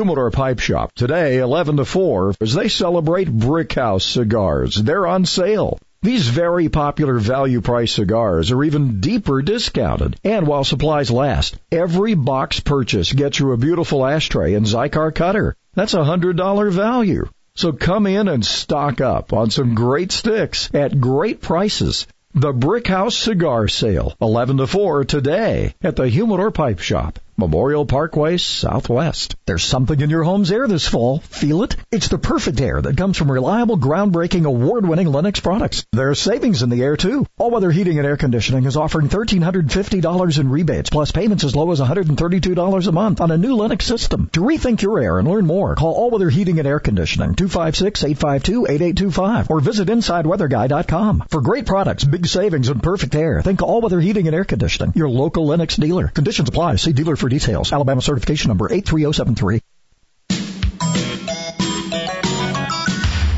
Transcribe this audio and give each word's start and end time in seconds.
Humidor 0.00 0.30
Pipe 0.30 0.60
Shop 0.60 0.90
today, 0.94 1.40
11 1.40 1.76
to 1.76 1.84
4, 1.84 2.36
as 2.40 2.54
they 2.54 2.68
celebrate 2.68 3.28
Brickhouse 3.28 4.00
cigars. 4.00 4.74
They're 4.76 5.06
on 5.06 5.26
sale. 5.26 5.78
These 6.00 6.26
very 6.26 6.70
popular 6.70 7.18
value 7.18 7.60
price 7.60 7.92
cigars 7.92 8.50
are 8.50 8.64
even 8.64 9.00
deeper 9.00 9.42
discounted. 9.42 10.16
And 10.24 10.46
while 10.46 10.64
supplies 10.64 11.10
last, 11.10 11.58
every 11.70 12.14
box 12.14 12.60
purchase 12.60 13.12
gets 13.12 13.38
you 13.38 13.52
a 13.52 13.58
beautiful 13.58 14.06
ashtray 14.06 14.54
and 14.54 14.64
Xikar 14.64 15.14
cutter. 15.14 15.54
That's 15.74 15.92
a 15.92 16.02
hundred 16.02 16.38
dollar 16.38 16.70
value. 16.70 17.26
So 17.54 17.72
come 17.72 18.06
in 18.06 18.26
and 18.26 18.42
stock 18.42 19.02
up 19.02 19.34
on 19.34 19.50
some 19.50 19.74
great 19.74 20.12
sticks 20.12 20.70
at 20.72 20.98
great 20.98 21.42
prices. 21.42 22.06
The 22.32 22.54
Brickhouse 22.54 23.18
Cigar 23.18 23.68
Sale, 23.68 24.14
11 24.22 24.56
to 24.56 24.66
4 24.66 25.04
today 25.04 25.74
at 25.82 25.96
the 25.96 26.08
Humidor 26.08 26.52
Pipe 26.52 26.78
Shop. 26.78 27.18
Memorial 27.40 27.84
Parkway 27.86 28.36
Southwest. 28.36 29.34
There's 29.46 29.64
something 29.64 29.98
in 29.98 30.10
your 30.10 30.22
home's 30.22 30.52
air 30.52 30.68
this 30.68 30.86
fall. 30.86 31.20
Feel 31.20 31.62
it? 31.62 31.74
It's 31.90 32.08
the 32.08 32.18
perfect 32.18 32.60
air 32.60 32.82
that 32.82 32.98
comes 32.98 33.16
from 33.16 33.32
reliable, 33.32 33.78
groundbreaking, 33.78 34.44
award-winning 34.44 35.08
Lennox 35.08 35.40
products. 35.40 35.86
There's 35.90 36.20
savings 36.20 36.62
in 36.62 36.68
the 36.68 36.82
air 36.82 36.98
too. 36.98 37.24
All 37.38 37.50
Weather 37.50 37.70
Heating 37.70 37.96
and 37.98 38.06
Air 38.06 38.18
Conditioning 38.18 38.66
is 38.66 38.76
offering 38.76 39.08
$1,350 39.08 40.38
in 40.38 40.50
rebates, 40.50 40.90
plus 40.90 41.12
payments 41.12 41.44
as 41.44 41.56
low 41.56 41.72
as 41.72 41.80
$132 41.80 42.86
a 42.86 42.92
month 42.92 43.22
on 43.22 43.30
a 43.30 43.38
new 43.38 43.56
Lennox 43.56 43.86
system. 43.86 44.28
To 44.34 44.40
rethink 44.40 44.82
your 44.82 45.00
air 45.00 45.18
and 45.18 45.26
learn 45.26 45.46
more, 45.46 45.76
call 45.76 45.94
All 45.94 46.10
Weather 46.10 46.28
Heating 46.28 46.58
and 46.58 46.68
Air 46.68 46.78
Conditioning 46.78 47.36
256-852-8825 47.36 49.48
or 49.48 49.60
visit 49.60 49.88
InsideWeatherGuy.com. 49.88 51.24
For 51.30 51.40
great 51.40 51.64
products, 51.64 52.04
big 52.04 52.26
savings, 52.26 52.68
and 52.68 52.82
perfect 52.82 53.14
air, 53.14 53.40
think 53.40 53.62
All 53.62 53.80
Weather 53.80 54.00
Heating 54.00 54.26
and 54.26 54.36
Air 54.36 54.44
Conditioning, 54.44 54.92
your 54.94 55.08
local 55.08 55.46
Lennox 55.46 55.76
dealer. 55.76 56.08
Conditions 56.08 56.50
apply. 56.50 56.76
See 56.76 56.92
dealer 56.92 57.16
for 57.16 57.29
details. 57.30 57.72
Alabama 57.72 58.02
certification 58.02 58.48
number 58.48 58.66
83073. 58.70 59.60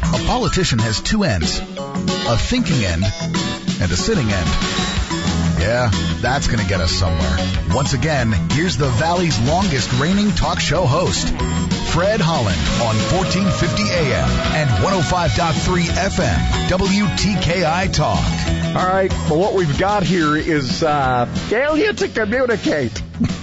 A 0.04 0.26
politician 0.26 0.78
has 0.80 1.00
two 1.00 1.22
ends, 1.22 1.60
a 1.60 2.36
thinking 2.36 2.84
end 2.84 3.04
and 3.04 3.92
a 3.92 3.96
sitting 3.96 4.28
end. 4.30 4.48
Yeah, 5.62 5.90
that's 6.20 6.48
going 6.48 6.58
to 6.58 6.68
get 6.68 6.80
us 6.80 6.90
somewhere. 6.90 7.36
Once 7.70 7.92
again, 7.92 8.32
here's 8.50 8.76
the 8.76 8.88
Valley's 8.88 9.38
longest 9.48 9.92
reigning 10.00 10.32
talk 10.32 10.58
show 10.58 10.86
host, 10.86 11.28
Fred 11.92 12.20
Holland 12.20 12.58
on 12.82 12.96
1450 13.14 13.82
AM 13.84 14.28
and 14.54 14.68
105.3 14.82 15.82
FM, 15.84 16.68
WTKI 16.68 17.92
Talk. 17.92 18.76
All 18.76 18.88
right, 18.88 19.12
well, 19.30 19.38
what 19.38 19.54
we've 19.54 19.78
got 19.78 20.02
here 20.02 20.36
is 20.36 20.82
uh, 20.82 21.26
failure 21.48 21.92
to 21.92 22.08
communicate. 22.08 23.00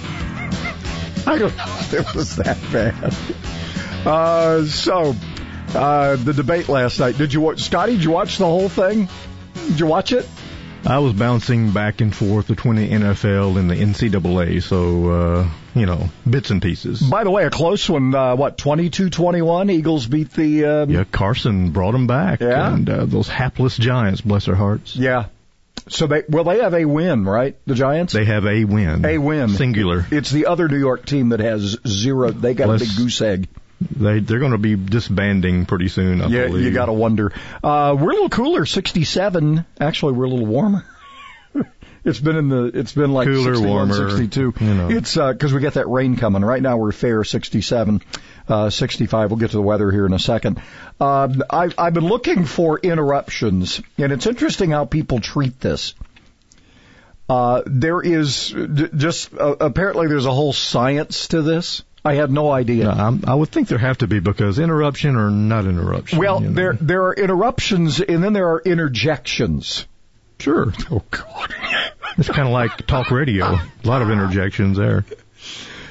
I 1.29 1.37
don't 1.37 1.55
know 1.55 1.63
if 1.79 1.93
it 1.93 2.15
was 2.15 2.35
that 2.37 2.57
bad. 2.71 3.13
Uh, 4.07 4.65
so, 4.65 5.15
uh, 5.75 6.15
the 6.15 6.33
debate 6.33 6.69
last 6.69 6.99
night. 6.99 7.17
Did 7.17 7.33
you 7.33 7.41
watch, 7.41 7.61
Scotty? 7.61 7.93
Did 7.93 8.03
you 8.03 8.11
watch 8.11 8.37
the 8.37 8.45
whole 8.45 8.69
thing? 8.69 9.07
Did 9.67 9.79
you 9.79 9.85
watch 9.85 10.11
it? 10.11 10.27
I 10.85 10.99
was 10.99 11.13
bouncing 11.13 11.71
back 11.71 12.01
and 12.01 12.15
forth 12.15 12.47
between 12.47 12.77
the 12.77 12.89
NFL 12.89 13.59
and 13.59 13.69
the 13.69 13.75
NCAA, 13.75 14.63
so 14.63 15.09
uh, 15.11 15.49
you 15.75 15.85
know 15.85 16.09
bits 16.27 16.49
and 16.49 16.61
pieces. 16.61 17.01
By 17.01 17.25
the 17.25 17.29
way, 17.31 17.45
a 17.45 17.49
close 17.49 17.87
one. 17.89 18.15
Uh, 18.15 18.35
what 18.35 18.57
22-21? 18.57 19.69
Eagles 19.71 20.07
beat 20.07 20.31
the. 20.31 20.65
Um, 20.65 20.89
yeah, 20.89 21.03
Carson 21.03 21.71
brought 21.71 21.91
them 21.91 22.07
back. 22.07 22.39
Yeah. 22.39 22.73
and 22.73 22.89
uh, 22.89 23.05
those 23.05 23.27
hapless 23.27 23.77
Giants, 23.77 24.21
bless 24.21 24.45
their 24.45 24.55
hearts. 24.55 24.95
Yeah. 24.95 25.25
So 25.87 26.07
they 26.07 26.23
well 26.29 26.43
they 26.43 26.59
have 26.59 26.73
a 26.73 26.85
win, 26.85 27.25
right? 27.25 27.55
The 27.65 27.75
Giants. 27.75 28.13
They 28.13 28.25
have 28.25 28.45
a 28.45 28.63
win. 28.65 29.05
a 29.05 29.17
win. 29.17 29.49
Singular. 29.49 30.05
It's 30.11 30.29
the 30.31 30.45
other 30.47 30.67
New 30.67 30.77
York 30.79 31.05
team 31.05 31.29
that 31.29 31.39
has 31.39 31.77
zero. 31.87 32.31
They 32.31 32.53
got 32.53 32.67
Bless- 32.67 32.81
a 32.81 32.85
big 32.85 32.97
goose 32.97 33.21
egg. 33.21 33.47
They 33.81 34.19
they're 34.19 34.39
going 34.39 34.51
to 34.51 34.57
be 34.57 34.75
disbanding 34.75 35.65
pretty 35.65 35.87
soon. 35.87 36.21
I 36.21 36.27
Yeah, 36.27 36.47
believe. 36.47 36.65
you 36.65 36.71
got 36.71 36.87
to 36.87 36.93
wonder. 36.93 37.31
Uh, 37.63 37.95
we're 37.97 38.09
a 38.11 38.13
little 38.13 38.29
cooler, 38.29 38.65
67. 38.65 39.65
Actually, 39.79 40.13
we're 40.13 40.25
a 40.25 40.29
little 40.29 40.45
warmer. 40.45 40.83
it's 42.03 42.19
been 42.19 42.35
in 42.35 42.49
the, 42.49 42.65
it's 42.73 42.91
been 42.93 43.11
like 43.13 43.27
Cooler, 43.27 43.53
61, 43.55 43.69
warmer, 43.89 44.09
62. 44.11 44.53
you 44.59 44.73
know. 44.73 44.89
It's, 44.89 45.15
uh 45.17 45.33
'cause 45.33 45.53
we 45.53 45.61
get 45.61 45.73
that 45.75 45.87
rain 45.87 46.17
coming. 46.17 46.43
Right 46.43 46.61
now 46.61 46.75
we're 46.77 46.91
fair 46.91 47.23
67, 47.23 48.01
uh, 48.49 48.69
65. 48.69 49.29
We'll 49.31 49.39
get 49.39 49.51
to 49.51 49.57
the 49.57 49.61
weather 49.61 49.91
here 49.91 50.05
in 50.05 50.13
a 50.13 50.19
second. 50.19 50.61
Um, 50.99 51.43
I've, 51.49 51.75
I've 51.77 51.93
been 51.93 52.07
looking 52.07 52.45
for 52.45 52.79
interruptions, 52.79 53.81
and 53.97 54.11
it's 54.11 54.25
interesting 54.25 54.71
how 54.71 54.85
people 54.85 55.19
treat 55.19 55.59
this. 55.59 55.93
Uh, 57.29 57.61
there 57.67 58.01
is 58.01 58.49
d- 58.49 58.87
just, 58.95 59.33
uh, 59.35 59.55
apparently 59.59 60.07
there's 60.07 60.25
a 60.25 60.31
whole 60.33 60.51
science 60.51 61.27
to 61.29 61.43
this. 61.43 61.83
I 62.03 62.15
had 62.15 62.31
no 62.31 62.49
idea. 62.49 62.85
No, 62.85 62.91
I'm, 62.91 63.23
I 63.27 63.35
would 63.35 63.49
think 63.49 63.67
there 63.67 63.77
have 63.77 63.99
to 63.99 64.07
be 64.07 64.19
because 64.19 64.57
interruption 64.57 65.15
or 65.15 65.29
not 65.29 65.65
interruption. 65.65 66.17
Well, 66.17 66.41
you 66.41 66.47
know. 66.47 66.53
there 66.53 66.73
there 66.79 67.03
are 67.03 67.13
interruptions 67.13 67.99
and 67.99 68.23
then 68.23 68.33
there 68.33 68.47
are 68.53 68.59
interjections. 68.59 69.85
sure. 70.39 70.73
Oh 70.91 71.03
God! 71.11 71.53
It's 72.17 72.29
kind 72.29 72.47
of 72.47 72.53
like 72.53 72.87
talk 72.87 73.11
radio. 73.11 73.45
A 73.45 73.69
lot 73.83 74.01
of 74.01 74.09
interjections 74.09 74.77
there. 74.77 75.05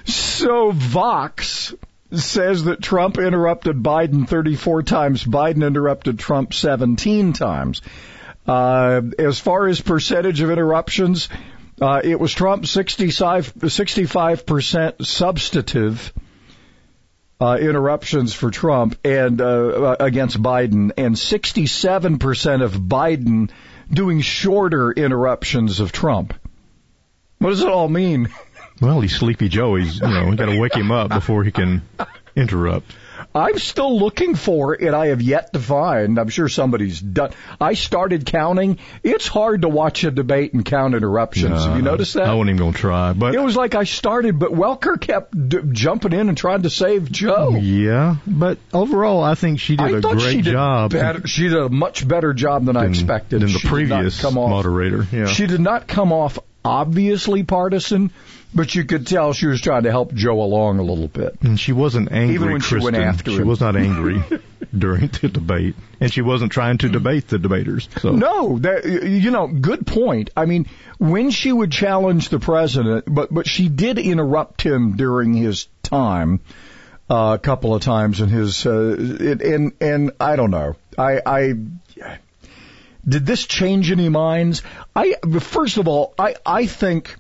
So 0.07 0.73
Vox 0.73 1.75
says 2.13 2.65
that 2.65 2.83
Trump 2.83 3.19
interrupted 3.19 3.83
Biden 3.83 4.29
34 4.29 4.83
times. 4.83 5.25
Biden 5.25 5.67
interrupted 5.67 6.19
Trump 6.19 6.55
17 6.55 7.33
times. 7.35 7.83
Uh, 8.47 9.03
as 9.19 9.39
far 9.39 9.67
as 9.67 9.81
percentage 9.81 10.41
of 10.41 10.51
interruptions, 10.51 11.29
uh, 11.81 12.01
it 12.03 12.19
was 12.19 12.33
Trump 12.33 12.67
65 12.67 14.47
percent 14.47 15.07
substantive. 15.07 16.13
Uh, 17.41 17.57
interruptions 17.61 18.35
for 18.35 18.51
Trump 18.51 18.99
and 19.05 19.41
uh, 19.41 19.95
against 20.01 20.43
Biden, 20.43 20.91
and 20.97 21.15
67% 21.15 22.65
of 22.65 22.73
Biden 22.73 23.51
doing 23.89 24.23
shorter 24.23 24.91
interruptions 24.91 25.79
of 25.79 25.93
Trump. 25.93 26.35
What 27.39 27.51
does 27.51 27.63
it 27.63 27.69
all 27.69 27.89
mean? 27.89 28.29
Well, 28.81 29.01
he's 29.01 29.17
Sleepy 29.17 29.49
Joe. 29.49 29.75
He's 29.77 30.01
you 30.01 30.07
know, 30.07 30.35
got 30.35 30.47
to 30.47 30.59
wake 30.59 30.75
him 30.75 30.91
up 30.91 31.11
before 31.11 31.45
he 31.45 31.51
can 31.51 31.83
interrupt. 32.37 32.93
I'm 33.35 33.59
still 33.59 33.99
looking 33.99 34.37
for 34.37 34.75
it. 34.81 34.95
I 34.95 35.07
have 35.09 35.21
yet 35.21 35.53
to 35.53 35.59
find. 35.59 36.19
I'm 36.19 36.29
sure 36.29 36.49
somebody's 36.49 37.01
done. 37.01 37.33
I 37.61 37.75
started 37.75 38.25
counting. 38.25 38.79
It's 39.03 39.27
hard 39.27 39.63
to 39.63 39.69
watch 39.69 40.05
a 40.05 40.11
debate 40.11 40.55
and 40.55 40.65
count 40.65 40.95
interruptions. 40.95 41.65
have 41.65 41.77
you 41.77 41.83
noticed 41.83 42.15
that? 42.15 42.27
I 42.29 42.35
wasn't 42.35 42.51
even 42.51 42.59
going 42.59 42.73
to 42.75 42.79
try, 42.79 43.13
but 43.13 43.35
it 43.35 43.43
was 43.43 43.57
like 43.57 43.75
I 43.75 43.85
started, 43.85 44.39
but 44.39 44.53
Welker 44.53 45.01
kept 45.01 45.49
d- 45.49 45.59
jumping 45.73 46.13
in 46.13 46.29
and 46.29 46.39
trying 46.39 46.63
to 46.63 46.71
save 46.71 47.11
Joe. 47.11 47.51
yeah. 47.57 48.17
But 48.27 48.59
overall, 48.73 49.23
I 49.25 49.35
think 49.35 49.59
she 49.61 49.77
did 49.77 49.87
I 49.95 49.99
a 49.99 50.01
thought 50.01 50.13
great 50.19 50.31
she 50.31 50.43
did 50.43 50.53
job 50.53 50.93
better. 50.93 51.27
She 51.27 51.43
did 51.49 51.55
a 51.59 51.69
much 51.69 52.07
better 52.07 52.33
job 52.33 52.65
than 52.65 52.77
I 52.77 52.87
expected. 52.87 53.41
than 53.43 53.53
the 53.53 53.59
She 53.59 53.69
previous 53.69 54.21
come 54.21 54.39
off, 54.39 54.51
moderator. 54.51 55.07
Yeah. 55.13 55.27
She 55.27 55.47
did 55.49 55.61
not 55.61 55.87
come 55.89 56.13
off 56.13 56.39
obviously 56.65 57.43
partisan, 57.43 58.11
but 58.55 58.75
you 58.75 58.85
could 58.85 59.07
tell 59.07 59.33
she 59.33 59.47
was 59.47 59.61
trying 59.61 59.83
to 59.85 59.91
help 59.91 60.13
Joe 60.15 60.41
along 60.43 60.79
a 60.79 60.83
little 60.83 61.09
bit. 61.09 61.37
and 61.43 61.59
she 61.59 61.73
wasn't 61.73 62.11
angry. 62.13 62.35
Even 62.35 62.53
when 62.53 62.61
she 62.61 62.79
went 62.79 62.97
after 62.97 63.31
she 63.31 63.39
him. 63.39 63.47
was 63.47 63.61
not 63.61 63.77
angry 63.77 64.23
during 64.77 65.09
the 65.09 65.29
debate, 65.29 65.75
and 66.01 66.13
she 66.13 66.23
wasn't 66.23 66.53
trying 66.53 66.79
to 66.79 66.89
debate 66.89 67.29
the 67.29 67.39
debaters. 67.39 67.89
So 68.01 68.13
No, 68.13 68.59
that, 68.59 68.85
you 68.85 69.31
know, 69.31 69.47
good 69.47 69.87
point. 69.87 70.31
I 70.37 70.47
mean, 70.47 70.67
when 70.99 71.31
she 71.31 71.53
would 71.53 71.71
challenge 71.73 72.31
the 72.31 72.39
president, 72.39 73.05
but 73.07 73.33
but 73.33 73.47
she 73.47 73.69
did 73.69 73.99
interrupt 73.99 74.63
him 74.63 74.97
during 74.97 75.35
his 75.35 75.69
time 75.83 76.41
uh, 77.11 77.37
a 77.37 77.39
couple 77.39 77.75
of 77.75 77.83
times 77.83 78.21
in 78.21 78.29
his 78.29 78.67
uh, 78.67 78.97
it, 78.99 79.43
and 79.43 79.73
and 79.81 80.13
I 80.21 80.37
don't 80.37 80.51
know. 80.51 80.77
I 80.97 81.21
I 81.25 81.55
did 83.07 83.25
this 83.25 83.47
change 83.47 83.91
any 83.91 84.09
minds? 84.09 84.63
I 84.95 85.15
first 85.41 85.79
of 85.79 85.89
all, 85.89 86.15
I 86.19 86.35
I 86.45 86.67
think. 86.67 87.17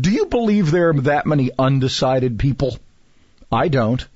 Do 0.00 0.10
you 0.10 0.26
believe 0.26 0.70
there 0.70 0.90
are 0.90 1.00
that 1.02 1.26
many 1.26 1.50
undecided 1.58 2.38
people? 2.38 2.78
I 3.50 3.68
don't. 3.68 4.06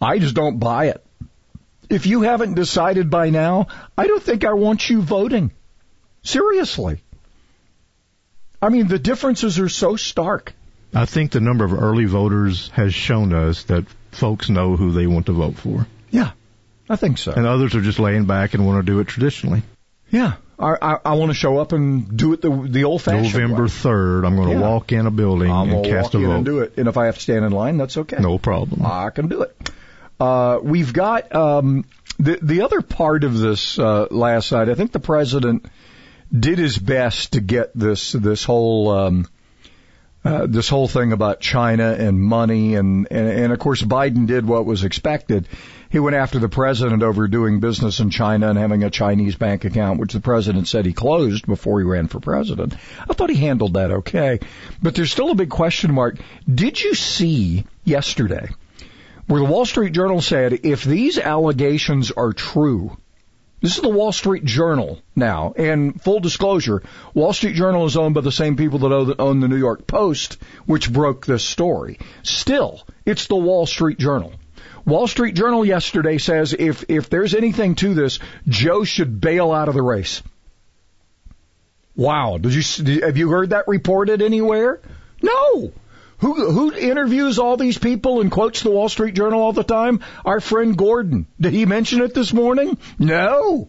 I 0.00 0.18
just 0.18 0.34
don't 0.34 0.58
buy 0.58 0.86
it. 0.86 1.04
If 1.88 2.06
you 2.06 2.22
haven't 2.22 2.54
decided 2.54 3.10
by 3.10 3.30
now, 3.30 3.68
I 3.96 4.06
don't 4.06 4.22
think 4.22 4.44
I 4.44 4.54
want 4.54 4.88
you 4.90 5.02
voting. 5.02 5.52
Seriously. 6.22 7.02
I 8.60 8.70
mean, 8.70 8.88
the 8.88 8.98
differences 8.98 9.58
are 9.58 9.68
so 9.68 9.96
stark. 9.96 10.54
I 10.94 11.04
think 11.06 11.30
the 11.32 11.40
number 11.40 11.64
of 11.64 11.72
early 11.74 12.06
voters 12.06 12.68
has 12.70 12.94
shown 12.94 13.32
us 13.32 13.64
that 13.64 13.84
folks 14.12 14.48
know 14.48 14.76
who 14.76 14.92
they 14.92 15.06
want 15.06 15.26
to 15.26 15.32
vote 15.32 15.56
for, 15.56 15.86
Yeah, 16.10 16.30
I 16.88 16.96
think 16.96 17.18
so. 17.18 17.32
and 17.32 17.46
others 17.46 17.74
are 17.74 17.80
just 17.82 17.98
laying 17.98 18.24
back 18.26 18.54
and 18.54 18.64
want 18.66 18.84
to 18.84 18.90
do 18.92 19.00
it 19.00 19.08
traditionally. 19.08 19.62
Yeah, 20.14 20.34
I, 20.58 20.76
I, 20.80 20.98
I 21.04 21.12
want 21.14 21.30
to 21.30 21.34
show 21.34 21.58
up 21.58 21.72
and 21.72 22.16
do 22.16 22.32
it 22.32 22.40
the 22.40 22.50
the 22.50 22.84
old 22.84 23.02
fashioned 23.02 23.24
way. 23.34 23.40
November 23.40 23.62
way. 23.64 23.68
third, 23.68 24.24
I'm 24.24 24.36
going 24.36 24.48
to 24.48 24.54
Yeah. 24.54 24.68
walk 24.70 24.92
in 24.92 25.06
a 25.06 25.10
building 25.10 25.50
I'm 25.50 25.70
and 25.72 25.84
cast 25.84 26.14
walk 26.14 26.14
a 26.14 26.18
in 26.18 26.26
vote. 26.26 26.36
and 26.36 26.44
do 26.44 26.58
it, 26.60 26.74
and 26.78 26.88
if 26.88 26.96
I 26.96 27.06
have 27.06 27.16
to 27.16 27.20
stand 27.20 27.44
in 27.44 27.52
line, 27.52 27.76
that's 27.76 27.96
okay. 27.96 28.18
No 28.20 28.38
problem. 28.38 28.86
I 28.86 29.10
can 29.10 29.28
do 29.28 29.42
it. 29.42 29.70
Uh, 30.20 30.58
we've 30.62 30.92
got 30.92 31.34
um, 31.34 31.84
the 32.18 32.38
the 32.40 32.62
other 32.62 32.80
part 32.80 33.24
of 33.24 33.36
this 33.38 33.78
uh, 33.78 34.06
last 34.10 34.52
night. 34.52 34.68
I 34.68 34.74
think 34.74 34.92
the 34.92 35.00
president 35.00 35.66
did 36.32 36.58
his 36.58 36.78
best 36.78 37.32
to 37.32 37.40
get 37.40 37.72
this 37.74 38.12
this 38.12 38.44
whole 38.44 38.90
um, 38.90 39.26
uh, 40.24 40.46
this 40.46 40.68
whole 40.68 40.88
thing 40.88 41.12
about 41.12 41.40
China 41.40 41.92
and 41.92 42.18
money 42.20 42.76
and, 42.76 43.08
and 43.10 43.28
and 43.28 43.52
of 43.52 43.58
course 43.58 43.82
Biden 43.82 44.26
did 44.26 44.46
what 44.46 44.64
was 44.64 44.84
expected. 44.84 45.48
He 45.94 46.00
went 46.00 46.16
after 46.16 46.40
the 46.40 46.48
president 46.48 47.04
over 47.04 47.28
doing 47.28 47.60
business 47.60 48.00
in 48.00 48.10
China 48.10 48.48
and 48.48 48.58
having 48.58 48.82
a 48.82 48.90
Chinese 48.90 49.36
bank 49.36 49.64
account, 49.64 50.00
which 50.00 50.12
the 50.12 50.18
president 50.18 50.66
said 50.66 50.86
he 50.86 50.92
closed 50.92 51.46
before 51.46 51.78
he 51.78 51.86
ran 51.86 52.08
for 52.08 52.18
president. 52.18 52.74
I 53.08 53.14
thought 53.14 53.30
he 53.30 53.36
handled 53.36 53.74
that 53.74 53.92
okay. 53.92 54.40
But 54.82 54.96
there's 54.96 55.12
still 55.12 55.30
a 55.30 55.36
big 55.36 55.50
question 55.50 55.94
mark. 55.94 56.16
Did 56.52 56.82
you 56.82 56.96
see 56.96 57.64
yesterday 57.84 58.48
where 59.28 59.38
the 59.38 59.46
Wall 59.46 59.64
Street 59.64 59.92
Journal 59.92 60.20
said 60.20 60.64
if 60.64 60.82
these 60.82 61.16
allegations 61.16 62.10
are 62.10 62.32
true, 62.32 62.96
this 63.60 63.76
is 63.76 63.82
the 63.82 63.88
Wall 63.88 64.10
Street 64.10 64.44
Journal 64.44 64.98
now, 65.14 65.54
and 65.56 66.02
full 66.02 66.18
disclosure, 66.18 66.82
Wall 67.14 67.32
Street 67.32 67.54
Journal 67.54 67.86
is 67.86 67.96
owned 67.96 68.16
by 68.16 68.22
the 68.22 68.32
same 68.32 68.56
people 68.56 68.80
that 68.80 69.16
own 69.20 69.38
the 69.38 69.46
New 69.46 69.54
York 69.54 69.86
Post, 69.86 70.38
which 70.66 70.92
broke 70.92 71.24
this 71.24 71.44
story. 71.44 72.00
Still, 72.24 72.82
it's 73.06 73.28
the 73.28 73.36
Wall 73.36 73.64
Street 73.64 74.00
Journal. 74.00 74.32
Wall 74.86 75.06
Street 75.06 75.34
Journal 75.34 75.64
yesterday 75.64 76.18
says 76.18 76.54
if, 76.58 76.84
if 76.88 77.08
there's 77.08 77.34
anything 77.34 77.74
to 77.76 77.94
this, 77.94 78.18
Joe 78.48 78.84
should 78.84 79.20
bail 79.20 79.50
out 79.52 79.68
of 79.68 79.74
the 79.74 79.82
race. 79.82 80.22
Wow. 81.96 82.38
Did 82.38 82.54
you, 82.54 83.00
have 83.02 83.16
you 83.16 83.28
heard 83.30 83.50
that 83.50 83.68
reported 83.68 84.20
anywhere? 84.20 84.80
No. 85.22 85.72
Who, 86.18 86.50
who 86.50 86.72
interviews 86.72 87.38
all 87.38 87.56
these 87.56 87.78
people 87.78 88.20
and 88.20 88.30
quotes 88.30 88.62
the 88.62 88.70
Wall 88.70 88.88
Street 88.88 89.14
Journal 89.14 89.40
all 89.40 89.52
the 89.52 89.64
time? 89.64 90.00
Our 90.24 90.40
friend 90.40 90.76
Gordon. 90.76 91.26
Did 91.40 91.52
he 91.52 91.66
mention 91.66 92.02
it 92.02 92.14
this 92.14 92.32
morning? 92.32 92.78
No. 92.98 93.68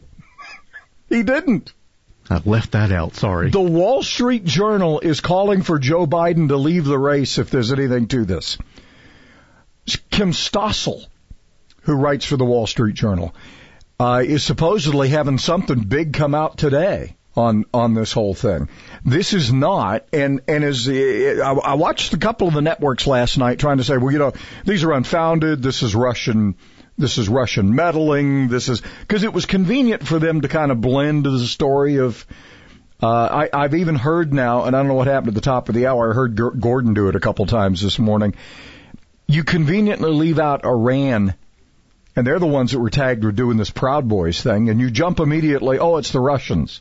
he 1.09 1.23
didn't. 1.23 1.73
I 2.29 2.41
left 2.43 2.71
that 2.71 2.91
out, 2.91 3.15
sorry. 3.15 3.51
The 3.51 3.61
Wall 3.61 4.01
Street 4.01 4.45
Journal 4.45 4.99
is 4.99 5.21
calling 5.21 5.61
for 5.61 5.77
Joe 5.77 6.07
Biden 6.07 6.47
to 6.47 6.57
leave 6.57 6.85
the 6.85 6.97
race 6.97 7.37
if 7.37 7.51
there's 7.51 7.71
anything 7.71 8.07
to 8.07 8.25
this. 8.25 8.57
Kim 10.09 10.31
Strassel, 10.31 11.05
who 11.81 11.93
writes 11.93 12.25
for 12.25 12.37
the 12.37 12.45
Wall 12.45 12.67
Street 12.67 12.95
Journal, 12.95 13.35
uh, 13.99 14.23
is 14.25 14.43
supposedly 14.43 15.09
having 15.09 15.37
something 15.37 15.79
big 15.79 16.13
come 16.13 16.35
out 16.35 16.57
today 16.57 17.15
on 17.35 17.65
on 17.73 17.93
this 17.93 18.11
whole 18.11 18.33
thing. 18.33 18.69
This 19.03 19.33
is 19.33 19.51
not, 19.51 20.05
and 20.13 20.41
and 20.47 20.63
as 20.63 20.87
uh, 20.87 21.41
I, 21.43 21.71
I 21.71 21.73
watched 21.75 22.13
a 22.13 22.17
couple 22.17 22.47
of 22.47 22.53
the 22.53 22.61
networks 22.61 23.05
last 23.07 23.37
night 23.37 23.59
trying 23.59 23.77
to 23.77 23.83
say, 23.83 23.97
well, 23.97 24.11
you 24.11 24.19
know, 24.19 24.33
these 24.63 24.83
are 24.83 24.91
unfounded. 24.93 25.61
This 25.61 25.83
is 25.83 25.95
Russian. 25.95 26.55
This 26.97 27.17
is 27.17 27.27
Russian 27.27 27.75
meddling. 27.75 28.47
This 28.47 28.69
is 28.69 28.81
because 29.01 29.23
it 29.23 29.33
was 29.33 29.45
convenient 29.45 30.07
for 30.07 30.17
them 30.17 30.41
to 30.41 30.47
kind 30.47 30.71
of 30.71 30.81
blend 30.81 31.25
the 31.25 31.39
story 31.39 31.97
of. 31.97 32.25
Uh, 33.03 33.47
I, 33.53 33.63
I've 33.63 33.75
even 33.75 33.95
heard 33.95 34.33
now, 34.33 34.63
and 34.63 34.73
I 34.73 34.79
don't 34.79 34.87
know 34.87 34.93
what 34.93 35.07
happened 35.07 35.29
at 35.29 35.33
the 35.35 35.41
top 35.41 35.67
of 35.67 35.75
the 35.75 35.87
hour. 35.87 36.11
I 36.11 36.15
heard 36.15 36.37
G- 36.37 36.57
Gordon 36.57 36.93
do 36.93 37.09
it 37.09 37.15
a 37.17 37.19
couple 37.19 37.45
times 37.45 37.81
this 37.81 37.99
morning. 37.99 38.35
You 39.27 39.43
conveniently 39.43 40.11
leave 40.11 40.39
out 40.39 40.65
Iran 40.65 41.33
and 42.15 42.25
they're 42.25 42.39
the 42.39 42.47
ones 42.47 42.71
that 42.71 42.79
were 42.79 42.89
tagged 42.89 43.23
with 43.23 43.35
doing 43.35 43.57
this 43.57 43.69
Proud 43.69 44.07
Boys 44.07 44.41
thing, 44.41 44.69
and 44.69 44.79
you 44.79 44.89
jump 44.89 45.19
immediately, 45.19 45.79
oh, 45.79 45.97
it's 45.97 46.11
the 46.11 46.19
Russians. 46.19 46.79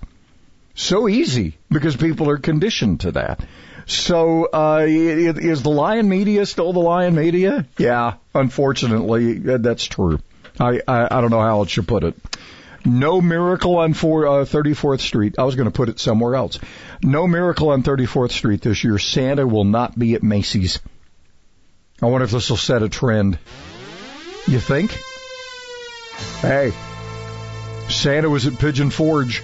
So 0.77 1.09
easy 1.09 1.59
because 1.71 1.97
people 1.97 2.31
are 2.31 2.39
conditioned 2.39 3.01
to 3.01 3.13
that. 3.13 3.45
So, 3.87 4.47
uh, 4.47 4.87
is 4.89 5.63
the 5.63 5.71
Lion 5.71 6.09
media 6.09 6.47
still 6.47 6.73
the 6.73 6.81
Lion 6.81 7.15
media? 7.15 7.67
Yeah, 7.79 8.15
unfortunately, 8.35 9.35
that's 9.35 9.85
true. 9.85 10.21
I, 10.59 10.81
I, 10.87 11.19
I 11.19 11.21
don't 11.21 11.31
know 11.31 11.41
how 11.41 11.59
else 11.59 11.77
you 11.77 11.83
put 11.83 12.05
it. 12.05 12.15
No 12.87 13.21
miracle 13.21 13.77
on 13.77 13.95
four, 13.95 14.27
uh, 14.27 14.45
34th 14.45 15.01
Street. 15.01 15.35
I 15.39 15.45
was 15.45 15.55
going 15.55 15.67
to 15.67 15.73
put 15.73 15.89
it 15.89 15.99
somewhere 15.99 16.35
else. 16.35 16.59
No 17.03 17.27
miracle 17.27 17.71
on 17.71 17.83
34th 17.83 18.33
Street 18.33 18.63
this 18.63 18.85
year. 18.85 18.99
Santa 18.99 19.47
will 19.47 19.65
not 19.65 19.99
be 19.99 20.15
at 20.15 20.23
Macy's. 20.23 20.81
I 22.03 22.07
wonder 22.07 22.25
if 22.25 22.31
this 22.31 22.51
will 22.51 22.57
set 22.57 22.83
a 22.83 22.89
trend. 22.89 23.39
You 24.47 24.61
think? 24.61 24.91
Hey, 26.41 26.73
Santa 27.89 28.29
was 28.29 28.47
at 28.47 28.59
Pigeon 28.59 28.91
Forge. 28.91 29.43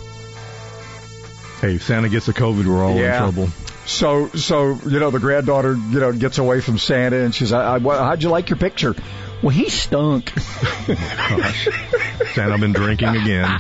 Hey, 1.60 1.74
if 1.76 1.82
Santa 1.82 2.08
gets 2.08 2.26
the 2.26 2.32
COVID, 2.32 2.66
we're 2.66 2.84
all 2.84 2.96
Yeah. 2.96 3.16
in 3.26 3.32
trouble. 3.32 3.48
So, 3.86 4.28
so 4.30 4.78
you 4.86 5.00
know, 5.00 5.10
the 5.10 5.18
granddaughter, 5.18 5.74
you 5.74 6.00
know, 6.00 6.12
gets 6.12 6.38
away 6.38 6.60
from 6.60 6.78
Santa, 6.78 7.20
and 7.24 7.34
she's, 7.34 7.52
I, 7.52 7.76
I, 7.76 7.78
"How'd 7.78 8.22
you 8.22 8.28
like 8.28 8.50
your 8.50 8.56
picture?" 8.58 8.94
Well, 9.42 9.50
he 9.50 9.68
stunk. 9.70 10.32
Gosh. 10.86 11.68
Santa 12.34 12.58
been 12.58 12.72
drinking 12.72 13.08
again. 13.08 13.58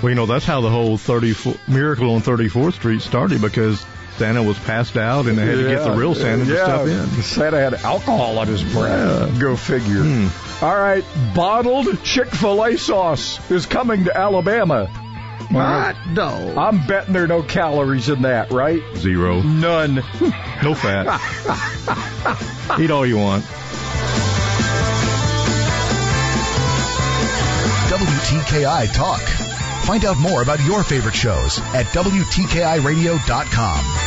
Well, 0.00 0.10
you 0.10 0.14
know, 0.14 0.26
that's 0.26 0.44
how 0.44 0.60
the 0.60 0.70
whole 0.70 0.96
34, 0.96 1.54
Miracle 1.66 2.14
on 2.14 2.20
34th 2.20 2.74
Street 2.74 3.00
started 3.02 3.40
because 3.42 3.84
Santa 4.16 4.42
was 4.42 4.58
passed 4.60 4.96
out 4.96 5.26
and 5.26 5.36
they 5.36 5.44
had 5.44 5.56
to 5.56 5.68
get 5.68 5.82
the 5.82 5.92
real 5.92 6.14
Santa 6.14 6.44
to 6.44 6.52
yeah. 6.52 6.64
step 6.64 6.86
in. 6.86 7.22
Santa 7.22 7.58
had 7.58 7.74
alcohol 7.74 8.38
on 8.38 8.46
his 8.46 8.62
breath. 8.62 9.40
Go 9.40 9.56
figure. 9.56 10.02
Hmm. 10.02 10.64
All 10.64 10.74
right, 10.74 11.04
bottled 11.34 12.02
Chick 12.04 12.28
Fil 12.28 12.64
A 12.64 12.78
sauce 12.78 13.50
is 13.50 13.66
coming 13.66 14.04
to 14.04 14.16
Alabama. 14.16 14.86
What? 15.50 15.96
No. 16.08 16.54
I'm 16.56 16.86
betting 16.86 17.12
there 17.12 17.24
are 17.24 17.28
no 17.28 17.42
calories 17.42 18.08
in 18.08 18.22
that, 18.22 18.50
right? 18.50 18.80
Zero. 18.96 19.42
None. 19.42 19.96
No 20.62 20.74
fat. 20.74 21.20
Eat 22.80 22.90
all 22.90 23.06
you 23.06 23.18
want. 23.18 23.44
WTKI 27.90 28.92
Talk. 28.94 29.20
Find 29.84 30.04
out 30.04 30.18
more 30.18 30.42
about 30.42 30.60
your 30.64 30.82
favorite 30.82 31.14
shows 31.14 31.58
at 31.58 31.86
WTKIRadio.com. 31.86 34.03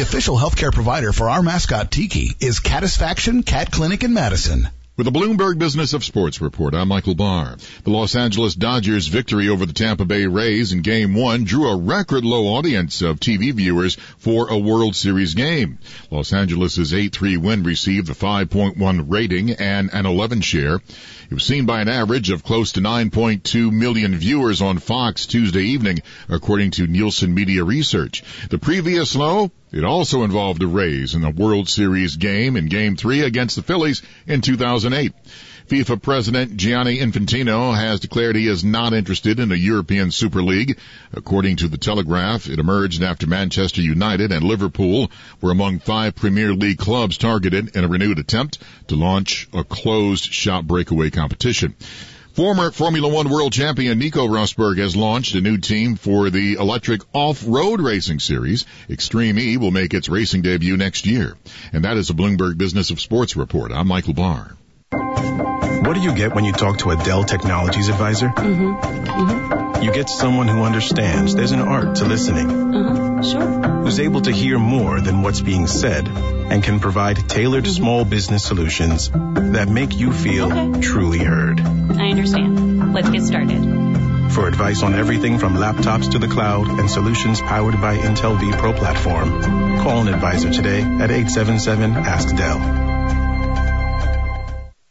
The 0.00 0.06
official 0.06 0.38
healthcare 0.38 0.72
provider 0.72 1.12
for 1.12 1.28
our 1.28 1.42
mascot 1.42 1.90
Tiki 1.90 2.34
is 2.40 2.60
Catisfaction 2.60 3.42
Cat 3.42 3.70
Clinic 3.70 4.02
in 4.02 4.14
Madison. 4.14 4.70
With 4.96 5.04
the 5.04 5.12
Bloomberg 5.12 5.58
Business 5.58 5.92
of 5.92 6.06
Sports 6.06 6.40
report, 6.40 6.74
I'm 6.74 6.88
Michael 6.88 7.14
Barr. 7.14 7.58
The 7.84 7.90
Los 7.90 8.16
Angeles 8.16 8.54
Dodgers 8.54 9.08
victory 9.08 9.50
over 9.50 9.66
the 9.66 9.74
Tampa 9.74 10.06
Bay 10.06 10.24
Rays 10.24 10.72
in 10.72 10.80
game 10.80 11.14
one 11.14 11.44
drew 11.44 11.68
a 11.68 11.76
record 11.76 12.24
low 12.24 12.46
audience 12.54 13.02
of 13.02 13.20
TV 13.20 13.52
viewers 13.52 13.96
for 14.16 14.48
a 14.48 14.56
World 14.56 14.96
Series 14.96 15.34
game. 15.34 15.78
Los 16.10 16.32
Angeles' 16.32 16.78
8-3 16.78 17.36
win 17.36 17.62
received 17.62 18.08
a 18.08 18.14
5.1 18.14 19.04
rating 19.06 19.50
and 19.50 19.90
an 19.92 20.06
11 20.06 20.40
share. 20.40 20.76
It 20.76 21.34
was 21.34 21.44
seen 21.44 21.66
by 21.66 21.82
an 21.82 21.88
average 21.88 22.30
of 22.30 22.42
close 22.42 22.72
to 22.72 22.80
9.2 22.80 23.70
million 23.70 24.16
viewers 24.16 24.62
on 24.62 24.78
Fox 24.78 25.26
Tuesday 25.26 25.64
evening, 25.64 25.98
according 26.30 26.70
to 26.72 26.86
Nielsen 26.86 27.34
Media 27.34 27.64
Research. 27.64 28.24
The 28.48 28.58
previous 28.58 29.14
low, 29.14 29.50
it 29.72 29.84
also 29.84 30.24
involved 30.24 30.60
the 30.60 30.66
Rays 30.66 31.14
in 31.14 31.20
the 31.20 31.30
World 31.30 31.68
Series 31.68 32.16
game 32.16 32.56
in 32.56 32.66
Game 32.66 32.96
3 32.96 33.22
against 33.22 33.56
the 33.56 33.62
Phillies 33.62 34.02
in 34.26 34.40
2008. 34.40 35.12
FIFA 35.68 36.02
President 36.02 36.56
Gianni 36.56 36.98
Infantino 36.98 37.72
has 37.72 38.00
declared 38.00 38.34
he 38.34 38.48
is 38.48 38.64
not 38.64 38.92
interested 38.92 39.38
in 39.38 39.52
a 39.52 39.54
European 39.54 40.10
Super 40.10 40.42
League. 40.42 40.76
According 41.12 41.56
to 41.56 41.68
the 41.68 41.78
Telegraph, 41.78 42.48
it 42.48 42.58
emerged 42.58 43.04
after 43.04 43.28
Manchester 43.28 43.80
United 43.80 44.32
and 44.32 44.42
Liverpool 44.42 45.12
were 45.40 45.52
among 45.52 45.78
five 45.78 46.16
Premier 46.16 46.52
League 46.52 46.78
clubs 46.78 47.18
targeted 47.18 47.76
in 47.76 47.84
a 47.84 47.88
renewed 47.88 48.18
attempt 48.18 48.58
to 48.88 48.96
launch 48.96 49.48
a 49.52 49.62
closed 49.62 50.24
shop 50.24 50.64
breakaway 50.64 51.10
competition. 51.10 51.76
Former 52.34 52.70
Formula 52.70 53.08
One 53.08 53.28
world 53.28 53.52
champion 53.52 53.98
Nico 53.98 54.26
Rosberg 54.26 54.78
has 54.78 54.94
launched 54.94 55.34
a 55.34 55.40
new 55.40 55.58
team 55.58 55.96
for 55.96 56.30
the 56.30 56.54
electric 56.54 57.00
off-road 57.12 57.80
racing 57.80 58.20
series. 58.20 58.64
Extreme 58.88 59.38
E 59.38 59.56
will 59.56 59.72
make 59.72 59.94
its 59.94 60.08
racing 60.08 60.42
debut 60.42 60.76
next 60.76 61.06
year. 61.06 61.36
And 61.72 61.84
that 61.84 61.96
is 61.96 62.08
a 62.08 62.14
Bloomberg 62.14 62.56
Business 62.56 62.90
of 62.90 63.00
Sports 63.00 63.34
report. 63.34 63.72
I'm 63.72 63.88
Michael 63.88 64.14
Barr. 64.14 64.56
What 64.92 65.94
do 65.94 66.00
you 66.00 66.14
get 66.14 66.34
when 66.34 66.44
you 66.44 66.52
talk 66.52 66.78
to 66.78 66.90
a 66.90 66.96
Dell 66.96 67.24
Technologies 67.24 67.88
advisor? 67.88 68.28
Mm-hmm. 68.28 69.59
You 69.82 69.92
get 69.92 70.08
someone 70.10 70.46
who 70.48 70.62
understands 70.62 71.34
there's 71.34 71.52
an 71.52 71.60
art 71.60 71.96
to 71.96 72.04
listening, 72.04 72.50
Uh-huh. 72.74 73.22
Sure. 73.22 73.80
who's 73.82 73.98
able 74.00 74.20
to 74.22 74.30
hear 74.32 74.58
more 74.58 75.00
than 75.00 75.22
what's 75.22 75.40
being 75.40 75.66
said, 75.66 76.06
and 76.08 76.62
can 76.62 76.80
provide 76.80 77.16
tailored 77.28 77.66
small 77.66 78.04
business 78.04 78.44
solutions 78.44 79.10
that 79.56 79.68
make 79.68 79.96
you 79.98 80.12
feel 80.12 80.52
Okay. 80.52 80.80
truly 80.80 81.18
heard. 81.18 81.60
I 81.60 82.10
understand. 82.10 82.92
Let's 82.92 83.08
get 83.10 83.22
started. 83.22 83.62
For 84.32 84.46
advice 84.46 84.82
on 84.82 84.94
everything 84.94 85.38
from 85.38 85.56
laptops 85.56 86.10
to 86.12 86.18
the 86.18 86.28
cloud 86.28 86.68
and 86.78 86.88
solutions 86.90 87.40
powered 87.40 87.80
by 87.80 87.96
Intel 87.96 88.38
vPro 88.38 88.76
platform, 88.76 89.78
call 89.80 90.02
an 90.02 90.08
advisor 90.08 90.50
today 90.50 90.82
at 90.82 91.10
877 91.10 91.96
Ask 91.96 92.36
Dell. 92.36 92.89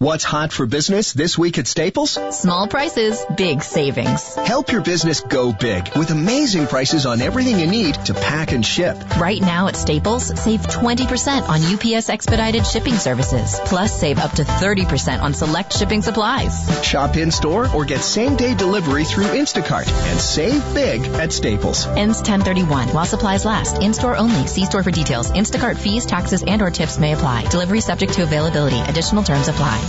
What's 0.02 0.24
hot 0.24 0.54
for 0.54 0.66
business 0.66 1.12
this 1.12 1.38
week 1.38 1.58
at 1.58 1.68
Staples? 1.68 2.18
Small 2.32 2.70
prices, 2.70 3.26
big 3.36 3.62
savings. 3.62 4.34
Help 4.36 4.72
your 4.72 4.80
business 4.80 5.20
go 5.20 5.52
big 5.52 5.94
with 5.98 6.12
amazing 6.12 6.68
prices 6.68 7.06
on 7.06 7.20
everything 7.20 7.60
you 7.60 7.68
need 7.68 7.96
to 8.06 8.14
pack 8.14 8.54
and 8.54 8.66
ship. 8.66 8.96
Right 9.18 9.42
now 9.42 9.68
at 9.68 9.76
Staples, 9.76 10.24
save 10.42 10.62
20% 10.62 11.50
on 11.50 11.62
UPS 11.62 12.08
expedited 12.08 12.66
shipping 12.66 12.94
services. 12.94 13.60
Plus, 13.66 14.00
save 14.00 14.20
up 14.20 14.32
to 14.36 14.44
30% 14.44 15.22
on 15.22 15.34
select 15.34 15.74
shipping 15.74 16.02
supplies. 16.02 16.82
Shop 16.82 17.18
in 17.18 17.30
store 17.30 17.68
or 17.76 17.84
get 17.84 18.00
same 18.00 18.38
day 18.38 18.56
delivery 18.56 19.04
through 19.04 19.26
Instacart 19.26 19.92
and 20.12 20.18
save 20.22 20.64
big 20.74 21.02
at 21.16 21.34
Staples. 21.34 21.86
Ends 21.88 22.20
1031 22.20 22.88
while 22.94 23.04
supplies 23.04 23.44
last. 23.44 23.84
In 23.84 23.94
store 23.94 24.16
only. 24.16 24.48
See 24.48 24.64
store 24.64 24.82
for 24.82 24.92
details. 24.92 25.30
Instacart 25.30 25.76
fees, 25.76 26.06
taxes, 26.06 26.42
and 26.42 26.62
or 26.62 26.72
tips 26.72 26.98
may 26.98 27.12
apply. 27.12 27.50
Delivery 27.50 27.82
subject 27.82 28.14
to 28.14 28.24
availability. 28.24 28.80
Additional 28.80 29.24
terms 29.24 29.50
apply. 29.50 29.89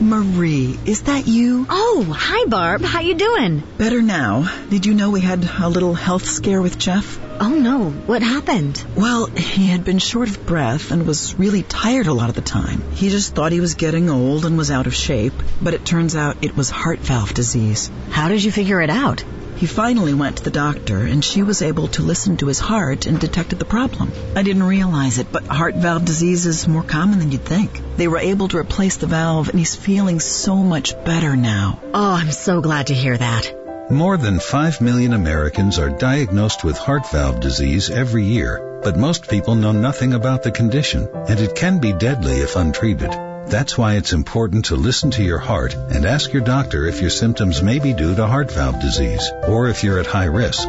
Marie, 0.00 0.78
is 0.86 1.02
that 1.02 1.26
you? 1.26 1.66
Oh, 1.68 2.06
hi 2.10 2.46
Barb. 2.48 2.80
How 2.80 3.00
you 3.00 3.14
doing? 3.14 3.62
Better 3.76 4.00
now. 4.00 4.50
Did 4.70 4.86
you 4.86 4.94
know 4.94 5.10
we 5.10 5.20
had 5.20 5.44
a 5.44 5.68
little 5.68 5.92
health 5.92 6.24
scare 6.24 6.62
with 6.62 6.78
Jeff? 6.78 7.18
Oh 7.38 7.50
no, 7.50 7.90
what 7.90 8.22
happened? 8.22 8.82
Well, 8.96 9.26
he 9.26 9.66
had 9.66 9.84
been 9.84 9.98
short 9.98 10.30
of 10.30 10.46
breath 10.46 10.90
and 10.90 11.06
was 11.06 11.34
really 11.34 11.62
tired 11.62 12.06
a 12.06 12.14
lot 12.14 12.30
of 12.30 12.34
the 12.34 12.40
time. 12.40 12.92
He 12.92 13.10
just 13.10 13.34
thought 13.34 13.52
he 13.52 13.60
was 13.60 13.74
getting 13.74 14.08
old 14.08 14.46
and 14.46 14.56
was 14.56 14.70
out 14.70 14.86
of 14.86 14.94
shape, 14.94 15.34
but 15.60 15.74
it 15.74 15.84
turns 15.84 16.16
out 16.16 16.44
it 16.44 16.56
was 16.56 16.70
heart 16.70 17.00
valve 17.00 17.34
disease. 17.34 17.90
How 18.10 18.28
did 18.28 18.42
you 18.42 18.50
figure 18.50 18.80
it 18.80 18.90
out? 18.90 19.22
He 19.60 19.66
finally 19.66 20.14
went 20.14 20.38
to 20.38 20.42
the 20.42 20.50
doctor, 20.50 21.00
and 21.00 21.22
she 21.22 21.42
was 21.42 21.60
able 21.60 21.88
to 21.88 22.02
listen 22.02 22.38
to 22.38 22.46
his 22.46 22.58
heart 22.58 23.04
and 23.04 23.20
detected 23.20 23.58
the 23.58 23.66
problem. 23.66 24.10
I 24.34 24.42
didn't 24.42 24.62
realize 24.62 25.18
it, 25.18 25.30
but 25.30 25.44
heart 25.44 25.74
valve 25.74 26.06
disease 26.06 26.46
is 26.46 26.66
more 26.66 26.82
common 26.82 27.18
than 27.18 27.30
you'd 27.30 27.44
think. 27.44 27.78
They 27.98 28.08
were 28.08 28.24
able 28.30 28.48
to 28.48 28.56
replace 28.56 28.96
the 28.96 29.06
valve, 29.06 29.50
and 29.50 29.58
he's 29.58 29.76
feeling 29.76 30.18
so 30.18 30.56
much 30.56 30.94
better 31.04 31.36
now. 31.36 31.78
Oh, 31.92 32.12
I'm 32.14 32.32
so 32.32 32.62
glad 32.62 32.86
to 32.86 32.94
hear 32.94 33.18
that. 33.18 33.90
More 33.90 34.16
than 34.16 34.40
5 34.40 34.80
million 34.80 35.12
Americans 35.12 35.78
are 35.78 35.90
diagnosed 35.90 36.64
with 36.64 36.78
heart 36.78 37.10
valve 37.10 37.40
disease 37.40 37.90
every 37.90 38.24
year, 38.24 38.80
but 38.82 38.96
most 38.96 39.28
people 39.28 39.56
know 39.56 39.72
nothing 39.72 40.14
about 40.14 40.42
the 40.42 40.52
condition, 40.52 41.06
and 41.28 41.38
it 41.38 41.54
can 41.54 41.80
be 41.80 41.92
deadly 41.92 42.38
if 42.38 42.56
untreated. 42.56 43.29
That's 43.48 43.76
why 43.76 43.96
it's 43.96 44.12
important 44.12 44.66
to 44.66 44.76
listen 44.76 45.10
to 45.12 45.22
your 45.22 45.38
heart 45.38 45.74
and 45.74 46.06
ask 46.06 46.32
your 46.32 46.42
doctor 46.42 46.86
if 46.86 47.00
your 47.00 47.10
symptoms 47.10 47.62
may 47.62 47.78
be 47.78 47.92
due 47.92 48.14
to 48.14 48.26
heart 48.26 48.52
valve 48.52 48.80
disease 48.80 49.30
or 49.48 49.68
if 49.68 49.82
you're 49.82 49.98
at 49.98 50.06
high 50.06 50.26
risk. 50.26 50.68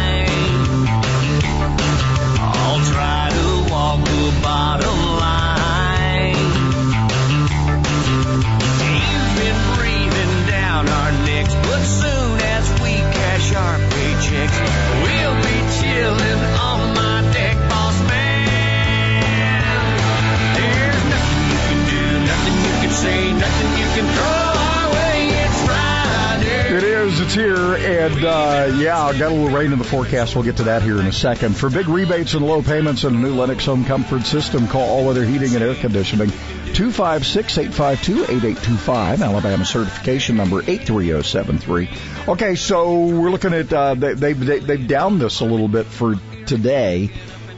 yeah, 29.18 29.30
got 29.30 29.32
a 29.32 29.36
little 29.36 29.58
rain 29.58 29.74
in 29.74 29.80
the 29.80 29.86
forecast. 29.86 30.36
We'll 30.36 30.44
get 30.44 30.58
to 30.58 30.66
that 30.66 30.84
here 30.84 31.00
in 31.00 31.08
a 31.08 31.12
second. 31.12 31.58
For 31.58 31.70
big 31.70 31.88
rebates 31.88 32.36
and 32.36 32.46
low 32.46 32.62
payments 32.62 33.04
on 33.04 33.16
a 33.16 33.18
new 33.18 33.34
Lennox 33.34 33.66
home 33.66 33.84
comfort 33.86 34.22
system, 34.24 34.68
call 34.68 34.88
All 34.88 35.08
Weather 35.08 35.26
Heating 35.26 35.56
and 35.56 35.64
Air 35.64 35.74
Conditioning. 35.76 36.30
256-852-8825. 36.30 39.24
Alabama 39.24 39.66
certification 39.66 40.38
number 40.38 40.62
83073. 40.62 41.90
Okay, 42.28 42.54
so 42.56 43.08
we're 43.08 43.32
looking 43.32 43.54
at, 43.54 43.74
uh, 43.74 43.96
they, 43.96 44.14
they, 44.14 44.34
they, 44.34 44.60
they've 44.60 44.88
downed 44.88 45.20
this 45.20 45.40
a 45.40 45.46
little 45.46 45.68
bit 45.68 45.88
for 45.88 46.16
today, 46.46 47.10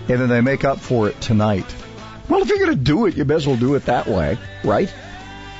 and 0.08 0.22
then 0.22 0.30
they 0.30 0.40
make 0.42 0.64
up 0.64 0.80
for 0.80 1.10
it 1.10 1.20
tonight. 1.20 1.76
Well, 2.30 2.42
if 2.42 2.50
you're 2.50 2.60
going 2.60 2.70
to 2.70 2.76
do 2.76 3.08
it, 3.08 3.18
you 3.18 3.26
may 3.26 3.36
as 3.36 3.46
well 3.46 3.58
do 3.58 3.76
it 3.76 3.86
that 3.86 4.08
way, 4.08 4.38
right? 4.64 4.90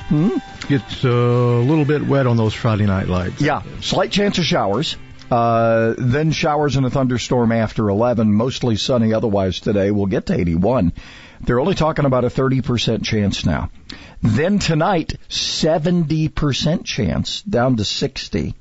Hmm? 0.08 0.38
It's 0.68 1.04
a 1.04 1.08
little 1.08 1.84
bit 1.84 2.06
wet 2.06 2.26
on 2.26 2.36
those 2.36 2.54
Friday 2.54 2.86
night 2.86 3.08
lights. 3.08 3.40
Yeah, 3.40 3.62
slight 3.80 4.12
chance 4.12 4.38
of 4.38 4.44
showers. 4.44 4.96
Uh, 5.30 5.94
then 5.96 6.32
showers 6.32 6.76
and 6.76 6.84
a 6.84 6.90
thunderstorm 6.90 7.52
after 7.52 7.88
11, 7.88 8.32
mostly 8.32 8.76
sunny 8.76 9.14
otherwise 9.14 9.60
today. 9.60 9.90
We'll 9.90 10.06
get 10.06 10.26
to 10.26 10.34
81. 10.34 10.92
They're 11.42 11.60
only 11.60 11.74
talking 11.74 12.04
about 12.04 12.24
a 12.24 12.28
30% 12.28 13.04
chance 13.04 13.46
now. 13.46 13.70
Then 14.22 14.58
tonight, 14.58 15.14
70% 15.28 16.84
chance 16.84 17.42
down 17.42 17.76
to 17.76 17.84
60. 17.84 18.54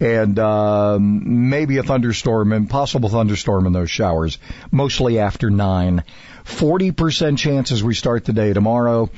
And 0.00 0.38
um, 0.40 1.50
maybe 1.50 1.76
a 1.76 1.84
thunderstorm 1.84 2.52
and 2.52 2.68
possible 2.68 3.08
thunderstorm 3.08 3.66
in 3.66 3.72
those 3.72 3.90
showers, 3.90 4.38
mostly 4.72 5.20
after 5.20 5.50
9. 5.50 6.02
40% 6.44 7.38
chance 7.38 7.70
as 7.70 7.84
we 7.84 7.94
start 7.94 8.24
the 8.24 8.32
day 8.32 8.52
tomorrow 8.52 9.10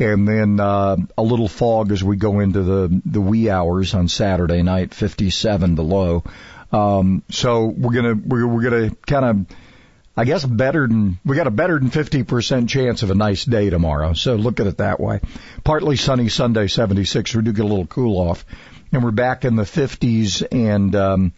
and 0.00 0.26
then 0.26 0.58
uh, 0.58 0.96
a 1.16 1.22
little 1.22 1.48
fog 1.48 1.92
as 1.92 2.02
we 2.02 2.16
go 2.16 2.40
into 2.40 2.62
the 2.62 3.02
the 3.04 3.20
wee 3.20 3.50
hours 3.50 3.94
on 3.94 4.08
Saturday 4.08 4.62
night, 4.62 4.94
57 4.94 5.74
below. 5.74 6.24
Um, 6.72 7.22
so 7.30 7.66
we're 7.66 7.92
gonna 7.92 8.14
we're, 8.14 8.46
we're 8.46 8.62
gonna 8.62 8.90
kind 9.06 9.24
of, 9.24 9.56
I 10.16 10.24
guess, 10.24 10.44
better 10.44 10.86
than 10.86 11.18
we 11.24 11.36
got 11.36 11.46
a 11.46 11.50
better 11.50 11.78
than 11.78 11.90
50 11.90 12.22
percent 12.22 12.70
chance 12.70 13.02
of 13.02 13.10
a 13.10 13.14
nice 13.14 13.44
day 13.44 13.70
tomorrow. 13.70 14.14
So 14.14 14.34
look 14.36 14.60
at 14.60 14.66
it 14.66 14.78
that 14.78 15.00
way. 15.00 15.20
Partly 15.64 15.96
sunny 15.96 16.28
Sunday, 16.28 16.66
76. 16.66 17.34
We 17.34 17.42
do 17.42 17.52
get 17.52 17.64
a 17.64 17.68
little 17.68 17.86
cool 17.86 18.16
off, 18.18 18.44
and 18.92 19.04
we're 19.04 19.10
back 19.10 19.44
in 19.44 19.56
the 19.56 19.64
50s 19.64 20.46
and. 20.50 20.94
Um, 20.96 21.32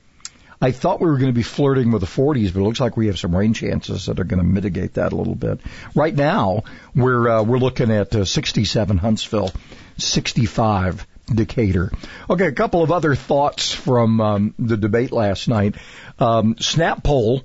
I 0.62 0.70
thought 0.70 1.00
we 1.00 1.08
were 1.10 1.18
going 1.18 1.32
to 1.32 1.36
be 1.36 1.42
flirting 1.42 1.90
with 1.90 2.02
the 2.02 2.06
40s, 2.06 2.54
but 2.54 2.60
it 2.60 2.62
looks 2.62 2.78
like 2.78 2.96
we 2.96 3.08
have 3.08 3.18
some 3.18 3.34
rain 3.34 3.52
chances 3.52 4.06
that 4.06 4.20
are 4.20 4.24
going 4.24 4.38
to 4.38 4.46
mitigate 4.46 4.94
that 4.94 5.12
a 5.12 5.16
little 5.16 5.34
bit. 5.34 5.58
Right 5.92 6.14
now, 6.14 6.62
we're 6.94 7.28
uh, 7.28 7.42
we're 7.42 7.58
looking 7.58 7.90
at 7.90 8.14
uh, 8.14 8.24
67 8.24 8.96
Huntsville, 8.96 9.50
65 9.98 11.04
Decatur. 11.26 11.90
Okay, 12.30 12.46
a 12.46 12.52
couple 12.52 12.84
of 12.84 12.92
other 12.92 13.16
thoughts 13.16 13.72
from 13.72 14.20
um, 14.20 14.54
the 14.56 14.76
debate 14.76 15.10
last 15.10 15.48
night. 15.48 15.74
Um, 16.20 16.56
Snap 16.60 17.02
poll, 17.02 17.42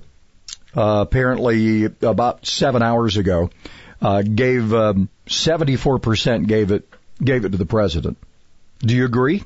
uh, 0.76 1.00
apparently 1.08 1.86
about 1.86 2.46
seven 2.46 2.84
hours 2.84 3.18
ago, 3.18 3.50
uh, 4.00 4.22
gave 4.22 4.72
um, 4.76 5.10
74% 5.26 6.46
gave 6.46 6.72
it 6.72 6.88
gave 7.24 7.46
it 7.46 7.50
to 7.50 7.58
the 7.58 7.66
president. 7.66 8.20
Do 8.80 8.96
you 8.96 9.06
agree? 9.06 9.44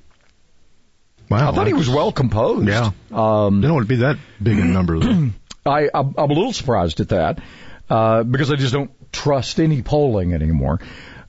Wow, 1.32 1.52
I 1.52 1.56
thought 1.56 1.68
he 1.68 1.74
was 1.74 1.90
well 1.90 2.12
composed. 2.12 2.68
Yeah. 2.68 2.92
Um, 3.12 3.62
didn't 3.62 3.74
want 3.74 3.88
to 3.88 3.90
be 3.90 4.02
that 4.02 4.18
big 4.42 4.60
a 4.60 4.66
number. 4.66 4.98
I, 5.66 5.90
I'm, 5.94 6.14
I'm 6.18 6.30
a 6.30 6.34
little 6.34 6.52
surprised 6.52 7.00
at 7.00 7.10
that 7.10 7.40
uh, 7.90 8.24
because 8.24 8.52
I 8.52 8.56
just 8.56 8.74
don't 8.74 8.92
trust 9.14 9.60
any 9.60 9.82
polling 9.82 10.34
anymore. 10.34 10.82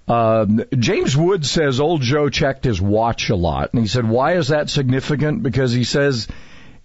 Um, 0.08 0.64
James 0.76 1.16
Wood 1.16 1.46
says 1.46 1.78
old 1.78 2.02
Joe 2.02 2.28
checked 2.28 2.64
his 2.64 2.80
watch 2.80 3.30
a 3.30 3.36
lot, 3.36 3.72
and 3.72 3.80
he 3.80 3.86
said, 3.86 4.08
"Why 4.08 4.36
is 4.36 4.48
that 4.48 4.68
significant?" 4.68 5.44
Because 5.44 5.72
he 5.72 5.84
says, 5.84 6.26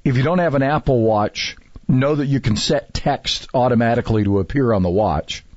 if 0.03 0.15
you 0.15 0.23
don't 0.23 0.39
have 0.39 0.53
an 0.53 0.61
Apple 0.61 1.01
Watch, 1.01 1.57
know 1.87 2.15
that 2.15 2.27
you 2.27 2.39
can 2.39 2.55
set 2.55 2.93
text 2.93 3.47
automatically 3.53 4.23
to 4.25 4.39
appear 4.39 4.71
on 4.71 4.83
the 4.83 4.89
watch. 4.89 5.43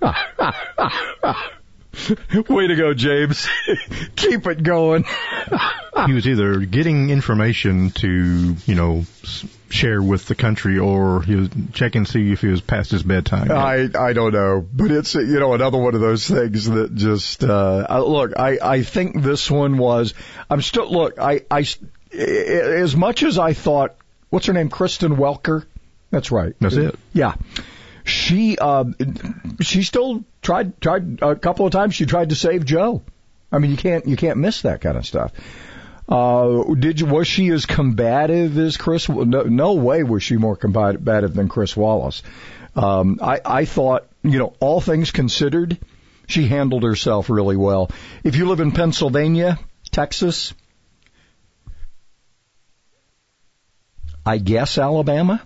Way 2.48 2.68
to 2.68 2.76
go, 2.76 2.94
James. 2.94 3.48
Keep 4.16 4.46
it 4.46 4.62
going. 4.62 5.04
he 6.06 6.12
was 6.12 6.26
either 6.26 6.60
getting 6.60 7.10
information 7.10 7.90
to, 7.90 8.56
you 8.66 8.74
know, 8.74 9.04
share 9.70 10.02
with 10.02 10.26
the 10.26 10.34
country 10.34 10.78
or 10.78 11.22
he 11.22 11.36
was 11.36 11.48
checking 11.72 12.04
to 12.04 12.10
see 12.10 12.32
if 12.32 12.40
he 12.40 12.48
was 12.48 12.60
past 12.60 12.90
his 12.90 13.02
bedtime. 13.02 13.50
I 13.50 13.88
I 13.98 14.12
don't 14.12 14.32
know, 14.32 14.66
but 14.72 14.90
it's 14.90 15.14
you 15.14 15.38
know 15.40 15.54
another 15.54 15.78
one 15.78 15.94
of 15.94 16.00
those 16.00 16.26
things 16.26 16.68
that 16.68 16.94
just 16.94 17.44
uh 17.44 17.86
I- 17.88 17.98
look. 18.00 18.32
I 18.38 18.58
I 18.62 18.82
think 18.82 19.22
this 19.22 19.50
one 19.50 19.78
was. 19.78 20.14
I'm 20.48 20.62
still 20.62 20.90
look. 20.90 21.18
I 21.18 21.42
I 21.50 21.64
as 22.12 22.96
much 22.96 23.22
as 23.22 23.38
I 23.38 23.52
thought. 23.52 23.96
What's 24.30 24.46
her 24.46 24.52
name? 24.52 24.68
Kristen 24.68 25.16
Welker. 25.16 25.64
That's 26.10 26.30
right. 26.30 26.54
That's 26.60 26.76
it. 26.76 26.96
Yeah. 27.12 27.34
She 28.04 28.56
uh 28.58 28.84
she 29.60 29.82
still 29.82 30.24
tried 30.42 30.80
tried 30.80 31.20
a 31.22 31.36
couple 31.36 31.66
of 31.66 31.72
times. 31.72 31.94
She 31.94 32.06
tried 32.06 32.30
to 32.30 32.34
save 32.34 32.64
Joe. 32.64 33.02
I 33.52 33.58
mean, 33.58 33.70
you 33.70 33.76
can't 33.76 34.06
you 34.06 34.16
can't 34.16 34.38
miss 34.38 34.62
that 34.62 34.80
kind 34.80 34.96
of 34.96 35.06
stuff. 35.06 35.32
Uh, 36.08 36.74
did 36.74 36.98
you, 36.98 37.06
was 37.06 37.28
she 37.28 37.48
as 37.50 37.66
combative 37.66 38.58
as 38.58 38.76
Chris? 38.76 39.08
No, 39.08 39.42
no 39.42 39.74
way 39.74 40.02
was 40.02 40.24
she 40.24 40.36
more 40.36 40.56
combative 40.56 41.34
than 41.34 41.48
Chris 41.48 41.76
Wallace. 41.76 42.24
Um, 42.74 43.20
I, 43.22 43.40
I 43.44 43.64
thought, 43.64 44.08
you 44.22 44.38
know, 44.38 44.54
all 44.58 44.80
things 44.80 45.12
considered, 45.12 45.78
she 46.26 46.46
handled 46.48 46.82
herself 46.82 47.30
really 47.30 47.56
well. 47.56 47.90
If 48.24 48.34
you 48.34 48.48
live 48.48 48.58
in 48.58 48.72
Pennsylvania, 48.72 49.60
Texas, 49.92 50.52
I 54.26 54.38
guess 54.38 54.78
Alabama. 54.78 55.40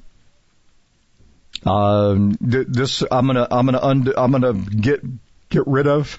Um, 1.64 2.37
th- 2.37 2.66
this 2.68 3.02
I'm 3.11 3.26
gonna 3.26 3.47
I'm 3.50 3.66
gonna 3.66 4.12
I'm 4.16 4.33
gonna 4.33 4.52
get 4.52 5.02
get 5.49 5.66
rid 5.66 5.87
of 5.87 6.18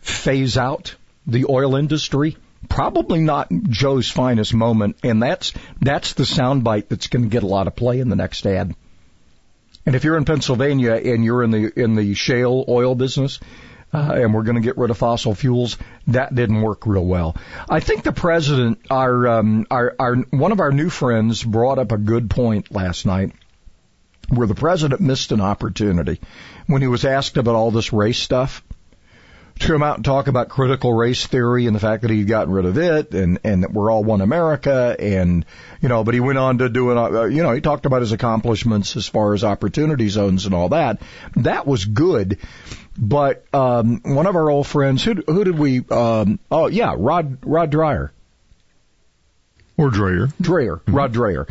phase 0.00 0.56
out 0.56 0.94
the 1.26 1.46
oil 1.48 1.76
industry. 1.76 2.36
Probably 2.68 3.20
not 3.20 3.48
Joe's 3.50 4.08
finest 4.08 4.54
moment, 4.54 4.96
and 5.02 5.22
that's 5.22 5.52
that's 5.80 6.14
the 6.14 6.22
soundbite 6.22 6.88
that's 6.88 7.08
going 7.08 7.24
to 7.24 7.28
get 7.28 7.42
a 7.42 7.46
lot 7.46 7.66
of 7.66 7.74
play 7.74 7.98
in 7.98 8.08
the 8.08 8.16
next 8.16 8.46
ad. 8.46 8.74
And 9.84 9.96
if 9.96 10.04
you're 10.04 10.16
in 10.16 10.24
Pennsylvania 10.24 10.94
and 10.94 11.24
you're 11.24 11.42
in 11.42 11.50
the 11.50 11.72
in 11.76 11.94
the 11.94 12.14
shale 12.14 12.64
oil 12.68 12.94
business, 12.94 13.40
uh, 13.92 14.12
and 14.14 14.32
we're 14.32 14.42
going 14.42 14.56
to 14.56 14.62
get 14.62 14.78
rid 14.78 14.90
of 14.90 14.98
fossil 14.98 15.34
fuels, 15.34 15.76
that 16.06 16.34
didn't 16.34 16.62
work 16.62 16.86
real 16.86 17.04
well. 17.04 17.36
I 17.68 17.80
think 17.80 18.02
the 18.02 18.12
president, 18.12 18.80
our 18.90 19.28
um, 19.28 19.66
our 19.70 19.94
our 19.98 20.16
one 20.16 20.52
of 20.52 20.60
our 20.60 20.72
new 20.72 20.88
friends, 20.88 21.42
brought 21.42 21.78
up 21.78 21.92
a 21.92 21.98
good 21.98 22.30
point 22.30 22.72
last 22.72 23.04
night, 23.04 23.32
where 24.28 24.46
the 24.46 24.54
president 24.54 25.00
missed 25.00 25.32
an 25.32 25.40
opportunity 25.40 26.20
when 26.66 26.80
he 26.80 26.88
was 26.88 27.04
asked 27.04 27.36
about 27.36 27.54
all 27.54 27.70
this 27.70 27.92
race 27.92 28.18
stuff 28.18 28.62
to 29.58 29.66
come 29.66 29.82
out 29.82 29.96
and 29.96 30.04
talk 30.04 30.26
about 30.26 30.48
critical 30.48 30.92
race 30.92 31.26
theory 31.26 31.66
and 31.66 31.76
the 31.76 31.80
fact 31.80 32.02
that 32.02 32.10
he'd 32.10 32.26
gotten 32.26 32.52
rid 32.52 32.64
of 32.64 32.78
it 32.78 33.12
and 33.14 33.38
and 33.44 33.62
that 33.62 33.72
we're 33.72 33.90
all 33.90 34.02
one 34.02 34.20
America 34.20 34.96
and 34.98 35.44
you 35.80 35.88
know 35.88 36.04
but 36.04 36.14
he 36.14 36.20
went 36.20 36.38
on 36.38 36.58
to 36.58 36.68
do 36.68 36.90
it 36.90 36.96
uh, 36.96 37.24
you 37.24 37.42
know 37.42 37.52
he 37.52 37.60
talked 37.60 37.86
about 37.86 38.00
his 38.00 38.12
accomplishments 38.12 38.96
as 38.96 39.06
far 39.06 39.34
as 39.34 39.44
opportunity 39.44 40.08
zones 40.08 40.46
and 40.46 40.54
all 40.54 40.70
that. 40.70 41.00
That 41.36 41.66
was 41.66 41.84
good 41.84 42.38
but 42.96 43.44
um 43.54 44.00
one 44.04 44.26
of 44.26 44.36
our 44.36 44.50
old 44.50 44.66
friends 44.66 45.02
who 45.02 45.14
who 45.26 45.44
did 45.44 45.58
we 45.58 45.84
um 45.90 46.38
oh 46.50 46.66
yeah 46.66 46.94
Rod 46.96 47.38
Rod 47.44 47.72
Dreher 47.72 48.10
or 49.76 49.90
Dreher. 49.90 50.32
Dreher, 50.40 50.80
Rod 50.86 51.12
Dreher. 51.12 51.48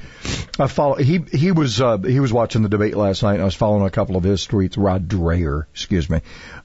I 0.59 0.67
follow. 0.67 0.95
He 0.95 1.19
he 1.31 1.51
was 1.51 1.81
uh, 1.81 1.97
he 1.97 2.19
was 2.19 2.31
watching 2.31 2.61
the 2.61 2.69
debate 2.69 2.95
last 2.95 3.23
night. 3.23 3.33
and 3.33 3.41
I 3.41 3.45
was 3.45 3.55
following 3.55 3.85
a 3.85 3.89
couple 3.89 4.15
of 4.15 4.23
his 4.23 4.45
tweets. 4.47 4.75
Rod 4.77 5.07
Dreher, 5.07 5.65
excuse 5.73 6.09
me, 6.09 6.21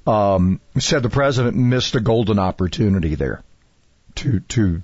um, 0.07 0.61
said 0.79 1.03
the 1.03 1.09
president 1.11 1.57
missed 1.57 1.95
a 1.95 2.01
golden 2.01 2.39
opportunity 2.39 3.15
there 3.15 3.43
to 4.17 4.41
to 4.41 4.83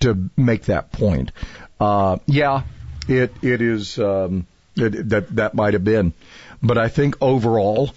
to 0.00 0.30
make 0.36 0.64
that 0.64 0.92
point. 0.92 1.32
Uh, 1.78 2.18
yeah, 2.26 2.62
it 3.08 3.32
it 3.42 3.62
is 3.62 3.98
um, 3.98 4.46
it, 4.76 5.08
that 5.08 5.34
that 5.36 5.54
might 5.54 5.74
have 5.74 5.84
been, 5.84 6.12
but 6.62 6.76
I 6.76 6.88
think 6.88 7.16
overall, 7.20 7.90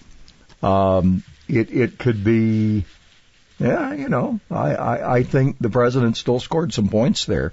um, 0.63 1.23
it 1.47 1.71
it 1.71 1.97
could 1.97 2.23
be 2.23 2.85
yeah, 3.59 3.93
you 3.93 4.09
know, 4.09 4.39
I, 4.51 4.75
I, 4.75 5.15
I 5.17 5.23
think 5.23 5.57
the 5.59 5.69
president 5.69 6.17
still 6.17 6.39
scored 6.39 6.73
some 6.73 6.89
points 6.89 7.25
there. 7.25 7.51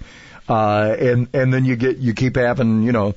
Uh, 0.49 0.97
and, 0.99 1.29
and 1.33 1.55
then 1.55 1.64
you 1.64 1.76
get, 1.76 1.99
you 1.99 2.14
keep 2.14 2.37
having, 2.37 2.83
you 2.83 2.93
know, 2.93 3.14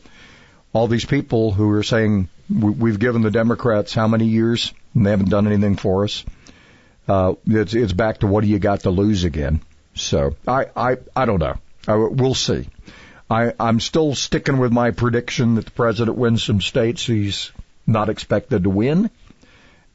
all 0.73 0.87
these 0.87 1.05
people 1.05 1.51
who 1.51 1.71
are 1.71 1.83
saying, 1.83 2.29
we, 2.49 2.69
we've 2.69 2.99
given 2.99 3.21
the 3.21 3.31
Democrats 3.31 3.93
how 3.93 4.07
many 4.07 4.25
years 4.25 4.73
and 4.93 5.05
they 5.05 5.09
haven't 5.09 5.29
done 5.29 5.47
anything 5.47 5.75
for 5.75 6.03
us. 6.03 6.23
Uh, 7.07 7.33
it's, 7.47 7.73
it's 7.73 7.93
back 7.93 8.19
to 8.19 8.27
what 8.27 8.43
do 8.43 8.47
you 8.47 8.59
got 8.59 8.81
to 8.81 8.91
lose 8.91 9.23
again? 9.23 9.61
So 9.95 10.35
I, 10.47 10.67
I, 10.75 10.97
I 11.15 11.25
don't 11.25 11.39
know. 11.39 11.55
I, 11.87 11.95
we'll 11.95 12.35
see. 12.35 12.67
I, 13.29 13.53
I'm 13.59 13.79
still 13.79 14.13
sticking 14.13 14.57
with 14.57 14.71
my 14.71 14.91
prediction 14.91 15.55
that 15.55 15.65
the 15.65 15.71
president 15.71 16.17
wins 16.17 16.43
some 16.43 16.61
states 16.61 17.05
he's 17.07 17.51
not 17.87 18.09
expected 18.09 18.63
to 18.63 18.69
win. 18.69 19.09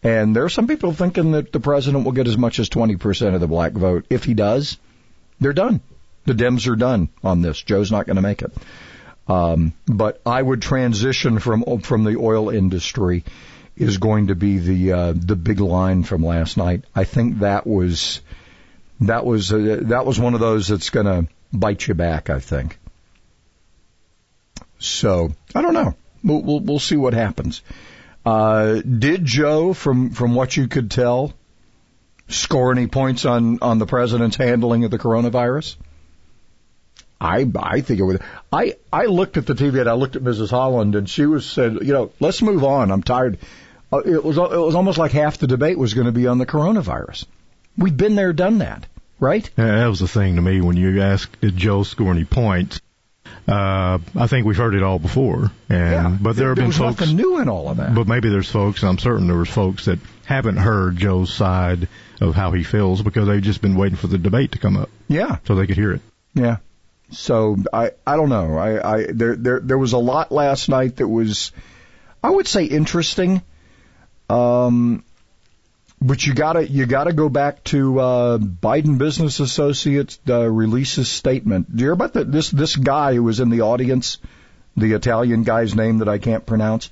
And 0.02 0.34
there 0.34 0.44
are 0.44 0.48
some 0.48 0.66
people 0.66 0.92
thinking 0.92 1.32
that 1.32 1.52
the 1.52 1.60
president 1.60 2.04
will 2.04 2.12
get 2.12 2.28
as 2.28 2.38
much 2.38 2.60
as 2.60 2.68
20% 2.68 3.34
of 3.34 3.40
the 3.40 3.48
black 3.48 3.72
vote. 3.72 4.06
If 4.10 4.24
he 4.24 4.34
does, 4.34 4.78
they're 5.40 5.52
done. 5.52 5.80
The 6.24 6.34
Dems 6.34 6.68
are 6.68 6.76
done 6.76 7.08
on 7.24 7.42
this. 7.42 7.60
Joe's 7.60 7.90
not 7.90 8.06
going 8.06 8.16
to 8.16 8.22
make 8.22 8.42
it. 8.42 8.52
Um, 9.26 9.72
but 9.86 10.20
I 10.24 10.40
would 10.40 10.62
transition 10.62 11.38
from 11.38 11.80
from 11.80 12.04
the 12.04 12.16
oil 12.16 12.48
industry 12.48 13.24
is 13.76 13.98
going 13.98 14.28
to 14.28 14.34
be 14.34 14.58
the 14.58 14.92
uh, 14.92 15.12
the 15.14 15.36
big 15.36 15.60
line 15.60 16.02
from 16.02 16.24
last 16.24 16.56
night. 16.56 16.84
I 16.94 17.04
think 17.04 17.40
that 17.40 17.66
was 17.66 18.20
that 19.00 19.26
was 19.26 19.52
uh, 19.52 19.80
that 19.82 20.06
was 20.06 20.18
one 20.18 20.34
of 20.34 20.40
those 20.40 20.68
that's 20.68 20.90
going 20.90 21.06
to 21.06 21.28
bite 21.52 21.86
you 21.86 21.94
back. 21.94 22.30
I 22.30 22.40
think. 22.40 22.78
So 24.78 25.32
I 25.54 25.60
don't 25.60 25.74
know. 25.74 25.94
We'll 26.24 26.42
we'll, 26.42 26.60
we'll 26.60 26.78
see 26.78 26.96
what 26.96 27.12
happens. 27.12 27.62
Uh, 28.28 28.82
did 28.82 29.24
Joe, 29.24 29.72
from 29.72 30.10
from 30.10 30.34
what 30.34 30.54
you 30.54 30.68
could 30.68 30.90
tell, 30.90 31.32
score 32.28 32.70
any 32.72 32.86
points 32.86 33.24
on 33.24 33.60
on 33.62 33.78
the 33.78 33.86
president's 33.86 34.36
handling 34.36 34.84
of 34.84 34.90
the 34.90 34.98
coronavirus? 34.98 35.76
I 37.18 37.46
I 37.56 37.80
think 37.80 38.00
it 38.00 38.02
would. 38.02 38.20
I 38.52 38.76
I 38.92 39.06
looked 39.06 39.38
at 39.38 39.46
the 39.46 39.54
TV 39.54 39.80
and 39.80 39.88
I 39.88 39.94
looked 39.94 40.16
at 40.16 40.22
Mrs. 40.22 40.50
Holland 40.50 40.94
and 40.94 41.08
she 41.08 41.24
was 41.24 41.46
said, 41.46 41.78
you 41.80 41.94
know, 41.94 42.10
let's 42.20 42.42
move 42.42 42.64
on. 42.64 42.92
I'm 42.92 43.02
tired. 43.02 43.38
Uh, 43.90 44.02
it 44.04 44.22
was 44.22 44.36
it 44.36 44.60
was 44.68 44.74
almost 44.74 44.98
like 44.98 45.12
half 45.12 45.38
the 45.38 45.46
debate 45.46 45.78
was 45.78 45.94
going 45.94 46.06
to 46.06 46.12
be 46.12 46.26
on 46.26 46.36
the 46.36 46.44
coronavirus. 46.44 47.24
We've 47.78 47.96
been 47.96 48.14
there, 48.14 48.34
done 48.34 48.58
that, 48.58 48.84
right? 49.18 49.48
Yeah, 49.56 49.78
that 49.78 49.86
was 49.86 50.00
the 50.00 50.08
thing 50.08 50.36
to 50.36 50.42
me 50.42 50.60
when 50.60 50.76
you 50.76 51.00
asked 51.00 51.40
did 51.40 51.56
Joe 51.56 51.82
score 51.82 52.12
any 52.12 52.26
points. 52.26 52.78
Uh, 53.48 53.98
I 54.14 54.26
think 54.26 54.46
we've 54.46 54.56
heard 54.56 54.74
it 54.74 54.82
all 54.82 54.98
before, 54.98 55.50
and 55.70 55.90
Yeah, 55.92 56.16
but 56.20 56.36
there 56.36 56.48
have 56.48 56.56
been 56.56 56.70
folks. 56.70 57.00
nothing 57.00 57.16
new 57.16 57.38
in 57.40 57.48
all 57.48 57.68
of 57.70 57.78
that. 57.78 57.94
But 57.94 58.06
maybe 58.06 58.28
there's 58.28 58.50
folks, 58.50 58.82
and 58.82 58.90
I'm 58.90 58.98
certain 58.98 59.26
there 59.26 59.38
was 59.38 59.48
folks 59.48 59.86
that 59.86 59.98
haven't 60.26 60.58
heard 60.58 60.96
Joe's 60.98 61.32
side 61.32 61.88
of 62.20 62.34
how 62.34 62.52
he 62.52 62.62
feels 62.62 63.00
because 63.00 63.26
they've 63.26 63.40
just 63.42 63.62
been 63.62 63.74
waiting 63.76 63.96
for 63.96 64.06
the 64.08 64.18
debate 64.18 64.52
to 64.52 64.58
come 64.58 64.76
up 64.76 64.90
Yeah, 65.08 65.38
so 65.46 65.54
they 65.54 65.66
could 65.66 65.76
hear 65.76 65.92
it. 65.92 66.02
Yeah. 66.34 66.56
So 67.10 67.56
I 67.72 67.92
I 68.06 68.16
don't 68.16 68.28
know. 68.28 68.58
I 68.58 68.96
I 68.98 69.06
there 69.08 69.34
there 69.34 69.60
there 69.60 69.78
was 69.78 69.94
a 69.94 69.98
lot 69.98 70.30
last 70.30 70.68
night 70.68 70.96
that 70.96 71.08
was 71.08 71.52
I 72.22 72.28
would 72.28 72.46
say 72.46 72.64
interesting. 72.66 73.40
Um 74.28 75.04
but 76.00 76.24
you 76.26 76.34
gotta 76.34 76.68
you 76.68 76.86
gotta 76.86 77.12
go 77.12 77.28
back 77.28 77.64
to 77.64 78.00
uh 78.00 78.38
Biden 78.38 78.98
Business 78.98 79.40
Associates 79.40 80.18
uh, 80.28 80.48
releases 80.48 81.08
statement. 81.08 81.74
Do 81.74 81.80
you 81.80 81.86
hear 81.86 81.92
about 81.92 82.12
the, 82.12 82.24
this 82.24 82.50
this 82.50 82.76
guy 82.76 83.14
who 83.14 83.22
was 83.22 83.40
in 83.40 83.50
the 83.50 83.62
audience, 83.62 84.18
the 84.76 84.92
Italian 84.92 85.42
guy's 85.42 85.74
name 85.74 85.98
that 85.98 86.08
I 86.08 86.18
can't 86.18 86.46
pronounce? 86.46 86.90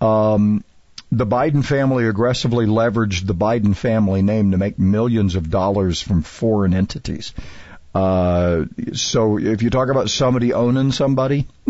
Um 0.00 0.64
the 1.12 1.26
Biden 1.26 1.64
family 1.64 2.06
aggressively 2.06 2.66
leveraged 2.66 3.26
the 3.26 3.34
Biden 3.34 3.74
family 3.74 4.22
name 4.22 4.52
to 4.52 4.58
make 4.58 4.78
millions 4.78 5.34
of 5.34 5.50
dollars 5.50 6.00
from 6.00 6.22
foreign 6.22 6.72
entities. 6.72 7.34
Uh, 7.92 8.66
so 8.92 9.38
if 9.38 9.62
you 9.62 9.70
talk 9.70 9.88
about 9.88 10.08
somebody 10.08 10.52
owning 10.52 10.92
somebody, 10.92 11.48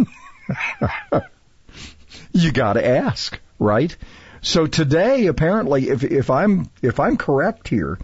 you 2.32 2.52
got 2.52 2.74
to 2.74 2.86
ask, 2.86 3.38
right? 3.58 3.96
So 4.42 4.66
today, 4.66 5.26
apparently, 5.26 5.88
if 5.88 6.02
if 6.02 6.30
I'm 6.30 6.70
if 6.82 6.98
I'm 6.98 7.16
correct 7.16 7.68
here, 7.68 7.98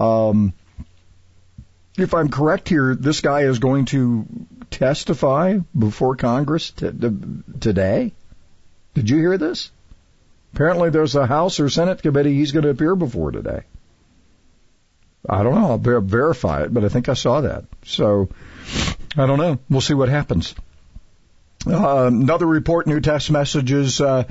um, 0.00 0.52
if 1.96 2.14
I'm 2.14 2.28
correct 2.28 2.68
here, 2.68 2.94
this 2.94 3.20
guy 3.20 3.42
is 3.42 3.58
going 3.58 3.84
to 3.86 4.26
testify 4.70 5.58
before 5.76 6.16
Congress 6.16 6.70
t- 6.70 6.90
t- 6.90 7.10
today. 7.60 8.12
Did 8.94 9.08
you 9.08 9.18
hear 9.18 9.38
this? 9.38 9.70
Apparently, 10.54 10.90
there's 10.90 11.14
a 11.14 11.26
House 11.26 11.60
or 11.60 11.68
Senate 11.68 12.02
committee 12.02 12.34
he's 12.34 12.52
going 12.52 12.64
to 12.64 12.70
appear 12.70 12.96
before 12.96 13.30
today. 13.30 13.62
I 15.28 15.42
don't 15.42 15.54
know. 15.54 15.70
I'll 15.72 15.78
ver- 15.78 16.00
verify 16.00 16.62
it, 16.62 16.72
but 16.72 16.84
I 16.84 16.88
think 16.88 17.08
I 17.08 17.14
saw 17.14 17.42
that. 17.42 17.64
So 17.84 18.28
I 19.16 19.26
don't 19.26 19.38
know. 19.38 19.58
We'll 19.68 19.80
see 19.80 19.94
what 19.94 20.08
happens. 20.08 20.54
Uh, 21.66 22.06
another 22.06 22.46
report: 22.46 22.86
new 22.86 23.00
text 23.00 23.30
messages. 23.30 24.00
Uh, 24.00 24.24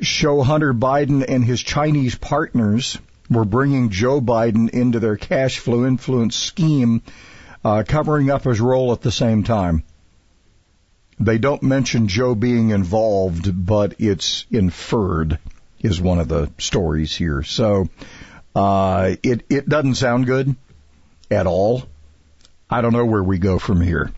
show 0.00 0.42
Hunter 0.42 0.72
Biden 0.72 1.24
and 1.26 1.44
his 1.44 1.62
Chinese 1.62 2.14
partners 2.14 2.98
were 3.30 3.44
bringing 3.44 3.90
Joe 3.90 4.20
Biden 4.20 4.70
into 4.70 5.00
their 5.00 5.16
cash 5.16 5.58
flow 5.58 5.86
influence 5.86 6.36
scheme, 6.36 7.02
uh, 7.64 7.84
covering 7.86 8.30
up 8.30 8.44
his 8.44 8.60
role 8.60 8.92
at 8.92 9.02
the 9.02 9.12
same 9.12 9.42
time. 9.42 9.82
They 11.20 11.38
don't 11.38 11.62
mention 11.62 12.08
Joe 12.08 12.34
being 12.34 12.70
involved, 12.70 13.66
but 13.66 13.96
it's 13.98 14.46
inferred 14.50 15.38
is 15.80 16.00
one 16.00 16.18
of 16.18 16.28
the 16.28 16.50
stories 16.58 17.14
here. 17.14 17.42
So 17.42 17.88
uh, 18.54 19.16
it 19.22 19.44
it 19.48 19.68
doesn't 19.68 19.96
sound 19.96 20.26
good 20.26 20.54
at 21.30 21.46
all. 21.46 21.84
I 22.70 22.80
don't 22.80 22.92
know 22.92 23.06
where 23.06 23.22
we 23.22 23.38
go 23.38 23.58
from 23.58 23.80
here. 23.80 24.10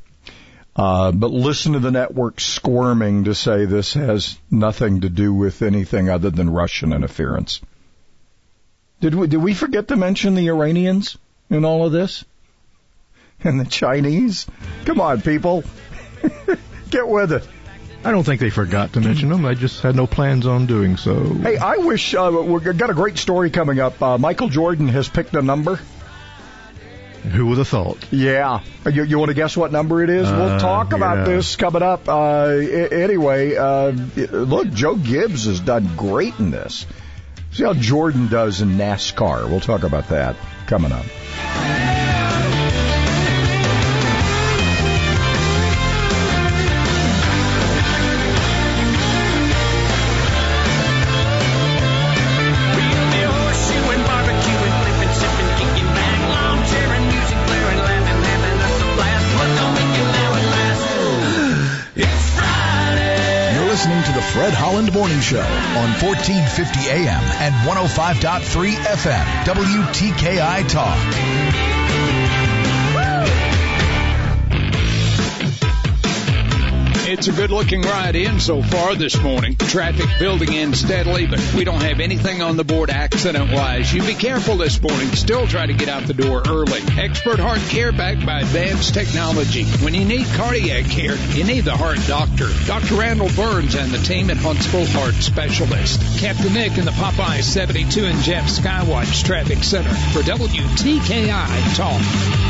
Uh, 0.80 1.12
but 1.12 1.30
listen 1.30 1.74
to 1.74 1.78
the 1.78 1.90
network 1.90 2.40
squirming 2.40 3.24
to 3.24 3.34
say 3.34 3.66
this 3.66 3.92
has 3.92 4.38
nothing 4.50 5.02
to 5.02 5.10
do 5.10 5.34
with 5.34 5.60
anything 5.60 6.08
other 6.08 6.30
than 6.30 6.48
Russian 6.48 6.94
interference. 6.94 7.60
Did 9.02 9.14
we, 9.14 9.26
did 9.26 9.42
we 9.42 9.52
forget 9.52 9.88
to 9.88 9.96
mention 9.96 10.34
the 10.34 10.48
Iranians 10.48 11.18
in 11.50 11.66
all 11.66 11.84
of 11.84 11.92
this? 11.92 12.24
And 13.44 13.60
the 13.60 13.66
Chinese? 13.66 14.46
Come 14.86 15.02
on, 15.02 15.20
people. 15.20 15.64
Get 16.90 17.06
with 17.06 17.32
it. 17.32 17.46
I 18.02 18.10
don't 18.10 18.24
think 18.24 18.40
they 18.40 18.48
forgot 18.48 18.94
to 18.94 19.00
mention 19.00 19.28
them. 19.28 19.44
I 19.44 19.52
just 19.52 19.82
had 19.82 19.94
no 19.94 20.06
plans 20.06 20.46
on 20.46 20.64
doing 20.64 20.96
so. 20.96 21.22
Hey, 21.34 21.58
I 21.58 21.76
wish 21.76 22.14
uh, 22.14 22.32
we've 22.42 22.78
got 22.78 22.88
a 22.88 22.94
great 22.94 23.18
story 23.18 23.50
coming 23.50 23.80
up. 23.80 24.00
Uh, 24.00 24.16
Michael 24.16 24.48
Jordan 24.48 24.88
has 24.88 25.10
picked 25.10 25.34
a 25.34 25.42
number. 25.42 25.78
Who 27.22 27.46
would 27.46 27.58
have 27.58 27.68
thought? 27.68 27.98
Yeah. 28.10 28.60
You, 28.90 29.04
you 29.04 29.18
want 29.18 29.28
to 29.28 29.34
guess 29.34 29.56
what 29.56 29.72
number 29.72 30.02
it 30.02 30.10
is? 30.10 30.26
Uh, 30.26 30.36
we'll 30.36 30.60
talk 30.60 30.92
about 30.92 31.18
yeah. 31.18 31.24
this 31.34 31.56
coming 31.56 31.82
up. 31.82 32.08
Uh, 32.08 32.46
anyway, 32.48 33.56
uh, 33.56 33.90
look, 33.90 34.70
Joe 34.70 34.96
Gibbs 34.96 35.44
has 35.44 35.60
done 35.60 35.96
great 35.96 36.38
in 36.38 36.50
this. 36.50 36.86
See 37.52 37.64
how 37.64 37.74
Jordan 37.74 38.28
does 38.28 38.60
in 38.60 38.70
NASCAR. 38.70 39.48
We'll 39.48 39.60
talk 39.60 39.82
about 39.82 40.08
that 40.08 40.36
coming 40.66 40.92
up. 40.92 41.04
Morning 64.88 65.20
Show 65.20 65.40
on 65.40 65.92
1450 66.00 66.88
AM 66.88 67.22
and 67.42 67.54
105.3 67.68 68.74
FM, 68.74 69.24
WTKI 69.44 70.68
Talk. 70.68 71.69
It's 77.10 77.26
a 77.26 77.32
good 77.32 77.50
looking 77.50 77.82
ride 77.82 78.14
in 78.14 78.38
so 78.38 78.62
far 78.62 78.94
this 78.94 79.20
morning. 79.20 79.56
Traffic 79.56 80.06
building 80.20 80.52
in 80.52 80.72
steadily, 80.74 81.26
but 81.26 81.40
we 81.56 81.64
don't 81.64 81.82
have 81.82 81.98
anything 81.98 82.40
on 82.40 82.56
the 82.56 82.62
board 82.62 82.88
accident 82.88 83.50
wise. 83.50 83.92
You 83.92 84.00
be 84.02 84.14
careful 84.14 84.56
this 84.56 84.80
morning. 84.80 85.08
Still 85.08 85.48
try 85.48 85.66
to 85.66 85.72
get 85.72 85.88
out 85.88 86.04
the 86.04 86.14
door 86.14 86.40
early. 86.46 86.80
Expert 86.96 87.40
heart 87.40 87.58
care 87.68 87.90
backed 87.90 88.24
by 88.24 88.42
advanced 88.42 88.94
technology. 88.94 89.64
When 89.82 89.92
you 89.92 90.04
need 90.04 90.24
cardiac 90.36 90.84
care, 90.84 91.16
you 91.34 91.42
need 91.42 91.64
the 91.64 91.76
heart 91.76 91.98
doctor. 92.06 92.46
Dr. 92.66 92.94
Randall 92.94 93.30
Burns 93.34 93.74
and 93.74 93.90
the 93.90 93.98
team 93.98 94.30
at 94.30 94.36
Huntsville 94.36 94.86
Heart 94.86 95.14
Specialist. 95.14 96.20
Captain 96.20 96.54
Nick 96.54 96.78
in 96.78 96.84
the 96.84 96.92
Popeye 96.92 97.42
72 97.42 98.04
and 98.04 98.22
Jeff 98.22 98.44
Skywatch 98.44 99.24
Traffic 99.24 99.64
Center 99.64 99.92
for 100.12 100.20
WTKI 100.20 101.74
Talk. 101.74 102.49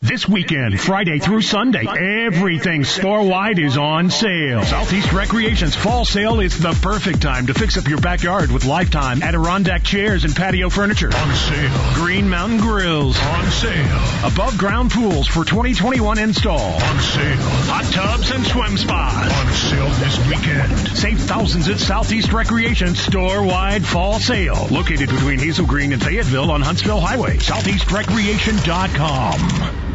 This 0.00 0.28
weekend, 0.28 0.78
Friday 0.80 1.18
through 1.18 1.42
Sunday, 1.42 1.84
everything 1.84 2.84
store-wide 2.84 3.58
is 3.58 3.76
on 3.76 4.10
sale. 4.10 4.62
Southeast 4.62 5.12
Recreation's 5.12 5.74
fall 5.74 6.04
sale 6.04 6.38
is 6.38 6.56
the 6.56 6.70
perfect 6.80 7.20
time 7.20 7.48
to 7.48 7.54
fix 7.54 7.76
up 7.76 7.88
your 7.88 8.00
backyard 8.00 8.52
with 8.52 8.64
lifetime 8.64 9.24
Adirondack 9.24 9.82
chairs 9.82 10.22
and 10.22 10.36
patio 10.36 10.70
furniture. 10.70 11.10
On 11.14 11.34
sale. 11.34 11.94
Green 11.94 12.28
Mountain 12.28 12.58
Grills. 12.58 13.18
On 13.18 13.50
sale. 13.50 14.00
Above 14.24 14.56
ground 14.56 14.92
pools 14.92 15.26
for 15.26 15.44
2021 15.44 16.18
install. 16.18 16.60
On 16.60 17.00
sale. 17.00 17.36
Hot 17.66 17.84
tubs 17.92 18.30
and 18.30 18.46
swim 18.46 18.78
spas. 18.78 19.32
On 19.32 19.48
sale 19.52 19.90
this 19.98 20.16
weekend. 20.28 20.78
Save 20.96 21.18
thousands 21.22 21.68
at 21.68 21.80
Southeast 21.80 22.32
Recreation 22.32 22.94
store-wide 22.94 23.84
fall 23.84 24.20
sale. 24.20 24.68
Located 24.70 25.08
between 25.10 25.40
Hazel 25.40 25.66
Green 25.66 25.92
and 25.92 26.00
Fayetteville 26.02 26.52
on 26.52 26.62
Huntsville 26.62 27.00
Highway. 27.00 27.38
SoutheastRecreation.com. 27.38 29.87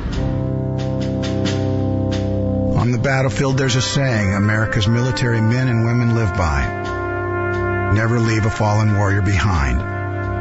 On 2.83 2.91
the 2.91 2.97
battlefield, 2.97 3.57
there's 3.57 3.77
a 3.77 3.81
saying 3.81 4.33
America's 4.33 4.89
military 4.89 5.39
men 5.39 5.69
and 5.69 5.85
women 5.85 6.15
live 6.15 6.35
by. 6.35 7.93
Never 7.95 8.19
leave 8.19 8.45
a 8.45 8.49
fallen 8.49 8.97
warrior 8.97 9.21
behind. 9.21 9.79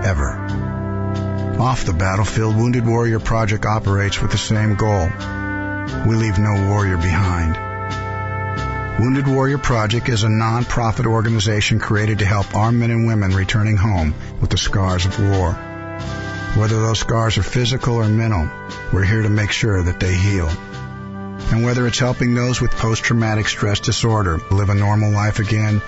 Ever. 0.05 1.61
Off 1.61 1.85
the 1.85 1.93
battlefield, 1.93 2.57
Wounded 2.57 2.85
Warrior 2.85 3.21
Project 3.21 3.65
operates 3.65 4.21
with 4.21 4.33
the 4.33 4.39
same 4.39 4.75
goal. 4.75 5.05
We 6.05 6.17
leave 6.17 6.41
no 6.41 6.69
warrior 6.69 6.97
behind. 6.97 7.55
Wounded 9.01 9.29
Warrior 9.29 9.59
Project 9.59 10.09
is 10.09 10.25
a 10.25 10.29
non-profit 10.29 11.07
organization 11.07 11.79
created 11.79 12.19
to 12.19 12.27
help 12.27 12.57
our 12.57 12.73
men 12.73 12.91
and 12.91 13.07
women 13.07 13.37
returning 13.37 13.77
home 13.77 14.17
with 14.41 14.51
the 14.51 14.59
scars 14.59 15.07
of 15.07 15.17
war. 15.21 15.53
Whether 16.57 16.81
those 16.81 16.99
scars 16.99 17.39
are 17.39 17.45
physical 17.45 17.95
or 17.95 18.09
mental, 18.09 18.51
we're 18.93 19.05
here 19.05 19.23
to 19.23 19.31
make 19.31 19.53
sure 19.53 19.81
that 19.81 20.01
they 20.01 20.17
heal. 20.17 20.51
And 21.53 21.63
whether 21.63 21.87
it's 21.87 21.99
helping 21.99 22.35
those 22.35 22.63
with 22.63 22.71
post-traumatic 22.71 23.47
stress 23.47 23.79
disorder 23.79 24.41
live 24.51 24.71
a 24.71 24.75
normal 24.75 25.11
life 25.13 25.39
again, 25.39 25.83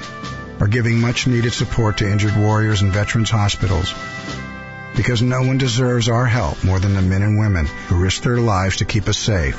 or 0.60 0.68
giving 0.68 1.00
much 1.00 1.26
needed 1.26 1.54
support 1.54 1.96
to 1.98 2.10
injured 2.10 2.36
warriors 2.36 2.82
and 2.82 2.92
veterans 2.92 3.30
hospitals. 3.30 3.94
Because 4.94 5.22
no 5.22 5.40
one 5.40 5.56
deserves 5.56 6.10
our 6.10 6.26
help 6.26 6.62
more 6.62 6.78
than 6.78 6.92
the 6.92 7.00
men 7.00 7.22
and 7.22 7.38
women 7.38 7.64
who 7.88 7.96
risk 7.96 8.22
their 8.22 8.36
lives 8.36 8.76
to 8.76 8.84
keep 8.84 9.08
us 9.08 9.16
safe. 9.16 9.56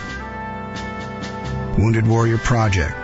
Wounded 1.75 2.05
Warrior 2.05 2.37
Project. 2.37 2.95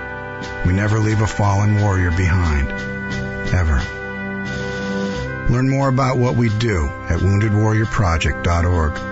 We 0.68 0.74
never 0.74 1.00
leave 1.00 1.22
a 1.22 1.28
fallen 1.28 1.82
warrior 1.82 2.12
behind. 2.12 2.70
Ever. 3.52 3.82
Learn 5.52 5.70
more 5.70 5.90
about 5.90 6.18
what 6.18 6.36
we 6.36 6.50
do 6.50 6.86
at 7.10 7.20
woundedwarriorproject.org. 7.20 9.11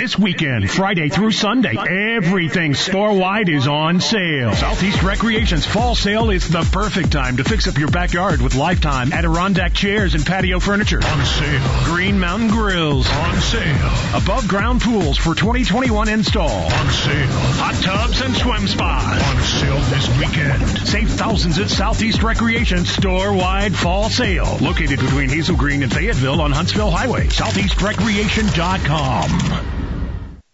This 0.00 0.18
weekend, 0.18 0.70
Friday 0.70 1.10
through 1.10 1.32
Sunday, 1.32 1.76
everything 1.76 2.72
store-wide 2.72 3.50
is 3.50 3.68
on 3.68 4.00
sale. 4.00 4.54
Southeast 4.54 5.02
Recreation's 5.02 5.66
fall 5.66 5.94
sale 5.94 6.30
is 6.30 6.48
the 6.48 6.62
perfect 6.72 7.12
time 7.12 7.36
to 7.36 7.44
fix 7.44 7.68
up 7.68 7.76
your 7.76 7.90
backyard 7.90 8.40
with 8.40 8.54
lifetime 8.54 9.12
Adirondack 9.12 9.74
chairs 9.74 10.14
and 10.14 10.24
patio 10.24 10.58
furniture. 10.58 11.04
On 11.04 11.26
sale. 11.26 11.84
Green 11.84 12.18
Mountain 12.18 12.48
Grills. 12.48 13.06
On 13.10 13.40
sale. 13.42 13.92
Above 14.14 14.48
ground 14.48 14.80
pools 14.80 15.18
for 15.18 15.34
2021 15.34 16.08
install. 16.08 16.48
On 16.48 16.88
sale. 16.88 17.28
Hot 17.60 17.74
tubs 17.82 18.22
and 18.22 18.34
swim 18.34 18.66
spas. 18.68 19.22
On 19.22 19.42
sale 19.42 19.80
this 19.90 20.08
weekend. 20.18 20.66
Save 20.88 21.10
thousands 21.10 21.58
at 21.58 21.68
Southeast 21.68 22.22
Recreation 22.22 22.86
store-wide 22.86 23.76
fall 23.76 24.08
sale. 24.08 24.56
Located 24.62 24.98
between 24.98 25.28
Hazel 25.28 25.56
Green 25.56 25.82
and 25.82 25.92
Fayetteville 25.92 26.40
on 26.40 26.52
Huntsville 26.52 26.90
Highway. 26.90 27.26
SoutheastRecreation.com. 27.26 29.89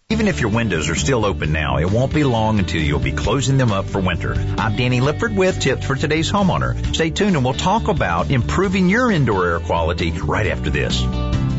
Even 0.09 0.29
if 0.29 0.41
your 0.41 0.51
windows 0.51 0.89
are 0.89 0.95
still 0.95 1.25
open 1.25 1.51
now, 1.51 1.79
it 1.79 1.91
won't 1.91 2.15
be 2.15 2.23
long 2.23 2.61
until 2.61 2.81
you'll 2.81 3.01
be 3.01 3.11
closing 3.11 3.59
them 3.59 3.73
up 3.73 3.87
for 3.87 4.01
winter. 4.01 4.35
I'm 4.57 4.77
Danny 4.77 5.01
Lipford 5.01 5.35
with 5.35 5.59
tips 5.59 5.85
for 5.85 5.97
today's 5.97 6.31
homeowner. 6.31 6.95
Stay 6.95 7.11
tuned 7.11 7.35
and 7.35 7.45
we'll 7.45 7.55
talk 7.55 7.89
about 7.89 8.31
improving 8.31 8.89
your 8.89 9.11
indoor 9.11 9.49
air 9.49 9.59
quality 9.59 10.13
right 10.13 10.47
after 10.47 10.71
this. 10.71 11.03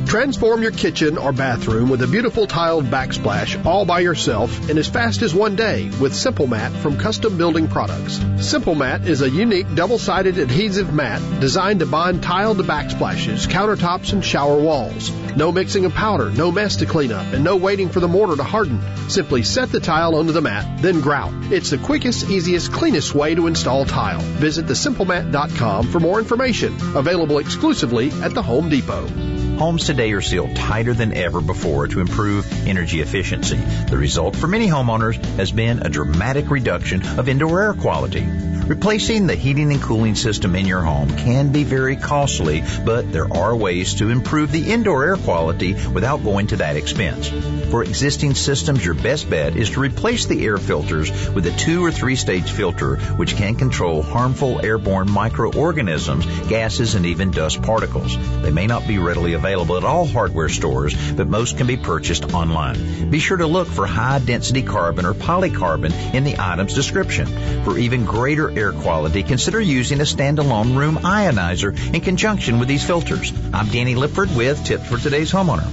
Transform 0.07 0.61
your 0.61 0.71
kitchen 0.71 1.17
or 1.17 1.33
bathroom 1.33 1.89
with 1.89 2.01
a 2.01 2.07
beautiful 2.07 2.47
tiled 2.47 2.85
backsplash 2.85 3.65
all 3.65 3.83
by 3.83 3.99
yourself 3.99 4.69
in 4.69 4.77
as 4.77 4.87
fast 4.87 5.21
as 5.21 5.35
one 5.35 5.57
day 5.57 5.91
with 5.99 6.15
Simple 6.15 6.47
Mat 6.47 6.71
from 6.71 6.97
Custom 6.97 7.37
Building 7.37 7.67
Products. 7.67 8.23
Simple 8.39 8.73
Mat 8.73 9.05
is 9.05 9.21
a 9.21 9.29
unique 9.29 9.75
double-sided 9.75 10.37
adhesive 10.37 10.93
mat 10.93 11.21
designed 11.41 11.81
to 11.81 11.85
bond 11.85 12.23
tiled 12.23 12.57
backsplashes, 12.59 13.49
countertops, 13.49 14.13
and 14.13 14.23
shower 14.23 14.57
walls. 14.57 15.11
No 15.35 15.51
mixing 15.51 15.83
of 15.83 15.93
powder, 15.93 16.31
no 16.31 16.53
mess 16.53 16.77
to 16.77 16.85
clean 16.85 17.11
up, 17.11 17.33
and 17.33 17.43
no 17.43 17.57
waiting 17.57 17.89
for 17.89 17.99
the 17.99 18.07
mortar 18.07 18.37
to 18.37 18.43
harden. 18.43 18.81
Simply 19.09 19.43
set 19.43 19.73
the 19.73 19.81
tile 19.81 20.15
onto 20.15 20.31
the 20.31 20.41
mat, 20.41 20.81
then 20.81 21.01
grout. 21.01 21.33
It's 21.51 21.71
the 21.71 21.79
quickest, 21.79 22.29
easiest, 22.29 22.71
cleanest 22.71 23.13
way 23.13 23.35
to 23.35 23.47
install 23.47 23.83
tile. 23.83 24.21
Visit 24.21 24.67
thesimplemat.com 24.67 25.91
for 25.91 25.99
more 25.99 26.17
information. 26.17 26.77
Available 26.95 27.39
exclusively 27.39 28.09
at 28.21 28.33
the 28.33 28.41
Home 28.41 28.69
Depot. 28.69 29.37
Homes 29.57 29.85
today 29.85 30.11
are 30.11 30.21
sealed 30.21 30.55
tighter 30.55 30.93
than 30.93 31.13
ever 31.13 31.41
before 31.41 31.87
to 31.87 31.99
improve 31.99 32.67
energy 32.67 33.01
efficiency. 33.01 33.57
The 33.57 33.97
result 33.97 34.35
for 34.35 34.47
many 34.47 34.67
homeowners 34.67 35.15
has 35.37 35.51
been 35.51 35.81
a 35.81 35.89
dramatic 35.89 36.51
reduction 36.51 37.01
of 37.17 37.27
indoor 37.27 37.63
air 37.63 37.73
quality. 37.73 38.21
Replacing 38.67 39.27
the 39.27 39.36
heating 39.36 39.71
and 39.71 39.82
cooling 39.82 40.15
system 40.15 40.53
in 40.53 40.65
your 40.65 40.82
home 40.82 41.15
can 41.15 41.53
be 41.53 41.63
very 41.63 41.95
costly, 41.95 42.65
but 42.84 43.13
there 43.13 43.32
are 43.34 43.56
ways 43.56 43.93
to 43.95 44.10
improve 44.10 44.51
the 44.51 44.73
indoor 44.73 45.06
air 45.06 45.15
quality 45.15 45.73
without 45.73 46.21
going 46.21 46.47
to 46.47 46.58
that 46.58 46.75
expense. 46.75 47.30
For 47.69 47.84
existing 47.84 48.36
systems, 48.36 48.84
your 48.84 48.93
best 48.93 49.30
bet 49.30 49.56
is 49.56 49.69
to 49.69 49.80
replace 49.80 50.25
the 50.25 50.45
air 50.45 50.58
filters 50.58 51.10
with 51.30 51.47
a 51.47 51.51
two 51.51 51.84
or 51.84 51.91
three 51.91 52.17
stage 52.17 52.51
filter 52.51 52.97
which 53.15 53.38
can 53.38 53.56
control 53.56 54.01
harmful 54.01 54.60
airborne 54.60 55.10
microorganisms, 55.10 56.25
gases, 56.49 56.95
and 56.95 57.06
even 57.06 57.32
dust 57.32 57.62
particles. 57.62 58.17
They 58.41 58.51
may 58.51 58.67
not 58.67 58.86
be 58.86 58.97
readily 58.97 59.32
available 59.32 59.77
at 59.77 59.86
all 59.86 60.06
hardware 60.06 60.49
stores, 60.49 60.93
but 61.13 61.30
most 61.30 61.58
can 61.58 61.67
be 61.67 61.77
purchased 61.77 62.34
online. 62.34 63.10
Be 63.10 63.19
sure 63.19 63.38
to 63.38 63.47
look 63.47 63.69
for 63.69 63.86
high 63.86 64.19
density 64.19 64.62
carbon 64.62 65.06
or 65.06 65.13
polycarbon 65.13 66.13
in 66.13 66.25
the 66.25 66.36
item's 66.38 66.73
description. 66.73 67.27
For 67.63 67.77
even 67.77 68.03
greater 68.03 68.56
air 68.57 68.71
quality, 68.71 69.23
consider 69.23 69.61
using 69.61 69.99
a 70.01 70.03
standalone 70.03 70.75
room 70.75 70.97
ionizer 70.97 71.71
in 71.93 72.01
conjunction 72.01 72.59
with 72.59 72.67
these 72.67 72.83
filters. 72.83 73.31
I'm 73.53 73.67
Danny 73.67 73.95
Lipford 73.95 74.35
with 74.35 74.65
tips 74.65 74.87
for 74.87 74.97
today's 74.97 75.31
homeowner. 75.31 75.69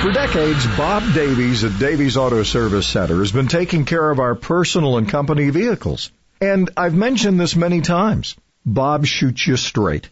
For 0.00 0.12
decades, 0.12 0.64
Bob 0.76 1.02
Davies 1.14 1.64
at 1.64 1.78
Davies 1.80 2.16
Auto 2.16 2.44
Service 2.44 2.86
Center 2.86 3.18
has 3.18 3.32
been 3.32 3.48
taking 3.48 3.84
care 3.84 4.08
of 4.08 4.20
our 4.20 4.36
personal 4.36 4.98
and 4.98 5.08
company 5.08 5.50
vehicles. 5.50 6.12
And 6.40 6.70
I've 6.76 6.94
mentioned 6.94 7.40
this 7.40 7.56
many 7.56 7.80
times. 7.80 8.36
Bob 8.64 9.04
shoots 9.04 9.46
you 9.46 9.56
straight. 9.56 10.08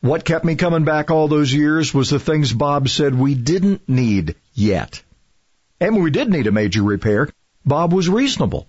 What 0.00 0.24
kept 0.24 0.44
me 0.44 0.56
coming 0.56 0.84
back 0.84 1.10
all 1.10 1.28
those 1.28 1.52
years 1.52 1.92
was 1.92 2.10
the 2.10 2.18
things 2.18 2.52
Bob 2.52 2.88
said 2.88 3.14
we 3.14 3.34
didn't 3.34 3.88
need 3.88 4.34
yet. 4.54 5.02
And 5.80 5.94
when 5.94 6.02
we 6.02 6.10
did 6.10 6.28
need 6.28 6.46
a 6.46 6.52
major 6.52 6.82
repair, 6.82 7.28
Bob 7.64 7.92
was 7.92 8.08
reasonable. 8.08 8.66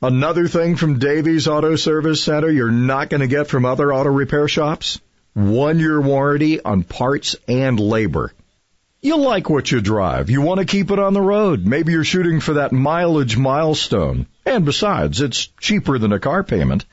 Another 0.00 0.46
thing 0.46 0.76
from 0.76 1.00
Davies 1.00 1.48
Auto 1.48 1.74
Service 1.74 2.22
Center 2.22 2.48
you're 2.50 2.70
not 2.70 3.10
going 3.10 3.20
to 3.20 3.26
get 3.26 3.48
from 3.48 3.64
other 3.64 3.92
auto 3.92 4.10
repair 4.10 4.46
shops? 4.46 5.00
One 5.34 5.80
year 5.80 6.00
warranty 6.00 6.60
on 6.60 6.84
parts 6.84 7.34
and 7.48 7.80
labor. 7.80 8.32
You 9.00 9.18
like 9.18 9.50
what 9.50 9.70
you 9.70 9.80
drive. 9.80 10.30
You 10.30 10.40
want 10.40 10.58
to 10.60 10.66
keep 10.66 10.90
it 10.90 10.98
on 10.98 11.14
the 11.14 11.20
road. 11.20 11.66
Maybe 11.66 11.92
you're 11.92 12.04
shooting 12.04 12.40
for 12.40 12.54
that 12.54 12.72
mileage 12.72 13.36
milestone. 13.36 14.26
And 14.46 14.64
besides, 14.64 15.20
it's 15.20 15.46
cheaper 15.60 15.98
than 15.98 16.12
a 16.12 16.20
car 16.20 16.44
payment. 16.44 16.84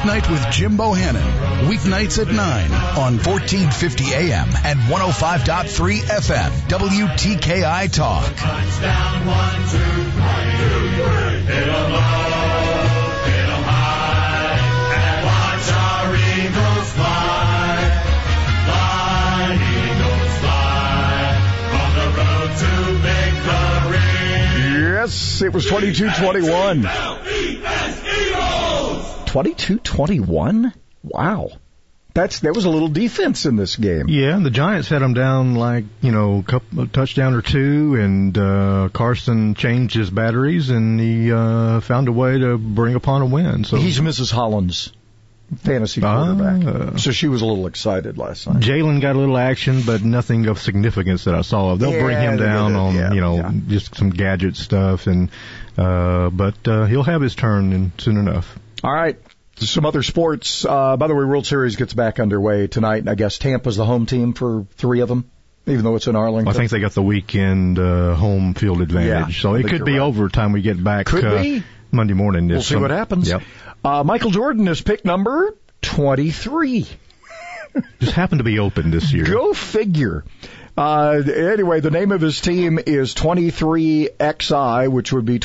Late 0.00 0.06
Night 0.06 0.30
with 0.30 0.50
Jim 0.50 0.78
Bohannon. 0.78 1.20
Weeknights 1.68 2.18
at 2.20 2.28
9 2.28 2.38
on 2.38 3.18
1450 3.18 4.14
AM 4.14 4.48
and 4.64 4.80
105.3 4.80 6.00
FM. 6.00 6.50
WTKI 6.68 7.92
Talk. 7.92 8.24
Touchdown, 8.24 9.26
one, 9.26 9.60
two, 9.68 9.78
three. 10.10 10.20
Low, 11.66 11.90
high, 13.68 14.56
and 14.96 15.20
watch 15.26 15.68
our 15.76 16.16
Eagles. 16.16 16.88
Fly, 16.96 17.76
Eagles 19.52 20.32
fly, 20.40 21.28
on 21.76 21.90
the 21.98 22.08
road 22.16 22.52
to 22.56 22.72
victory. 23.04 24.00
Yes, 24.80 25.42
it 25.42 25.52
was 25.52 25.66
22-21. 25.66 27.59
22-21? 29.30 30.74
Wow. 31.04 31.50
That's 32.12 32.40
there 32.40 32.52
was 32.52 32.64
a 32.64 32.70
little 32.70 32.88
defense 32.88 33.46
in 33.46 33.54
this 33.54 33.76
game. 33.76 34.08
Yeah, 34.08 34.40
the 34.40 34.50
Giants 34.50 34.88
had 34.88 35.00
them 35.00 35.14
down 35.14 35.54
like 35.54 35.84
you 36.00 36.10
know 36.10 36.38
a 36.38 36.42
couple 36.42 36.80
a 36.80 36.86
touchdown 36.88 37.34
or 37.34 37.42
two, 37.42 37.94
and 37.94 38.36
uh, 38.36 38.88
Carson 38.92 39.54
changed 39.54 39.94
his 39.94 40.10
batteries, 40.10 40.70
and 40.70 40.98
he 40.98 41.32
uh, 41.32 41.80
found 41.80 42.08
a 42.08 42.12
way 42.12 42.36
to 42.36 42.58
bring 42.58 42.96
upon 42.96 43.22
a 43.22 43.26
win. 43.26 43.62
So 43.62 43.76
He's 43.76 44.00
Mrs. 44.00 44.32
Holland's 44.32 44.92
fantasy 45.58 46.00
quarterback. 46.00 46.98
so 46.98 47.12
she 47.12 47.28
was 47.28 47.42
a 47.42 47.46
little 47.46 47.68
excited 47.68 48.18
last 48.18 48.48
night. 48.48 48.62
Jalen 48.62 49.00
got 49.00 49.14
a 49.14 49.18
little 49.18 49.38
action, 49.38 49.82
but 49.86 50.02
nothing 50.02 50.46
of 50.46 50.60
significance 50.60 51.24
that 51.24 51.36
I 51.36 51.42
saw. 51.42 51.76
They'll 51.76 52.00
bring 52.00 52.20
him 52.20 52.38
down 52.38 52.74
on 52.74 52.94
yeah, 52.96 53.12
you 53.12 53.20
know 53.20 53.36
yeah. 53.36 53.52
just 53.68 53.94
some 53.94 54.10
gadget 54.10 54.56
stuff, 54.56 55.06
and 55.06 55.30
uh, 55.78 56.30
but 56.30 56.56
uh, 56.66 56.86
he'll 56.86 57.04
have 57.04 57.22
his 57.22 57.36
turn 57.36 57.72
in, 57.72 57.92
soon 57.98 58.16
enough. 58.16 58.58
All 58.82 58.92
right. 58.92 59.16
Some 59.56 59.84
other 59.84 60.02
sports. 60.02 60.64
Uh, 60.64 60.96
by 60.96 61.06
the 61.06 61.14
way, 61.14 61.24
World 61.24 61.46
Series 61.46 61.76
gets 61.76 61.92
back 61.92 62.18
underway 62.18 62.66
tonight, 62.66 62.98
and 62.98 63.10
I 63.10 63.14
guess 63.14 63.36
Tampa's 63.38 63.76
the 63.76 63.84
home 63.84 64.06
team 64.06 64.32
for 64.32 64.66
three 64.76 65.00
of 65.00 65.08
them, 65.08 65.30
even 65.66 65.84
though 65.84 65.96
it's 65.96 66.06
in 66.06 66.16
Arlington. 66.16 66.48
I 66.48 66.56
think 66.56 66.70
they 66.70 66.80
got 66.80 66.92
the 66.92 67.02
weekend 67.02 67.78
uh, 67.78 68.14
home 68.14 68.54
field 68.54 68.80
advantage, 68.80 69.36
Yeah, 69.36 69.42
so 69.42 69.54
it 69.54 69.66
could 69.68 69.84
be 69.84 69.98
right. 69.98 70.00
over 70.00 70.28
time 70.30 70.52
we 70.52 70.62
get 70.62 70.82
back. 70.82 71.06
Could 71.06 71.24
uh, 71.26 71.42
be. 71.42 71.62
Monday 71.92 72.14
morning. 72.14 72.48
We'll 72.48 72.62
see 72.62 72.74
some- 72.74 72.82
what 72.82 72.90
happens. 72.90 73.28
Yep. 73.28 73.42
Uh, 73.84 74.02
Michael 74.04 74.30
Jordan 74.30 74.66
is 74.68 74.80
pick 74.80 75.04
number 75.04 75.54
23. 75.82 76.86
Just 78.00 78.12
happened 78.12 78.38
to 78.38 78.44
be 78.44 78.58
open 78.60 78.90
this 78.90 79.12
year. 79.12 79.24
Go 79.24 79.52
figure. 79.52 80.24
Uh, 80.76 81.20
anyway, 81.26 81.80
the 81.80 81.90
name 81.90 82.12
of 82.12 82.20
his 82.20 82.40
team 82.40 82.78
is 82.86 83.14
23XI, 83.14 84.88
which 84.90 85.12
would 85.12 85.24
be 85.26 85.38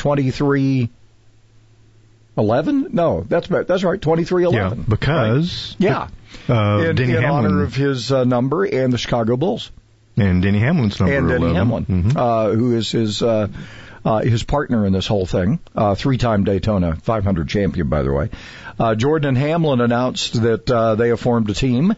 2311? 2.36 2.94
No, 2.94 3.24
that's 3.28 3.48
that's 3.48 3.82
right, 3.84 4.00
2311. 4.00 4.78
Yeah, 4.78 4.84
because 4.88 5.76
Yeah. 5.78 6.08
uh, 6.48 6.84
in 6.88 6.96
Denny 6.96 7.14
in 7.16 7.24
honor 7.24 7.62
of 7.62 7.74
his 7.74 8.12
uh, 8.12 8.24
number 8.24 8.64
and 8.64 8.92
the 8.92 8.98
Chicago 8.98 9.36
Bulls. 9.36 9.70
and 10.18 10.42
Denny 10.42 10.58
Hamlin's 10.60 10.98
number 11.00 11.14
and 11.16 11.28
Denny 11.28 11.46
11. 11.50 11.56
Hamlin, 11.56 11.84
Mhm. 11.86 12.16
uh, 12.16 12.50
who 12.54 12.74
is 12.76 12.90
his 12.92 13.22
uh, 13.22 13.48
uh, 14.04 14.20
his 14.20 14.42
partner 14.44 14.86
in 14.86 14.92
this 14.92 15.06
whole 15.06 15.26
thing, 15.26 15.58
uh, 15.74 15.94
three-time 15.96 16.44
Daytona 16.44 16.94
500 17.02 17.48
champion, 17.48 17.88
by 17.88 18.02
the 18.02 18.12
way. 18.12 18.30
Uh, 18.78 18.94
Jordan 18.94 19.30
and 19.30 19.38
Hamlin 19.38 19.80
announced 19.80 20.40
that 20.42 20.70
uh, 20.70 20.94
they 20.94 21.08
have 21.08 21.18
formed 21.18 21.50
a 21.50 21.54
team, 21.54 21.92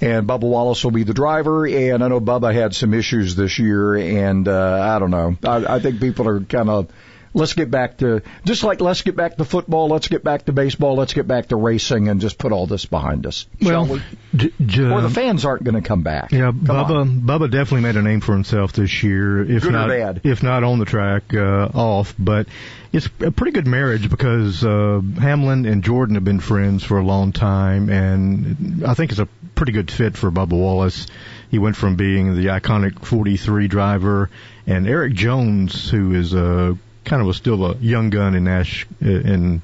and 0.00 0.26
Bubba 0.26 0.40
Wallace 0.42 0.82
will 0.82 0.90
be 0.90 1.04
the 1.04 1.14
driver. 1.14 1.64
And 1.66 2.02
I 2.02 2.08
know 2.08 2.20
Bubba 2.20 2.52
had 2.52 2.74
some 2.74 2.92
issues 2.94 3.36
this 3.36 3.58
year, 3.60 3.94
and 3.94 4.48
uh, 4.48 4.92
I 4.94 4.98
don't 4.98 5.10
know. 5.12 5.36
I, 5.44 5.76
I 5.76 5.78
think 5.78 6.00
people 6.00 6.26
are 6.28 6.40
kind 6.40 6.68
of 6.68 6.88
let's 7.34 7.54
get 7.54 7.70
back 7.70 7.98
to 7.98 8.22
just 8.44 8.62
like 8.62 8.80
let's 8.80 9.02
get 9.02 9.16
back 9.16 9.36
to 9.36 9.44
football, 9.44 9.88
let's 9.88 10.08
get 10.08 10.22
back 10.24 10.44
to 10.46 10.52
baseball, 10.52 10.96
let's 10.96 11.12
get 11.12 11.26
back 11.26 11.48
to 11.48 11.56
racing, 11.56 12.08
and 12.08 12.20
just 12.20 12.38
put 12.38 12.52
all 12.52 12.66
this 12.66 12.84
behind 12.84 13.26
us. 13.26 13.46
Well, 13.60 13.86
we? 13.86 14.02
j- 14.34 14.52
j- 14.64 14.90
or 14.90 15.00
the 15.00 15.10
fans 15.10 15.44
aren't 15.44 15.64
going 15.64 15.80
to 15.80 15.86
come 15.86 16.02
back. 16.02 16.32
Yeah, 16.32 16.52
Come 16.52 16.70
on. 16.70 17.20
Bubba 17.20 17.20
Bubba 17.20 17.50
definitely 17.50 17.82
made 17.82 17.96
a 17.96 18.02
name 18.02 18.20
for 18.20 18.32
himself 18.32 18.72
this 18.72 19.02
year. 19.02 19.42
If 19.42 19.62
Good 19.62 19.72
not, 19.72 20.24
if 20.24 20.42
not 20.42 20.64
on 20.64 20.78
the 20.78 20.84
track, 20.84 21.34
uh, 21.34 21.68
off. 21.74 22.14
But 22.18 22.48
it's 22.92 23.08
a 23.20 23.30
pretty 23.30 23.52
good 23.52 23.66
marriage 23.66 24.10
because 24.10 24.64
uh, 24.64 25.00
Hamlin 25.18 25.66
and 25.66 25.82
Jordan 25.82 26.16
have 26.16 26.24
been 26.24 26.40
friends 26.40 26.84
for 26.84 26.98
a 26.98 27.04
long 27.04 27.32
time, 27.32 27.88
and 27.88 28.84
I 28.86 28.94
think 28.94 29.12
it's 29.12 29.20
a 29.20 29.28
pretty 29.54 29.72
good 29.72 29.90
fit 29.90 30.16
for 30.16 30.30
Bubba 30.30 30.52
Wallace. 30.52 31.06
He 31.50 31.58
went 31.58 31.76
from 31.76 31.96
being 31.96 32.34
the 32.34 32.46
iconic 32.46 33.04
43 33.04 33.68
driver, 33.68 34.30
and 34.66 34.86
Erik 34.86 35.14
Jones, 35.14 35.90
who 35.90 36.14
is 36.14 36.34
a 36.34 36.76
kind 37.04 37.22
of 37.22 37.28
a, 37.28 37.34
still 37.34 37.64
a 37.66 37.76
young 37.76 38.10
gun 38.10 38.34
in 38.34 38.44
Nash 38.44 38.86
in 39.00 39.62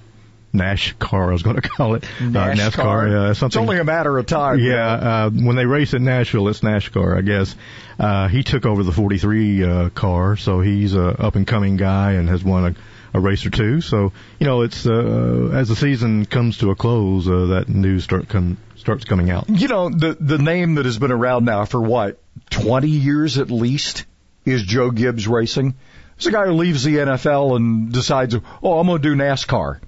NASCAR, 0.55 1.29
I 1.29 1.33
was 1.33 1.43
going 1.43 1.57
to 1.61 1.69
call 1.69 1.95
it 1.95 2.05
Uh, 2.21 2.25
NASCAR. 2.25 3.11
Yeah, 3.37 3.47
It's 3.47 3.57
only 3.57 3.79
a 3.79 3.85
matter 3.85 4.17
of 4.19 4.27
time. 4.27 4.59
yeah, 4.61 4.93
uh, 4.93 5.31
when 5.31 5.57
they 5.57 5.67
race 5.67 5.93
at 5.95 6.01
Nashville, 6.01 6.49
it's 6.49 6.61
NASCAR, 6.61 7.17
I 7.19 7.21
guess. 7.21 7.55
Uh, 7.99 8.29
he 8.29 8.43
took 8.43 8.65
over 8.65 8.83
the 8.83 8.93
43 8.93 9.65
uh, 9.65 9.89
car, 9.91 10.37
so 10.37 10.61
he's 10.61 10.95
a 10.95 11.07
up 11.09 11.37
and 11.37 11.47
coming 11.47 11.77
guy 11.77 12.13
and 12.13 12.29
has 12.29 12.43
won 12.43 12.75
a, 13.13 13.19
a 13.19 13.21
race 13.21 13.45
or 13.45 13.51
two. 13.51 13.81
So 13.83 14.13
you 14.39 14.47
know, 14.47 14.63
it's 14.63 14.87
uh, 14.87 15.51
as 15.53 15.69
the 15.69 15.77
season 15.77 16.25
comes 16.25 16.59
to 16.59 16.71
a 16.71 16.75
close, 16.77 17.29
uh, 17.29 17.47
that 17.47 17.69
news 17.69 18.05
start 18.05 18.29
come 18.29 18.57
starts 18.77 19.05
coming 19.05 19.31
out. 19.31 19.49
You 19.51 19.69
know, 19.69 19.91
the 19.91 20.17
the 20.19 20.39
name 20.39 20.77
that 20.77 20.87
has 20.87 20.99
been 20.99 21.13
around 21.13 21.45
now 21.45 21.65
for 21.67 21.81
what 21.81 22.21
twenty 22.51 22.89
years 22.91 23.37
at 23.39 23.51
least 23.51 24.05
is 24.47 24.63
Joe 24.63 24.91
Gibbs 24.93 25.27
Racing. 25.29 25.75
It's 26.19 26.27
a 26.27 26.33
guy 26.33 26.47
who 26.47 26.53
leaves 26.55 26.83
the 26.83 26.97
NFL 26.97 27.55
and 27.55 27.93
decides, 27.93 28.35
oh, 28.35 28.79
I'm 28.81 28.89
going 28.89 29.01
to 29.01 29.09
do 29.09 29.15
NASCAR. 29.15 29.79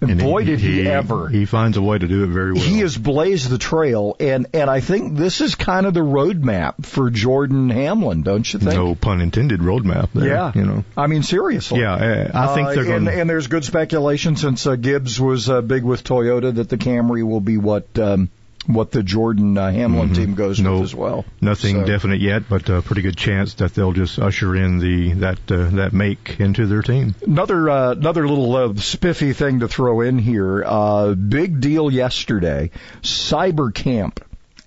And, 0.00 0.18
boy, 0.18 0.44
did 0.44 0.60
he, 0.60 0.88
ever! 0.88 1.28
He 1.28 1.44
finds 1.44 1.76
a 1.76 1.82
way 1.82 1.98
to 1.98 2.06
do 2.06 2.22
it 2.24 2.28
very 2.28 2.52
well. 2.52 2.62
He 2.62 2.78
has 2.78 2.96
blazed 2.96 3.50
the 3.50 3.58
trail, 3.58 4.14
and 4.20 4.46
and 4.54 4.70
I 4.70 4.78
think 4.78 5.16
this 5.16 5.40
is 5.40 5.56
kind 5.56 5.86
of 5.86 5.92
the 5.92 6.00
roadmap 6.00 6.86
for 6.86 7.10
Jordan 7.10 7.68
Hamlin, 7.68 8.22
don't 8.22 8.50
you 8.50 8.60
think? 8.60 8.74
no 8.74 8.94
pun 8.94 9.20
intended 9.20 9.58
roadmap 9.58 10.10
there. 10.14 10.28
Yeah, 10.28 10.52
you 10.54 10.64
know. 10.64 10.84
I 10.96 11.08
mean, 11.08 11.24
seriously. 11.24 11.80
Yeah, 11.80 11.94
uh, 11.94 12.30
I 12.32 12.54
think 12.54 12.68
Uh, 12.68 12.74
they're 12.74 12.84
going. 12.84 13.08
and, 13.08 13.08
and 13.08 13.28
there's 13.28 13.48
good 13.48 13.64
speculation 13.64 14.36
since 14.36 14.64
uh, 14.68 14.76
Gibbs 14.76 15.20
was 15.20 15.50
uh, 15.50 15.62
big 15.62 15.82
with 15.82 16.04
Toyota 16.04 16.54
that 16.54 16.68
the 16.68 16.78
Camry 16.78 17.24
will 17.24 17.40
be 17.40 17.56
what 17.58 17.88
um, 17.98 18.30
what 18.66 18.90
the 18.90 19.02
Jordan 19.02 19.56
uh, 19.56 19.70
Hamlin 19.70 20.10
Mhm. 20.10 20.14
team 20.14 20.34
goes 20.34 20.60
No, 20.60 20.74
with 20.74 20.82
as 20.84 20.94
well. 20.94 21.24
Nothing 21.40 21.76
So- 21.80 21.84
definite 21.86 22.20
yet, 22.20 22.44
but 22.48 22.68
a 22.68 22.82
pretty 22.82 23.02
good 23.02 23.16
chance 23.16 23.54
that 23.54 23.74
they'll 23.74 23.92
just 23.92 24.18
usher 24.18 24.54
in 24.54 24.78
the 24.78 25.12
that 25.14 25.38
uh, 25.50 25.70
that 25.76 25.92
make 25.92 26.36
into 26.38 26.66
their 26.66 26.82
team. 26.82 27.14
Another 27.26 27.70
uh, 27.70 27.92
another 27.92 28.28
little 28.28 28.54
uh, 28.56 28.74
spiffy 28.76 29.32
thing 29.32 29.60
to 29.60 29.68
throw 29.68 30.02
in 30.02 30.18
here. 30.18 30.64
Uh, 30.66 31.14
big 31.14 31.60
deal 31.60 31.90
yesterday. 31.90 32.70
Cyber 33.02 33.72
Camp 33.72 34.20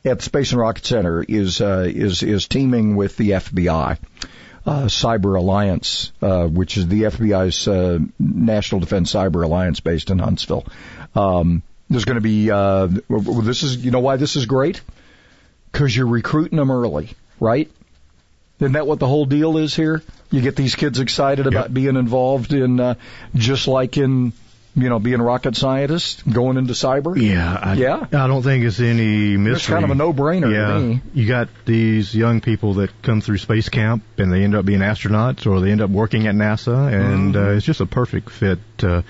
at 0.04 0.22
Space 0.24 0.52
and 0.52 0.60
Rocket 0.62 0.86
Center 0.86 1.24
is 1.28 1.62
uh, 1.62 1.86
is 1.88 2.24
is 2.24 2.48
teaming 2.48 2.96
with 2.96 3.18
the 3.18 3.32
FBI. 3.34 3.98
Uh, 4.64 4.84
Cyber 4.84 5.38
Alliance, 5.40 6.12
uh, 6.22 6.46
which 6.46 6.78
is 6.78 6.88
the 6.88 7.04
FBI's 7.06 7.68
uh, 7.68 7.98
National 8.20 8.80
Defense 8.80 9.12
Cyber 9.14 9.44
Alliance 9.44 9.80
based 9.80 10.12
in 10.12 10.20
Huntsville. 10.20 10.66
Um, 11.16 11.64
there's 11.92 12.06
going 12.06 12.16
to 12.16 12.22
be 12.22 12.50
uh, 12.50 12.88
this 13.44 13.64
is 13.64 13.78
you 13.86 13.92
know 13.92 14.00
why 14.00 14.16
this 14.18 14.36
is 14.36 14.46
great 14.46 14.82
because 15.72 15.96
you're 15.96 16.08
recruiting 16.08 16.58
them 16.58 16.72
early, 16.72 17.10
right? 17.40 17.70
Isn't 18.60 18.74
that 18.74 18.86
what 18.88 19.00
the 19.00 19.08
whole 19.08 19.26
deal 19.26 19.58
is 19.58 19.76
here? 19.76 20.02
You 20.30 20.42
get 20.42 20.56
these 20.56 20.76
kids 20.76 21.00
excited 21.00 21.48
about 21.48 21.74
being 21.74 21.96
involved 21.96 22.54
in, 22.54 22.80
uh, 22.80 22.94
just 23.34 23.68
like 23.68 23.98
in, 23.98 24.34
you 24.76 24.88
know, 24.90 25.00
being 25.00 25.20
rocket 25.22 25.56
scientists, 25.56 26.22
going 26.22 26.58
into 26.58 26.74
cyber. 26.74 27.20
Yeah, 27.20 27.58
I, 27.60 27.74
yeah. 27.74 28.06
I 28.12 28.28
don't 28.28 28.44
think 28.44 28.64
it's 28.64 28.80
any 28.80 29.36
mystery. 29.36 29.56
It's 29.56 29.66
kind 29.66 29.84
of 29.84 29.90
a 29.90 29.96
no-brainer 29.96 30.44
to 30.44 30.52
Yeah, 30.52 30.78
me. 30.80 31.02
you 31.14 31.28
got 31.28 31.50
these 31.66 32.14
young 32.16 32.40
people 32.40 32.76
that 32.76 32.92
come 33.02 33.20
through 33.20 33.40
space 33.40 33.68
camp 33.70 34.04
and 34.20 34.32
they 34.32 34.44
end 34.44 34.54
up 34.56 34.64
being 34.64 34.82
astronauts 34.82 35.48
or 35.48 35.60
they 35.60 35.72
end 35.72 35.82
up 35.82 35.90
working 35.90 36.28
at 36.28 36.36
NASA, 36.36 36.94
and 36.94 37.34
Mm-hmm. 37.34 37.46
uh, 37.46 37.54
it's 37.58 37.66
just 37.66 37.82
a 37.82 37.86
perfect 37.88 38.30
fit. 38.30 38.60
Uh, 38.84 39.02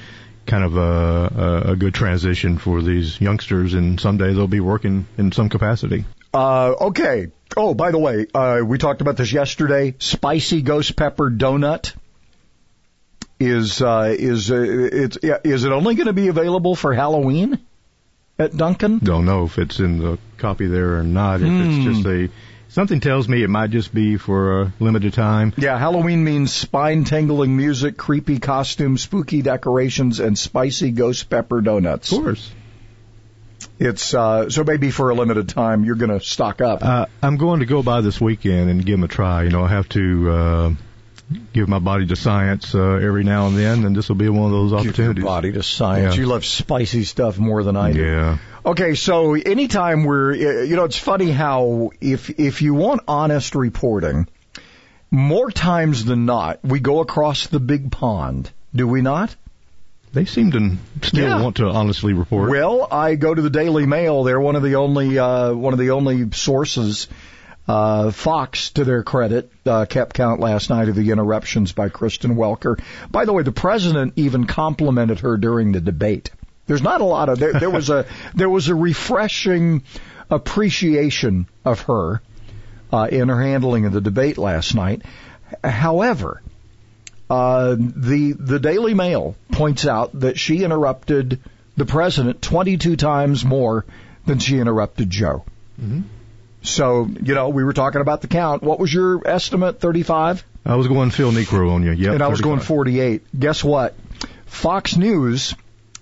kind 0.46 0.64
of 0.64 0.76
a, 0.78 0.82
a, 1.68 1.72
a 1.72 1.76
good 1.76 1.94
transition 1.94 2.58
for 2.58 2.82
these 2.82 3.20
youngsters, 3.22 3.74
and 3.74 4.00
someday 4.00 4.34
they'll 4.34 4.48
be 4.48 4.60
working 4.60 5.06
in 5.18 5.32
some 5.32 5.50
capacity. 5.50 6.06
Uh, 6.34 6.74
okay. 6.82 7.28
Oh, 7.58 7.74
by 7.74 7.92
the 7.92 8.00
way, 8.00 8.26
uh, 8.34 8.62
we 8.66 8.78
talked 8.78 9.02
about 9.02 9.18
this 9.18 9.32
yesterday. 9.34 9.96
Spicy 10.00 10.62
ghost 10.62 10.96
pepper 10.96 11.30
donut 11.30 11.94
is 13.40 13.82
uh, 13.82 14.16
is 14.18 14.52
uh, 14.52 14.62
it's 14.62 15.18
yeah, 15.24 15.38
is 15.44 15.64
it 15.64 15.72
only 15.72 15.96
going 15.96 16.08
to 16.08 16.14
be 16.14 16.28
available 16.28 16.76
for 16.76 16.94
Halloween 16.94 17.60
at 18.40 18.56
Dunkin'? 18.56 19.00
Don't 19.00 19.26
know 19.26 19.44
if 19.46 19.58
it's 19.58 19.80
in 19.80 19.98
the 19.98 20.18
copy 20.38 20.68
there 20.68 20.98
or 20.98 21.04
not. 21.04 21.42
If 21.42 21.50
Hmm. 21.50 21.62
it's 21.62 21.84
just 21.84 22.06
a 22.06 22.30
something 22.72 23.00
tells 23.00 23.28
me 23.28 23.44
it 23.44 23.50
might 23.50 23.70
just 23.70 23.94
be 23.94 24.18
for 24.18 24.62
a 24.62 24.74
limited 24.80 25.14
time. 25.14 25.54
Yeah, 25.58 25.78
Halloween 25.78 26.24
means 26.24 26.52
spine 26.52 27.04
tingling 27.04 27.56
music, 27.56 27.98
creepy 27.98 28.40
costumes, 28.40 29.04
spooky 29.04 29.42
decorations, 29.42 30.20
and 30.20 30.38
spicy 30.38 30.92
ghost 30.92 31.30
pepper 31.30 31.62
donuts. 31.62 32.12
Of 32.12 32.24
course. 32.24 32.52
It's 33.78 34.14
uh, 34.14 34.50
so 34.50 34.64
maybe 34.64 34.90
for 34.92 35.10
a 35.10 35.16
limited 35.16 35.50
time 35.50 35.84
you're 35.86 35.96
going 35.96 36.12
to 36.12 36.20
stock 36.20 36.62
up. 36.62 36.84
Uh, 36.84 37.06
I'm 37.22 37.38
going 37.38 37.60
to 37.60 37.66
go 37.66 37.84
by 37.84 38.02
this 38.02 38.20
weekend 38.20 38.70
and 38.70 38.84
give 38.84 38.94
them 38.94 39.04
a 39.04 39.08
try. 39.08 39.44
You 39.44 39.50
know, 39.50 39.64
I 39.64 39.70
have 39.70 39.90
to 39.90 40.32
uh, 40.32 40.74
give 41.54 41.68
my 41.68 41.80
body 41.80 42.06
to 42.08 42.16
science 42.16 42.74
uh, 42.76 42.80
every 43.02 43.24
now 43.24 43.48
and 43.48 43.58
then, 43.58 43.86
and 43.86 43.96
this 43.96 44.10
will 44.10 44.16
be 44.16 44.30
one 44.30 44.46
of 44.46 44.52
those 44.52 44.72
Give 44.72 44.84
your 44.84 44.90
opportunities. 44.92 45.24
body 45.24 45.52
to 45.54 45.64
science. 45.64 46.16
Yeah. 46.16 46.22
You 46.22 46.28
love 46.28 46.46
spicy 46.46 47.04
stuff 47.04 47.38
more 47.38 47.64
than 47.64 47.76
I 47.76 47.92
do. 47.94 48.04
Yeah. 48.04 48.38
Okay, 48.66 48.96
so 48.96 49.34
anytime 49.36 50.04
we're, 50.04 50.34
you 50.66 50.76
know, 50.76 50.84
it's 50.84 50.98
funny 50.98 51.32
how 51.32 51.92
if 52.02 52.30
if 52.40 52.62
you 52.62 52.74
want 52.74 53.02
honest 53.08 53.56
reporting, 53.56 54.28
more 55.10 55.52
times 55.52 56.06
than 56.06 56.26
not, 56.26 56.60
we 56.64 56.80
go 56.80 57.00
across 57.02 57.48
the 57.48 57.60
big 57.60 57.92
pond. 57.92 58.52
Do 58.74 58.88
we 58.88 59.02
not? 59.02 59.36
They 60.14 60.26
seem 60.26 60.52
to 60.52 60.78
still 61.08 61.28
Yeah. 61.30 61.42
want 61.42 61.56
to 61.58 61.68
honestly 61.70 62.14
report. 62.14 62.50
Well, 62.50 62.88
I 62.92 63.16
go 63.16 63.34
to 63.34 63.42
the 63.42 63.50
Daily 63.50 63.86
Mail. 63.86 64.24
They're 64.24 64.40
one 64.42 64.56
of 64.58 64.64
the 64.64 64.76
only 64.76 65.18
uh, 65.18 65.54
one 65.54 65.74
of 65.74 65.80
the 65.80 65.92
only 65.92 66.32
sources. 66.32 67.08
Uh, 67.68 68.12
Fox, 68.12 68.72
to 68.72 68.84
their 68.84 69.04
credit, 69.04 69.52
uh, 69.66 69.86
kept 69.86 70.16
count 70.16 70.40
last 70.40 70.70
night 70.70 70.90
of 70.90 70.96
the 70.96 71.12
interruptions 71.12 71.72
by 71.72 71.90
Kristen 71.90 72.36
Welker. 72.36 72.80
By 73.10 73.26
the 73.26 73.34
way, 73.34 73.44
the 73.44 73.52
president 73.52 74.14
even 74.16 74.46
complimented 74.46 75.20
her 75.20 75.38
during 75.38 75.72
the 75.72 75.80
debate. 75.80 76.32
There's 76.68 76.82
not 76.82 77.02
a 77.02 77.06
lot 77.06 77.30
of 77.30 77.40
there. 77.40 77.54
There 77.54 77.70
was 77.70 77.90
a 77.90 78.06
there 78.34 78.50
was 78.50 78.68
a 78.68 78.76
refreshing 78.76 79.84
appreciation 80.30 81.48
of 81.64 81.82
her 81.82 82.22
uh, 82.92 83.08
in 83.12 83.30
her 83.30 83.42
handling 83.42 83.86
of 83.86 83.94
the 83.94 84.02
debate 84.02 84.38
last 84.38 84.74
night. 84.76 85.04
However, 85.64 86.42
uh, 87.30 87.76
the 87.78 88.34
the 88.34 88.60
Daily 88.60 88.94
Mail 88.94 89.36
points 89.52 89.86
out 89.86 90.20
that 90.20 90.40
she 90.40 90.64
interrupted 90.64 91.40
the 91.78 91.86
president 91.86 92.42
22 92.42 92.96
times 92.96 93.46
more 93.46 93.86
than 94.26 94.40
she 94.40 94.58
interrupted 94.60 95.10
Joe. 95.10 95.46
Mhm. 95.82 96.04
So 96.62 97.08
you 97.22 97.36
know 97.36 97.50
we 97.50 97.64
were 97.64 97.74
talking 97.74 98.02
about 98.02 98.22
the 98.22 98.28
count. 98.28 98.64
What 98.64 98.80
was 98.80 98.94
your 98.94 99.28
estimate? 99.28 99.80
35, 99.80 100.44
I 100.66 100.76
was 100.76 100.88
going 100.88 101.12
Phil 101.12 101.32
Niekro 101.32 101.72
on 101.72 101.84
you. 101.84 101.92
Yep, 101.92 102.14
and 102.14 102.24
I 102.24 102.28
was 102.28 102.42
going 102.42 102.60
48. 102.60 103.24
Guess 103.40 103.64
what? 103.64 103.96
Fox 104.46 104.96
News. 104.96 105.56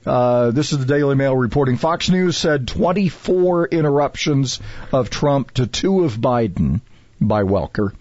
Uh, 0.05 0.51
this 0.51 0.71
is 0.71 0.79
the 0.79 0.85
Daily 0.85 1.15
Mail 1.15 1.35
reporting. 1.35 1.77
Fox 1.77 2.09
News 2.09 2.37
said 2.37 2.67
24 2.67 3.67
interruptions 3.67 4.59
of 4.91 5.09
Trump 5.09 5.51
to 5.51 5.67
two 5.67 6.03
of 6.03 6.17
Biden 6.17 6.81
by 7.19 7.43
Welker. 7.43 7.93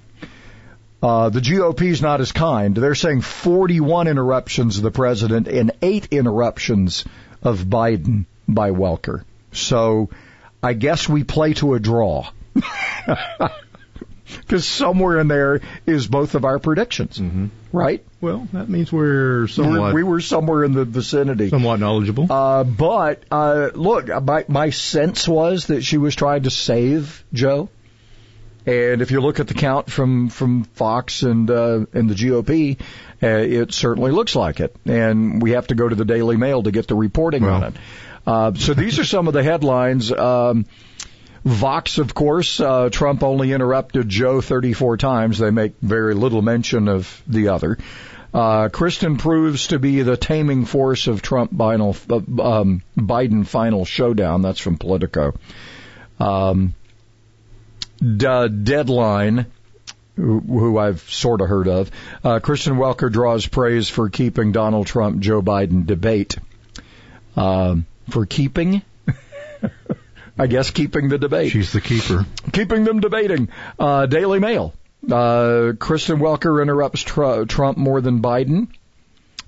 Uh, 1.01 1.29
the 1.29 1.79
is 1.81 2.03
not 2.03 2.21
as 2.21 2.33
kind. 2.33 2.75
They're 2.75 2.94
saying 2.94 3.21
41 3.21 4.09
interruptions 4.09 4.79
of 4.79 4.83
the 4.83 4.90
president 4.90 5.47
and 5.47 5.73
eight 5.81 6.09
interruptions 6.11 7.05
of 7.42 7.61
Biden 7.61 8.27
by 8.49 8.71
Welker. 8.71 9.23
So 9.53 10.11
I 10.62 10.73
guess 10.73 11.09
we 11.09 11.23
play 11.23 11.55
to 11.55 11.75
a 11.75 11.81
draw. 11.81 12.29
Because 14.37 14.66
somewhere 14.66 15.18
in 15.21 15.29
there 15.29 15.61
is 15.87 16.07
both 16.07 16.35
of 16.35 16.44
our 16.44 16.59
predictions, 16.59 17.18
mm-hmm. 17.18 17.47
right? 17.73 18.05
Well, 18.21 18.47
that 18.53 18.68
means 18.68 18.92
we're 18.92 19.47
somewhat 19.49 19.81
We're, 19.81 19.94
we 19.94 20.03
were 20.03 20.21
somewhere 20.21 20.64
in 20.64 20.73
the 20.73 20.85
vicinity. 20.85 21.49
somewhat 21.51 21.81
knowledgeable. 21.81 22.31
Uh, 22.31 22.64
but 22.64 23.23
uh, 23.31 23.71
look, 23.75 24.09
my 24.23 24.44
my 24.49 24.71
sense 24.71 25.27
was 25.27 25.66
that 25.66 25.83
she 25.83 25.99
was 25.99 26.14
trying 26.14 26.42
to 26.42 26.51
save 26.51 27.25
Joe. 27.33 27.68
And 28.66 29.01
if 29.01 29.11
you 29.11 29.21
look 29.23 29.40
at 29.40 29.49
the 29.49 29.55
count 29.55 29.90
from 29.90 30.29
from 30.29 30.64
Fox 30.64 31.23
and 31.23 31.51
uh, 31.51 31.87
and 31.94 32.11
the 32.11 32.14
GOP, 32.14 32.79
uh, 33.23 33.27
it 33.27 33.73
certainly 33.73 34.11
looks 34.11 34.37
like 34.37 34.61
it. 34.61 34.77
And 34.85 35.40
we 35.40 35.53
have 35.53 35.68
to 35.68 35.75
go 35.75 35.88
to 35.88 35.94
the 35.94 36.05
Daily 36.05 36.37
Mail 36.37 36.62
to 36.62 36.71
get 36.71 36.87
the 36.87 36.94
reporting 36.94 37.44
on 37.44 37.64
it. 37.64 37.75
Uh, 38.27 38.53
so 38.55 38.75
these 38.75 38.99
are 38.99 39.05
some 39.05 39.27
of 39.27 39.33
the 39.33 39.42
headlines. 39.42 40.12
Um, 40.12 40.66
Vox, 41.44 41.98
of 41.98 42.14
course, 42.14 42.61
uh, 42.61 42.90
Trump 42.90 43.22
only 43.22 43.53
interrupted 43.53 44.09
Joe 44.09 44.40
34 44.40 44.96
times. 44.96 45.38
They 45.38 45.51
make 45.51 45.74
very 45.81 46.14
little 46.14 46.42
mention 46.42 46.88
of 46.88 47.22
the 47.27 47.48
other. 47.48 47.79
Uh, 48.33 48.68
Kristen 48.68 49.16
proves 49.16 49.68
to 49.68 49.79
be 49.79 50.03
the 50.03 50.16
taming 50.16 50.66
force 50.66 51.07
of 51.07 51.22
Trump 51.22 51.57
final, 51.57 51.96
uh, 52.11 52.16
um, 52.16 52.83
Biden 52.96 53.46
final 53.46 53.85
showdown. 53.85 54.42
That's 54.42 54.61
from 54.61 54.77
Politico. 54.77 55.35
Um, 56.20 56.74
D- 58.01 58.49
Deadline, 58.49 59.47
who, 60.16 60.41
who 60.41 60.78
I've 60.78 61.01
sort 61.01 61.41
of 61.41 61.49
heard 61.49 61.68
of. 61.68 61.91
Uh, 62.22 62.41
Kristen 62.41 62.74
Welker 62.74 63.11
draws 63.11 63.47
praise 63.47 63.89
for 63.89 64.11
keeping 64.11 64.53
Donald 64.53 64.86
Trump 64.86 65.20
Joe 65.20 65.41
Biden 65.41 65.86
debate. 65.86 66.36
Um, 67.36 67.86
for 68.11 68.26
keeping, 68.26 68.82
I 70.39 70.47
guess 70.47 70.70
keeping 70.70 71.09
the 71.09 71.18
debate. 71.18 71.51
She's 71.53 71.72
the 71.72 71.80
keeper. 71.80 72.24
Keeping 72.53 72.84
them 72.84 73.01
debating. 73.01 73.49
Uh, 73.78 74.07
Daily 74.07 74.39
Mail. 74.39 74.72
Uh, 75.11 75.72
Kristen 75.78 76.18
Welker 76.18 76.61
interrupts 76.62 77.03
tr- 77.03 77.45
Trump 77.45 77.78
more 77.78 78.01
than 78.01 78.20
Biden. 78.22 78.68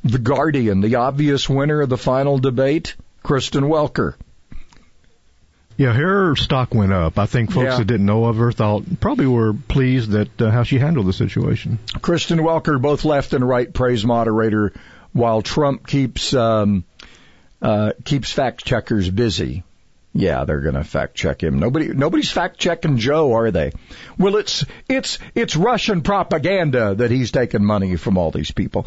The 0.03 0.19
Guardian, 0.19 0.81
the 0.81 0.97
obvious 0.97 1.49
winner 1.49 1.83
of 1.83 1.89
the 1.91 1.99
final 1.99 2.39
debate, 2.39 2.95
Kristen 3.23 3.65
Welker. 3.65 4.15
Yeah, 5.77 5.93
her 5.93 6.37
stock 6.37 6.75
went 6.75 6.93
up. 6.93 7.19
I 7.19 7.27
think 7.27 7.53
folks 7.53 7.65
Yeah. 7.65 7.79
that 7.79 7.87
didn't 7.87 8.07
know 8.07 8.25
of 8.27 8.37
her 8.37 8.53
thought 8.53 8.85
probably 9.01 9.27
were 9.27 9.53
pleased 9.55 10.11
that 10.11 10.41
uh, 10.41 10.51
how 10.51 10.63
she 10.63 10.79
handled 10.79 11.07
the 11.07 11.13
situation. 11.13 11.79
Kristen 12.03 12.39
Welker, 12.41 12.81
both 12.81 13.05
left 13.05 13.33
and 13.33 13.47
right, 13.47 13.73
praise 13.73 14.05
moderator, 14.05 14.73
while 15.13 15.41
Trump 15.43 15.87
keeps 15.87 16.35
um, 16.35 16.85
uh, 17.63 17.93
keeps 18.05 18.31
fact 18.31 18.65
checkers 18.65 19.09
busy. 19.09 19.65
Yeah, 20.13 20.45
they're 20.45 20.61
going 20.61 20.75
to 20.75 20.83
fact 20.83 21.15
check 21.15 21.41
him. 21.43 21.61
Nobody, 21.61 21.89
nobody's 21.89 22.31
fact 22.31 22.59
checking 22.59 22.97
Joe, 22.97 23.33
are 23.35 23.53
they? 23.53 23.71
Well, 24.19 24.37
it's 24.37 24.65
it's 24.89 25.19
it's 25.37 25.55
Russian 25.55 26.03
propaganda 26.03 26.97
that 26.97 27.13
he's 27.13 27.31
taking 27.31 27.65
money 27.65 27.95
from 27.95 28.19
all 28.19 28.33
these 28.33 28.51
people. 28.51 28.87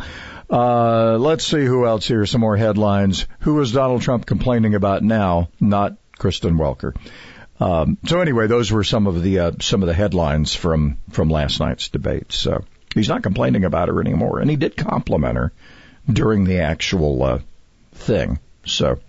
Uh, 0.50 1.18
let's 1.18 1.46
see 1.46 1.64
who 1.64 1.86
else 1.86 2.08
here. 2.08 2.26
Some 2.26 2.42
more 2.42 2.58
headlines. 2.58 3.26
Who 3.40 3.60
is 3.62 3.72
Donald 3.72 4.02
Trump 4.02 4.26
complaining 4.26 4.76
about 4.76 5.02
now? 5.02 5.50
Not 5.62 5.96
Kristen 6.18 6.58
Welker. 6.58 6.94
Um, 7.60 7.98
so 8.06 8.20
anyway, 8.20 8.48
those 8.48 8.72
were 8.72 8.84
some 8.84 9.08
of 9.08 9.24
the 9.24 9.40
uh, 9.40 9.52
some 9.62 9.82
of 9.82 9.88
the 9.88 9.94
headlines 9.94 10.54
from 10.54 10.98
from 11.12 11.30
last 11.30 11.62
night's 11.62 11.88
debate. 11.88 12.34
So 12.34 12.66
he's 12.94 13.08
not 13.08 13.24
complaining 13.24 13.64
about 13.64 13.88
her 13.88 14.02
anymore, 14.02 14.40
and 14.40 14.50
he 14.50 14.58
did 14.58 14.76
compliment 14.76 15.38
her 15.38 15.54
during 16.12 16.44
the 16.44 16.60
actual 16.60 17.24
uh, 17.24 17.40
thing. 17.94 18.40
So 18.66 19.00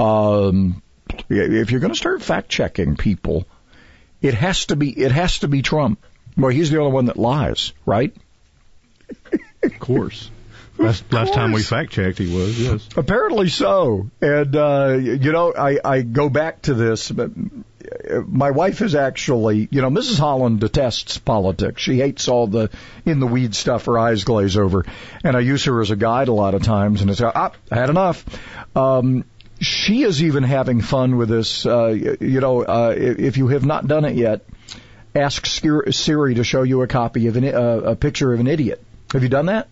um, 0.00 0.82
if 1.28 1.70
you're 1.70 1.80
going 1.80 1.92
to 1.92 1.98
start 1.98 2.22
fact 2.22 2.48
checking 2.48 2.96
people, 2.96 3.46
it 4.22 4.34
has 4.34 4.66
to 4.66 4.76
be 4.76 4.90
it 4.90 5.12
has 5.12 5.40
to 5.40 5.48
be 5.48 5.62
Trump. 5.62 6.04
Well, 6.36 6.50
he's 6.50 6.70
the 6.70 6.78
only 6.78 6.92
one 6.92 7.06
that 7.06 7.16
lies, 7.16 7.72
right? 7.84 8.14
Of 9.62 9.78
course. 9.78 10.30
Last, 10.78 11.10
last 11.10 11.32
time 11.32 11.52
we 11.52 11.62
fact 11.62 11.92
checked, 11.92 12.18
he 12.18 12.34
was, 12.34 12.60
yes. 12.60 12.86
Apparently 12.98 13.48
so. 13.48 14.10
And, 14.20 14.54
uh, 14.54 14.98
you 15.00 15.32
know, 15.32 15.54
I, 15.54 15.78
I 15.82 16.02
go 16.02 16.28
back 16.28 16.62
to 16.62 16.74
this, 16.74 17.10
but 17.10 17.30
my 18.26 18.50
wife 18.50 18.82
is 18.82 18.94
actually, 18.94 19.68
you 19.70 19.80
know, 19.80 19.88
Mrs. 19.88 20.18
Holland 20.18 20.60
detests 20.60 21.16
politics. 21.16 21.80
She 21.80 21.98
hates 21.98 22.28
all 22.28 22.46
the 22.46 22.70
in 23.06 23.20
the 23.20 23.26
weed 23.26 23.54
stuff 23.54 23.86
her 23.86 23.98
eyes 23.98 24.24
glaze 24.24 24.58
over. 24.58 24.84
And 25.24 25.34
I 25.34 25.40
use 25.40 25.64
her 25.64 25.80
as 25.80 25.90
a 25.90 25.96
guide 25.96 26.28
a 26.28 26.34
lot 26.34 26.54
of 26.54 26.62
times 26.62 27.00
and 27.00 27.10
it's, 27.10 27.22
ah, 27.22 27.52
I 27.70 27.74
had 27.74 27.88
enough. 27.88 28.24
Um, 28.76 29.24
she 29.60 30.02
is 30.02 30.22
even 30.22 30.42
having 30.42 30.80
fun 30.80 31.16
with 31.16 31.28
this. 31.28 31.64
Uh, 31.66 31.88
you 32.20 32.40
know, 32.40 32.62
uh, 32.62 32.94
if 32.96 33.36
you 33.36 33.48
have 33.48 33.64
not 33.64 33.86
done 33.86 34.04
it 34.04 34.16
yet, 34.16 34.46
ask 35.14 35.46
Siri 35.46 36.34
to 36.34 36.44
show 36.44 36.62
you 36.62 36.82
a 36.82 36.86
copy 36.86 37.26
of 37.28 37.36
an, 37.36 37.44
uh, 37.44 37.80
a 37.92 37.96
picture 37.96 38.32
of 38.32 38.40
an 38.40 38.46
idiot. 38.46 38.82
Have 39.12 39.22
you 39.22 39.28
done 39.28 39.46
that? 39.46 39.68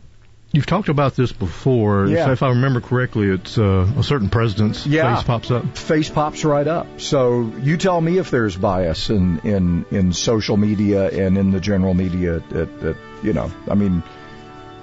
You've 0.52 0.66
talked 0.66 0.88
about 0.88 1.16
this 1.16 1.32
before. 1.32 2.06
Yeah. 2.06 2.26
So 2.26 2.32
if 2.32 2.42
I 2.44 2.50
remember 2.50 2.80
correctly, 2.80 3.26
it's 3.26 3.58
uh, 3.58 3.90
a 3.98 4.04
certain 4.04 4.28
president's 4.30 4.86
Yeah. 4.86 5.16
face 5.16 5.24
pops 5.24 5.50
up. 5.50 5.76
Face 5.76 6.08
pops 6.08 6.44
right 6.44 6.66
up. 6.68 7.00
So 7.00 7.52
you 7.60 7.76
tell 7.76 8.00
me 8.00 8.18
if 8.18 8.30
there's 8.30 8.56
bias 8.56 9.10
in 9.10 9.40
in 9.40 9.84
in 9.90 10.12
social 10.12 10.56
media 10.56 11.08
and 11.08 11.36
in 11.36 11.50
the 11.50 11.58
general 11.58 11.92
media. 11.92 12.40
That, 12.50 12.80
that 12.82 12.96
you 13.24 13.32
know, 13.32 13.50
I 13.68 13.74
mean, 13.74 14.04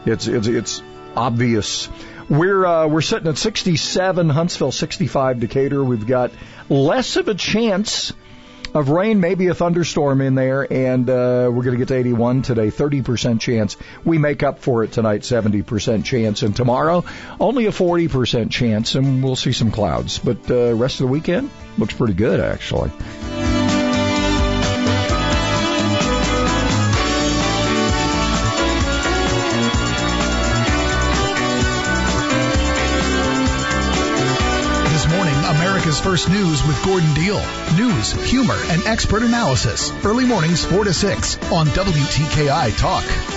it's 0.06 0.28
it's 0.28 0.48
it's 0.48 0.84
obvious. 1.16 1.88
We're 2.32 2.66
uh, 2.66 2.88
we're 2.88 3.02
sitting 3.02 3.28
at 3.28 3.38
67 3.38 4.30
Huntsville, 4.30 4.72
65 4.72 5.42
Decatur. 5.42 5.84
We've 5.84 6.08
got 6.08 6.32
less 6.70 7.18
of 7.18 7.28
a 7.28 7.36
chance 7.36 8.14
of 8.74 8.88
rain, 8.88 9.20
maybe 9.20 9.48
a 9.48 9.54
thunderstorm 9.54 10.22
in 10.22 10.36
there, 10.36 10.66
and 10.72 11.10
uh, 11.10 11.52
we're 11.52 11.64
going 11.64 11.72
to 11.72 11.78
get 11.78 11.90
to 11.90 11.96
81 11.96 12.44
today, 12.44 12.68
30% 12.68 13.42
chance. 13.42 13.76
We 14.06 14.18
make 14.18 14.44
up 14.44 14.60
for 14.60 14.86
it 14.86 14.94
tonight, 14.94 15.24
70% 15.24 16.06
chance, 16.06 16.42
and 16.42 16.56
tomorrow 16.56 17.04
only 17.38 17.66
a 17.66 17.72
40% 17.72 18.50
chance, 18.50 18.96
and 18.96 19.22
we'll 19.22 19.36
see 19.36 19.52
some 19.52 19.72
clouds. 19.72 20.18
But 20.18 20.50
uh, 20.50 20.74
rest 20.74 21.02
of 21.02 21.08
the 21.08 21.12
weekend 21.12 21.50
looks 21.78 21.94
pretty 21.94 22.14
good, 22.14 22.40
actually. 22.40 22.92
First 36.02 36.30
News 36.30 36.66
with 36.66 36.84
Gordon 36.84 37.14
Deal. 37.14 37.40
News, 37.76 38.12
humor, 38.28 38.58
and 38.70 38.84
expert 38.88 39.22
analysis. 39.22 39.92
Early 40.04 40.26
mornings 40.26 40.66
4 40.66 40.86
to 40.86 40.94
6 40.94 41.38
on 41.52 41.68
WTKI 41.68 42.76
Talk. 42.76 43.31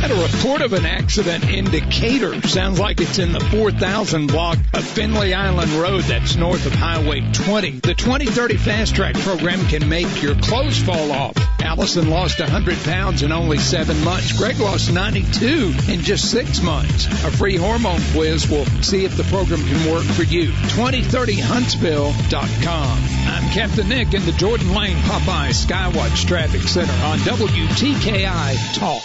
Had 0.00 0.10
a 0.12 0.14
report 0.14 0.62
of 0.62 0.72
an 0.74 0.86
accident 0.86 1.50
in 1.50 1.64
Decatur. 1.64 2.40
Sounds 2.46 2.78
like 2.78 3.00
it's 3.00 3.18
in 3.18 3.32
the 3.32 3.40
4000 3.40 4.28
block 4.28 4.56
of 4.72 4.84
Finley 4.84 5.34
Island 5.34 5.72
Road 5.72 6.04
that's 6.04 6.36
north 6.36 6.66
of 6.66 6.72
Highway 6.72 7.22
20. 7.32 7.80
The 7.80 7.94
2030 7.94 8.58
Fast 8.58 8.94
Track 8.94 9.16
program 9.16 9.66
can 9.66 9.88
make 9.88 10.22
your 10.22 10.36
clothes 10.36 10.78
fall 10.78 11.10
off. 11.10 11.34
Allison 11.60 12.10
lost 12.10 12.38
100 12.38 12.78
pounds 12.84 13.24
in 13.24 13.32
only 13.32 13.58
seven 13.58 14.04
months. 14.04 14.38
Greg 14.38 14.60
lost 14.60 14.92
92 14.92 15.74
in 15.88 16.02
just 16.02 16.30
six 16.30 16.62
months. 16.62 17.06
A 17.24 17.32
free 17.32 17.56
hormone 17.56 18.00
quiz 18.12 18.48
will 18.48 18.66
see 18.82 19.04
if 19.04 19.16
the 19.16 19.24
program 19.24 19.66
can 19.66 19.90
work 19.92 20.04
for 20.04 20.22
you. 20.22 20.46
2030huntsville.com. 20.48 22.98
I'm 23.26 23.50
Captain 23.50 23.88
Nick 23.88 24.14
in 24.14 24.24
the 24.24 24.30
Jordan 24.32 24.72
Lane 24.72 24.98
Popeye 24.98 25.50
Skywatch 25.50 26.28
Traffic 26.28 26.62
Center 26.62 26.92
on 27.04 27.18
WTKI 27.18 28.74
Talk. 28.74 29.02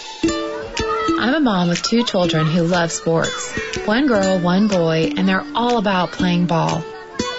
I'm 1.24 1.32
a 1.32 1.40
mom 1.40 1.68
with 1.68 1.82
two 1.82 2.04
children 2.04 2.44
who 2.44 2.64
love 2.64 2.92
sports. 2.92 3.50
One 3.86 4.06
girl, 4.06 4.38
one 4.40 4.68
boy, 4.68 5.14
and 5.16 5.26
they're 5.26 5.46
all 5.54 5.78
about 5.78 6.12
playing 6.12 6.44
ball. 6.44 6.84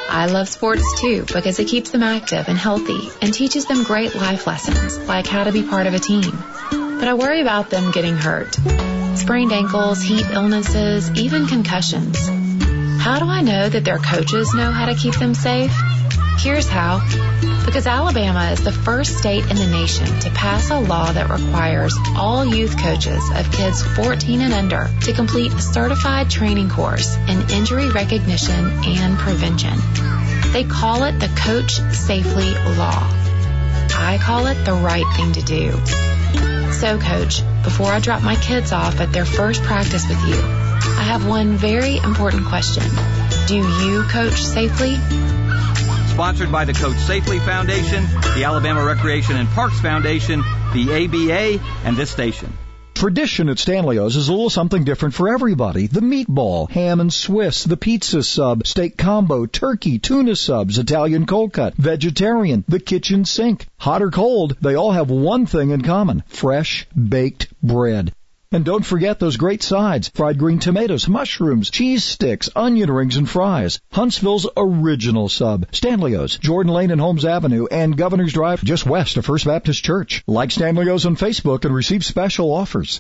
I 0.09 0.25
love 0.25 0.49
sports 0.49 0.99
too 0.99 1.23
because 1.31 1.59
it 1.59 1.67
keeps 1.67 1.91
them 1.91 2.01
active 2.01 2.47
and 2.47 2.57
healthy 2.57 3.11
and 3.21 3.31
teaches 3.31 3.67
them 3.67 3.83
great 3.83 4.15
life 4.15 4.47
lessons 4.47 4.97
like 5.07 5.27
how 5.27 5.43
to 5.43 5.51
be 5.51 5.61
part 5.61 5.85
of 5.85 5.93
a 5.93 5.99
team. 5.99 6.31
But 6.71 7.07
I 7.07 7.13
worry 7.13 7.41
about 7.41 7.69
them 7.69 7.91
getting 7.91 8.15
hurt. 8.15 8.55
Sprained 9.19 9.51
ankles, 9.51 10.01
heat 10.01 10.25
illnesses, 10.31 11.11
even 11.11 11.45
concussions. 11.45 12.17
How 12.99 13.19
do 13.19 13.25
I 13.25 13.41
know 13.41 13.69
that 13.69 13.85
their 13.85 13.99
coaches 13.99 14.51
know 14.55 14.71
how 14.71 14.87
to 14.87 14.95
keep 14.95 15.13
them 15.13 15.35
safe? 15.35 15.71
Here's 16.39 16.67
how. 16.67 17.01
Because 17.65 17.87
Alabama 17.87 18.51
is 18.51 18.63
the 18.63 18.71
first 18.71 19.17
state 19.17 19.49
in 19.49 19.55
the 19.55 19.67
nation 19.67 20.05
to 20.19 20.29
pass 20.29 20.69
a 20.69 20.79
law 20.79 21.11
that 21.11 21.29
requires 21.29 21.95
all 22.15 22.45
youth 22.45 22.77
coaches 22.77 23.23
of 23.33 23.51
kids 23.51 23.81
14 23.81 24.41
and 24.41 24.53
under 24.53 24.89
to 25.01 25.13
complete 25.13 25.51
a 25.51 25.59
certified 25.59 26.29
training 26.29 26.69
course 26.69 27.15
in 27.27 27.49
injury 27.49 27.89
recognition 27.89 28.71
and 28.85 29.17
prevention. 29.17 29.77
They 30.53 30.63
call 30.63 31.03
it 31.03 31.19
the 31.19 31.27
Coach 31.35 31.73
Safely 31.91 32.53
Law. 32.77 33.09
I 33.97 34.19
call 34.21 34.45
it 34.47 34.63
the 34.63 34.73
right 34.73 35.05
thing 35.15 35.33
to 35.33 35.41
do. 35.41 35.71
So, 36.73 36.99
Coach, 36.99 37.41
before 37.63 37.87
I 37.87 37.99
drop 37.99 38.21
my 38.21 38.35
kids 38.35 38.71
off 38.71 38.99
at 38.99 39.11
their 39.11 39.25
first 39.25 39.63
practice 39.63 40.07
with 40.07 40.21
you, 40.27 40.35
I 40.35 41.03
have 41.03 41.25
one 41.27 41.57
very 41.57 41.97
important 41.97 42.45
question. 42.45 42.83
Do 43.47 43.55
you 43.55 44.03
coach 44.03 44.43
safely? 44.43 44.97
Sponsored 46.15 46.49
by 46.49 46.63
the 46.63 46.71
Coach 46.71 46.95
Safely 46.95 47.39
Foundation, 47.39 48.05
the 48.37 48.45
Alabama 48.45 48.85
Recreation 48.85 49.35
and 49.35 49.49
Parks 49.49 49.81
Foundation, 49.81 50.39
the 50.73 50.87
ABA, 51.03 51.61
and 51.83 51.97
this 51.97 52.09
station. 52.09 52.53
Tradition 52.93 53.49
at 53.49 53.59
Stanley's 53.59 54.15
is 54.15 54.29
a 54.29 54.31
little 54.31 54.49
something 54.49 54.85
different 54.85 55.13
for 55.13 55.27
everybody. 55.27 55.87
The 55.87 55.99
meatball, 55.99 56.69
ham 56.69 57.01
and 57.01 57.11
Swiss, 57.11 57.65
the 57.65 57.75
pizza 57.75 58.23
sub, 58.23 58.65
steak 58.65 58.95
combo, 58.95 59.45
turkey, 59.45 59.99
tuna 59.99 60.37
subs, 60.37 60.77
Italian 60.77 61.25
cold 61.25 61.51
cut, 61.51 61.75
vegetarian, 61.75 62.63
the 62.69 62.79
kitchen 62.79 63.25
sink. 63.25 63.67
Hot 63.79 64.01
or 64.01 64.09
cold, 64.09 64.55
they 64.61 64.75
all 64.75 64.93
have 64.93 65.09
one 65.09 65.45
thing 65.45 65.71
in 65.71 65.81
common. 65.81 66.23
Fresh 66.27 66.87
baked 66.95 67.53
bread. 67.61 68.13
And 68.51 68.63
don't 68.63 68.85
forget 68.85 69.19
those 69.19 69.37
great 69.37 69.63
sides. 69.63 70.09
Fried 70.13 70.37
green 70.37 70.59
tomatoes, 70.59 71.07
mushrooms, 71.07 71.69
cheese 71.69 72.03
sticks, 72.03 72.49
onion 72.55 72.91
rings, 72.91 73.17
and 73.17 73.29
fries. 73.29 73.79
Huntsville's 73.91 74.47
original 74.55 75.29
sub. 75.29 75.67
Stanley's, 75.71 76.37
Jordan 76.37 76.71
Lane 76.73 76.91
and 76.91 77.01
Holmes 77.01 77.25
Avenue, 77.25 77.67
and 77.69 77.97
Governor's 77.97 78.33
Drive 78.33 78.63
just 78.63 78.85
west 78.85 79.17
of 79.17 79.25
First 79.25 79.45
Baptist 79.45 79.83
Church. 79.83 80.23
Like 80.27 80.51
Stanley's 80.51 81.05
on 81.05 81.15
Facebook 81.15 81.65
and 81.65 81.73
receive 81.73 82.05
special 82.05 82.51
offers. 82.53 82.99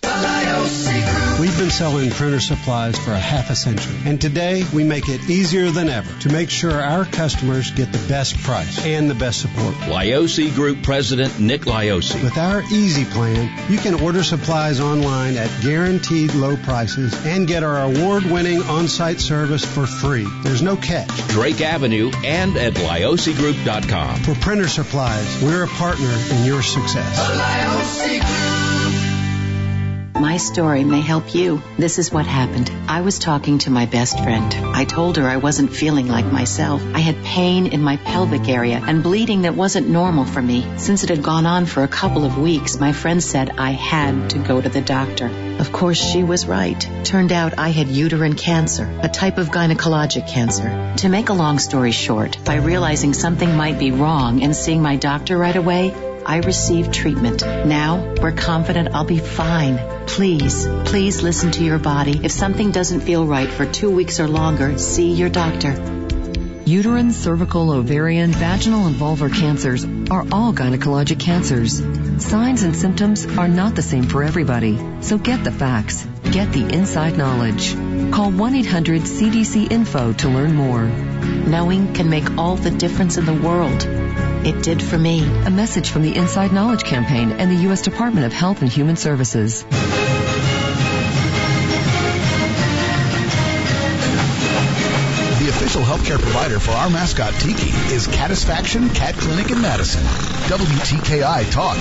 We've 1.39 1.57
been 1.57 1.69
selling 1.69 2.09
printer 2.11 2.39
supplies 2.39 2.97
for 2.97 3.11
a 3.11 3.19
half 3.19 3.49
a 3.49 3.55
century, 3.55 3.95
and 4.05 4.19
today 4.19 4.63
we 4.73 4.83
make 4.83 5.09
it 5.09 5.29
easier 5.29 5.69
than 5.69 5.89
ever 5.89 6.11
to 6.21 6.29
make 6.31 6.49
sure 6.49 6.71
our 6.71 7.05
customers 7.05 7.71
get 7.71 7.91
the 7.91 8.07
best 8.07 8.37
price 8.37 8.83
and 8.85 9.09
the 9.09 9.15
best 9.15 9.41
support. 9.41 9.75
Lioce 9.75 10.53
Group 10.55 10.81
President 10.81 11.39
Nick 11.39 11.61
Lioce. 11.61 12.21
With 12.23 12.37
our 12.37 12.63
Easy 12.71 13.05
Plan, 13.05 13.71
you 13.71 13.77
can 13.77 13.95
order 14.01 14.23
supplies 14.23 14.79
online 14.79 15.34
at 15.37 15.49
guaranteed 15.61 16.33
low 16.33 16.57
prices 16.57 17.13
and 17.25 17.47
get 17.47 17.63
our 17.63 17.83
award-winning 17.83 18.61
on-site 18.63 19.19
service 19.19 19.65
for 19.65 19.85
free. 19.85 20.27
There's 20.43 20.61
no 20.61 20.75
catch. 20.75 21.09
Drake 21.29 21.61
Avenue 21.61 22.11
and 22.23 22.55
at 22.57 22.73
liocegroup.com. 22.73 24.23
For 24.23 24.35
printer 24.35 24.67
supplies, 24.67 25.41
we're 25.41 25.63
a 25.63 25.67
partner 25.67 26.13
in 26.31 26.45
your 26.45 26.61
success. 26.61 28.74
My 30.15 30.37
story 30.37 30.85
may 30.85 31.01
help 31.01 31.35
you. 31.35 31.61
This 31.77 31.99
is 31.99 32.09
what 32.09 32.25
happened. 32.25 32.71
I 32.87 33.01
was 33.01 33.19
talking 33.19 33.57
to 33.59 33.69
my 33.69 33.85
best 33.85 34.17
friend. 34.17 34.55
I 34.73 34.85
told 34.85 35.17
her 35.17 35.27
I 35.27 35.35
wasn't 35.35 35.75
feeling 35.75 36.07
like 36.07 36.25
myself. 36.25 36.81
I 36.93 36.99
had 36.99 37.21
pain 37.25 37.67
in 37.67 37.81
my 37.81 37.97
pelvic 37.97 38.47
area 38.47 38.81
and 38.81 39.03
bleeding 39.03 39.41
that 39.41 39.55
wasn't 39.55 39.89
normal 39.89 40.23
for 40.23 40.41
me. 40.41 40.65
Since 40.77 41.03
it 41.03 41.09
had 41.09 41.21
gone 41.21 41.45
on 41.45 41.65
for 41.65 41.83
a 41.83 41.89
couple 41.89 42.23
of 42.23 42.37
weeks, 42.37 42.79
my 42.79 42.93
friend 42.93 43.21
said 43.21 43.51
I 43.57 43.71
had 43.71 44.29
to 44.29 44.39
go 44.39 44.61
to 44.61 44.69
the 44.69 44.79
doctor. 44.79 45.27
Of 45.59 45.73
course, 45.73 45.97
she 45.97 46.23
was 46.23 46.47
right. 46.47 46.79
Turned 47.03 47.33
out 47.33 47.59
I 47.59 47.69
had 47.69 47.89
uterine 47.89 48.35
cancer, 48.35 48.89
a 49.03 49.09
type 49.09 49.37
of 49.37 49.49
gynecologic 49.49 50.29
cancer. 50.29 50.93
To 50.99 51.09
make 51.09 51.27
a 51.27 51.33
long 51.33 51.59
story 51.59 51.91
short, 51.91 52.37
by 52.45 52.55
realizing 52.55 53.13
something 53.13 53.53
might 53.57 53.79
be 53.79 53.91
wrong 53.91 54.43
and 54.43 54.55
seeing 54.55 54.81
my 54.81 54.95
doctor 54.95 55.37
right 55.37 55.57
away, 55.57 55.93
I 56.25 56.37
received 56.37 56.93
treatment. 56.93 57.41
Now 57.41 58.15
we're 58.21 58.31
confident 58.31 58.95
I'll 58.95 59.05
be 59.05 59.19
fine. 59.19 59.77
Please, 60.07 60.67
please 60.85 61.21
listen 61.21 61.51
to 61.51 61.63
your 61.63 61.79
body. 61.79 62.19
If 62.23 62.31
something 62.31 62.71
doesn't 62.71 63.01
feel 63.01 63.25
right 63.25 63.49
for 63.49 63.65
two 63.65 63.91
weeks 63.91 64.19
or 64.19 64.27
longer, 64.27 64.77
see 64.77 65.13
your 65.13 65.29
doctor. 65.29 66.04
Uterine, 66.65 67.11
cervical, 67.11 67.69
ovarian, 67.69 68.31
vaginal, 68.31 68.87
and 68.87 68.95
vulvar 68.95 69.31
cancers 69.31 69.85
are 70.09 70.25
all 70.31 70.51
gynecologic 70.51 71.19
cancers. 71.19 71.77
Signs 72.25 72.63
and 72.63 72.75
symptoms 72.75 73.23
are 73.37 73.47
not 73.47 73.75
the 73.75 73.83
same 73.83 74.05
for 74.05 74.23
everybody, 74.23 74.79
so 75.01 75.19
get 75.19 75.43
the 75.43 75.51
facts. 75.51 76.07
Get 76.31 76.51
the 76.53 76.67
inside 76.67 77.19
knowledge. 77.19 77.75
Call 78.11 78.31
1-800-CDC-INFO 78.31 80.17
to 80.17 80.27
learn 80.27 80.55
more. 80.55 80.85
Knowing 80.85 81.93
can 81.93 82.09
make 82.09 82.35
all 82.35 82.55
the 82.55 82.71
difference 82.71 83.17
in 83.17 83.25
the 83.25 83.33
world. 83.33 83.85
It 84.43 84.63
did 84.63 84.81
for 84.81 84.97
me. 84.97 85.23
A 85.45 85.51
message 85.51 85.91
from 85.91 86.01
the 86.01 86.15
Inside 86.15 86.51
Knowledge 86.51 86.83
Campaign 86.83 87.33
and 87.33 87.51
the 87.51 87.61
U.S. 87.65 87.83
Department 87.83 88.25
of 88.25 88.33
Health 88.33 88.63
and 88.63 88.71
Human 88.71 88.95
Services. 88.95 89.63
Official 95.55 95.83
healthcare 95.83 96.19
provider 96.19 96.59
for 96.59 96.71
our 96.71 96.89
mascot 96.89 97.33
Tiki 97.35 97.69
is 97.93 98.07
Catisfaction 98.07 98.89
Cat 98.89 99.15
Clinic 99.15 99.51
in 99.51 99.61
Madison. 99.61 100.03
WTKI 100.03 101.49
Talk. 101.49 101.77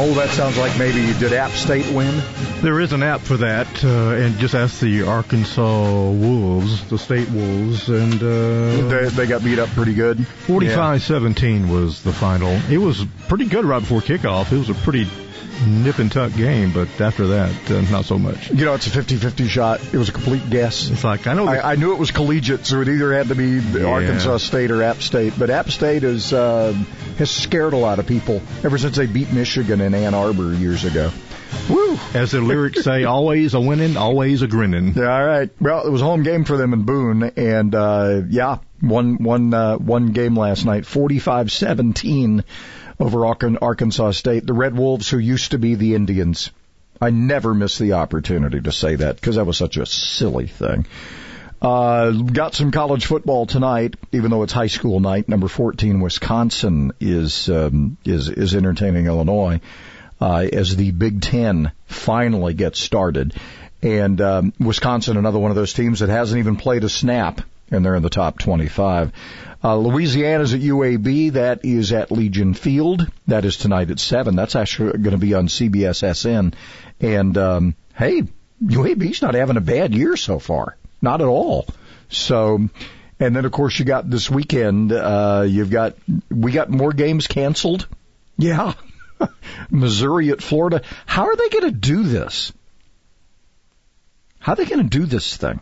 Oh, 0.00 0.12
that 0.16 0.28
sounds 0.34 0.58
like 0.58 0.78
maybe 0.78 1.00
you 1.00 1.14
did 1.14 1.32
App 1.32 1.50
State 1.52 1.90
win? 1.94 2.22
There 2.60 2.78
is 2.78 2.92
an 2.92 3.02
app 3.02 3.22
for 3.22 3.38
that, 3.38 3.66
uh, 3.82 4.22
and 4.22 4.36
just 4.36 4.54
ask 4.54 4.80
the 4.80 5.04
Arkansas 5.04 6.10
Wolves, 6.10 6.84
the 6.90 6.98
state 6.98 7.30
Wolves, 7.30 7.88
and 7.88 8.14
uh, 8.22 8.88
they, 8.88 9.08
they 9.08 9.26
got 9.26 9.42
beat 9.42 9.58
up 9.58 9.70
pretty 9.70 9.94
good. 9.94 10.18
45-17 10.46 11.70
was 11.70 12.02
the 12.02 12.12
final. 12.12 12.50
It 12.70 12.78
was 12.78 13.02
pretty 13.28 13.46
good 13.46 13.64
right 13.64 13.80
before 13.80 14.02
kickoff. 14.02 14.52
It 14.52 14.58
was 14.58 14.68
a 14.68 14.74
pretty 14.74 15.08
nip 15.66 15.98
and 15.98 16.10
tuck 16.10 16.34
game, 16.34 16.72
but 16.72 16.88
after 17.00 17.26
that, 17.28 17.70
uh, 17.70 17.80
not 17.90 18.04
so 18.04 18.18
much. 18.18 18.50
You 18.50 18.64
know, 18.64 18.74
it's 18.74 18.86
a 18.86 18.90
50-50 18.90 19.48
shot. 19.48 19.80
It 19.92 19.96
was 19.98 20.08
a 20.08 20.12
complete 20.12 20.48
guess. 20.50 20.88
It's 20.90 21.04
like 21.04 21.26
I 21.26 21.34
know 21.34 21.46
I, 21.48 21.72
I 21.72 21.74
knew 21.76 21.92
it 21.92 21.98
was 21.98 22.10
collegiate, 22.10 22.66
so 22.66 22.80
it 22.80 22.88
either 22.88 23.12
had 23.12 23.28
to 23.28 23.34
be 23.34 23.58
Yeah. 23.58 23.86
Arkansas 23.86 24.38
State 24.38 24.70
or 24.70 24.82
App 24.82 25.02
State. 25.02 25.34
But 25.38 25.50
App 25.50 25.70
State 25.70 26.04
is 26.04 26.32
uh, 26.32 26.72
has 27.18 27.30
scared 27.30 27.72
a 27.72 27.76
lot 27.78 27.98
of 27.98 28.06
people 28.06 28.40
ever 28.64 28.78
since 28.78 28.96
they 28.96 29.06
beat 29.06 29.32
Michigan 29.32 29.80
in 29.80 29.94
Ann 29.94 30.14
Arbor 30.14 30.54
years 30.54 30.84
ago. 30.84 31.10
Woo! 31.70 31.98
As 32.12 32.32
the 32.32 32.40
lyrics 32.42 32.84
say, 32.84 33.04
always 33.04 33.54
a 33.54 33.60
winning, 33.60 33.96
always 33.96 34.42
a 34.42 34.46
grinning. 34.46 34.92
Yeah, 34.94 35.10
all 35.10 35.24
right. 35.24 35.50
Well, 35.60 35.86
it 35.86 35.90
was 35.90 36.02
a 36.02 36.04
home 36.04 36.22
game 36.22 36.44
for 36.44 36.56
them 36.58 36.74
in 36.74 36.82
Boone, 36.82 37.22
and 37.36 37.74
uh, 37.74 38.20
yeah, 38.28 38.58
one 38.80 39.16
one 39.22 39.54
uh, 39.54 39.76
one 39.78 40.12
game 40.12 40.36
last 40.38 40.66
night, 40.66 40.84
45-17 40.84 42.44
over 43.00 43.26
Arkansas 43.26 44.12
State. 44.12 44.46
The 44.46 44.52
Red 44.52 44.76
Wolves, 44.76 45.08
who 45.08 45.18
used 45.18 45.52
to 45.52 45.58
be 45.58 45.74
the 45.74 45.94
Indians. 45.94 46.50
I 47.00 47.10
never 47.10 47.54
miss 47.54 47.78
the 47.78 47.92
opportunity 47.92 48.60
to 48.60 48.72
say 48.72 48.96
that 48.96 49.16
because 49.16 49.36
that 49.36 49.46
was 49.46 49.56
such 49.56 49.76
a 49.76 49.86
silly 49.86 50.46
thing. 50.46 50.86
Uh, 51.60 52.10
got 52.10 52.54
some 52.54 52.70
college 52.70 53.06
football 53.06 53.46
tonight, 53.46 53.96
even 54.12 54.30
though 54.30 54.42
it's 54.42 54.52
high 54.52 54.68
school 54.68 55.00
night. 55.00 55.28
Number 55.28 55.48
14, 55.48 56.00
Wisconsin 56.00 56.92
is 57.00 57.48
um, 57.48 57.96
is 58.04 58.28
is 58.28 58.54
entertaining 58.54 59.06
Illinois 59.06 59.60
uh, 60.20 60.46
as 60.52 60.76
the 60.76 60.92
Big 60.92 61.20
Ten 61.20 61.72
finally 61.86 62.54
gets 62.54 62.78
started. 62.78 63.34
And 63.82 64.20
um, 64.20 64.52
Wisconsin, 64.58 65.16
another 65.16 65.38
one 65.38 65.50
of 65.50 65.56
those 65.56 65.72
teams 65.72 66.00
that 66.00 66.08
hasn't 66.08 66.38
even 66.38 66.56
played 66.56 66.84
a 66.84 66.88
snap, 66.88 67.40
and 67.70 67.84
they're 67.84 67.94
in 67.94 68.02
the 68.02 68.10
top 68.10 68.38
25. 68.38 69.12
Uh, 69.62 69.76
Louisiana's 69.76 70.54
at 70.54 70.60
UAB. 70.60 71.32
That 71.32 71.64
is 71.64 71.92
at 71.92 72.12
Legion 72.12 72.54
Field. 72.54 73.10
That 73.26 73.44
is 73.44 73.56
tonight 73.56 73.90
at 73.90 73.98
seven. 73.98 74.36
That's 74.36 74.56
actually 74.56 74.98
going 74.98 75.12
to 75.12 75.18
be 75.18 75.34
on 75.34 75.48
CBS 75.48 76.16
SN. 76.16 76.54
And 77.00 77.38
um, 77.38 77.74
hey, 77.94 78.22
UAB's 78.62 79.22
not 79.22 79.34
having 79.34 79.56
a 79.56 79.62
bad 79.62 79.94
year 79.94 80.16
so 80.16 80.38
far. 80.38 80.76
Not 81.02 81.20
at 81.20 81.26
all. 81.26 81.66
So, 82.08 82.68
and 83.20 83.36
then 83.36 83.44
of 83.44 83.52
course 83.52 83.78
you 83.78 83.84
got 83.84 84.08
this 84.08 84.30
weekend. 84.30 84.92
Uh, 84.92 85.44
you've 85.46 85.70
got 85.70 85.96
we 86.30 86.52
got 86.52 86.70
more 86.70 86.92
games 86.92 87.26
canceled. 87.26 87.86
Yeah. 88.36 88.74
Missouri 89.70 90.30
at 90.30 90.42
Florida. 90.42 90.82
How 91.06 91.26
are 91.26 91.36
they 91.36 91.48
going 91.48 91.72
to 91.72 91.78
do 91.78 92.04
this? 92.04 92.52
How 94.38 94.52
are 94.52 94.56
they 94.56 94.66
going 94.66 94.88
to 94.88 94.98
do 94.98 95.04
this 95.04 95.36
thing? 95.36 95.60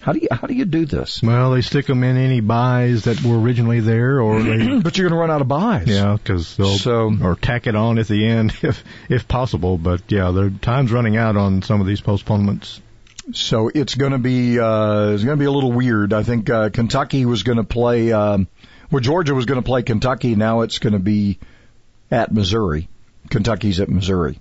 How 0.00 0.12
do 0.12 0.20
you 0.20 0.28
how 0.30 0.46
do 0.46 0.54
you 0.54 0.64
do 0.64 0.86
this? 0.86 1.20
Well, 1.22 1.50
they 1.50 1.60
stick 1.60 1.86
them 1.86 2.04
in 2.04 2.16
any 2.16 2.40
buys 2.40 3.04
that 3.04 3.20
were 3.22 3.38
originally 3.38 3.80
there, 3.80 4.20
or 4.20 4.42
they, 4.42 4.78
but 4.82 4.96
you're 4.96 5.08
going 5.08 5.18
to 5.18 5.20
run 5.20 5.30
out 5.30 5.40
of 5.40 5.48
buys. 5.48 5.88
yeah, 5.88 6.16
because 6.16 6.56
they'll 6.56 6.76
So- 6.78 7.12
or 7.22 7.34
tack 7.34 7.66
it 7.66 7.74
on 7.74 7.98
at 7.98 8.06
the 8.06 8.24
end 8.26 8.54
if 8.62 8.84
if 9.08 9.26
possible. 9.26 9.76
But 9.76 10.02
yeah, 10.08 10.30
their 10.30 10.50
time's 10.50 10.92
running 10.92 11.16
out 11.16 11.36
on 11.36 11.62
some 11.62 11.80
of 11.80 11.86
these 11.86 12.00
postponements. 12.00 12.80
So 13.32 13.68
it's 13.74 13.94
going 13.96 14.12
to 14.12 14.18
be 14.18 14.58
uh, 14.58 15.10
it's 15.10 15.24
going 15.24 15.36
to 15.36 15.40
be 15.40 15.46
a 15.46 15.50
little 15.52 15.72
weird. 15.72 16.12
I 16.12 16.22
think 16.22 16.48
uh, 16.48 16.70
Kentucky 16.70 17.26
was 17.26 17.42
going 17.42 17.58
to 17.58 17.64
play. 17.64 18.12
Um, 18.12 18.46
well, 18.90 19.00
Georgia 19.00 19.34
was 19.34 19.44
going 19.46 19.60
to 19.60 19.66
play 19.66 19.82
Kentucky. 19.82 20.34
Now 20.36 20.62
it's 20.62 20.78
going 20.78 20.94
to 20.94 20.98
be 20.98 21.38
at 22.10 22.32
Missouri. 22.32 22.88
Kentucky's 23.28 23.80
at 23.80 23.90
Missouri. 23.90 24.38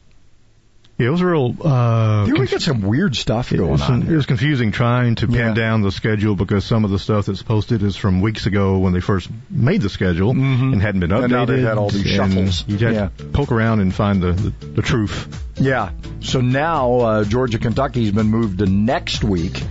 Yeah, 0.97 1.07
it 1.07 1.11
was 1.11 1.21
real. 1.21 1.55
Uh, 1.63 2.25
You 2.27 2.33
we 2.37 2.47
got 2.47 2.59
some 2.61 2.81
weird 2.81 3.15
stuff 3.15 3.51
It 3.51 3.57
going 3.57 3.69
was, 3.73 3.81
on. 3.83 4.01
it 4.01 4.15
was 4.15 4.25
confusing 4.25 4.71
trying 4.71 5.13
to 5.15 5.27
pin 5.27 5.35
Yeah. 5.35 5.53
down 5.53 5.81
the 5.83 5.91
schedule 5.91 6.35
because 6.35 6.65
some 6.65 6.83
of 6.85 6.89
the 6.89 6.97
stuff 6.97 7.27
that's 7.27 7.43
posted 7.43 7.83
is 7.83 7.95
from 7.95 8.19
weeks 8.21 8.47
ago 8.47 8.79
when 8.79 8.93
they 8.93 8.99
first 8.99 9.29
made 9.49 9.81
the 9.81 9.89
schedule 9.89 10.31
and 10.31 10.81
hadn't 10.81 11.01
been 11.01 11.11
updated. 11.11 11.23
And 11.25 11.31
now 11.33 11.45
they've 11.45 11.63
had 11.63 11.77
all 11.77 11.89
these 11.91 12.07
shuffles. 12.07 12.63
You 12.67 12.79
had 12.79 12.93
Yeah. 12.95 13.09
to 13.17 13.23
poke 13.25 13.51
around 13.51 13.81
and 13.81 13.93
find 13.93 14.23
the, 14.23 14.31
the, 14.31 14.65
the 14.77 14.81
truth. 14.81 15.43
Yeah. 15.59 15.91
So 16.21 16.41
now 16.41 16.93
uh, 16.99 17.23
Georgia 17.25 17.59
Kentucky's 17.59 18.09
been 18.11 18.27
moved 18.29 18.57
to 18.57 18.65
next 18.65 19.23
week, 19.23 19.61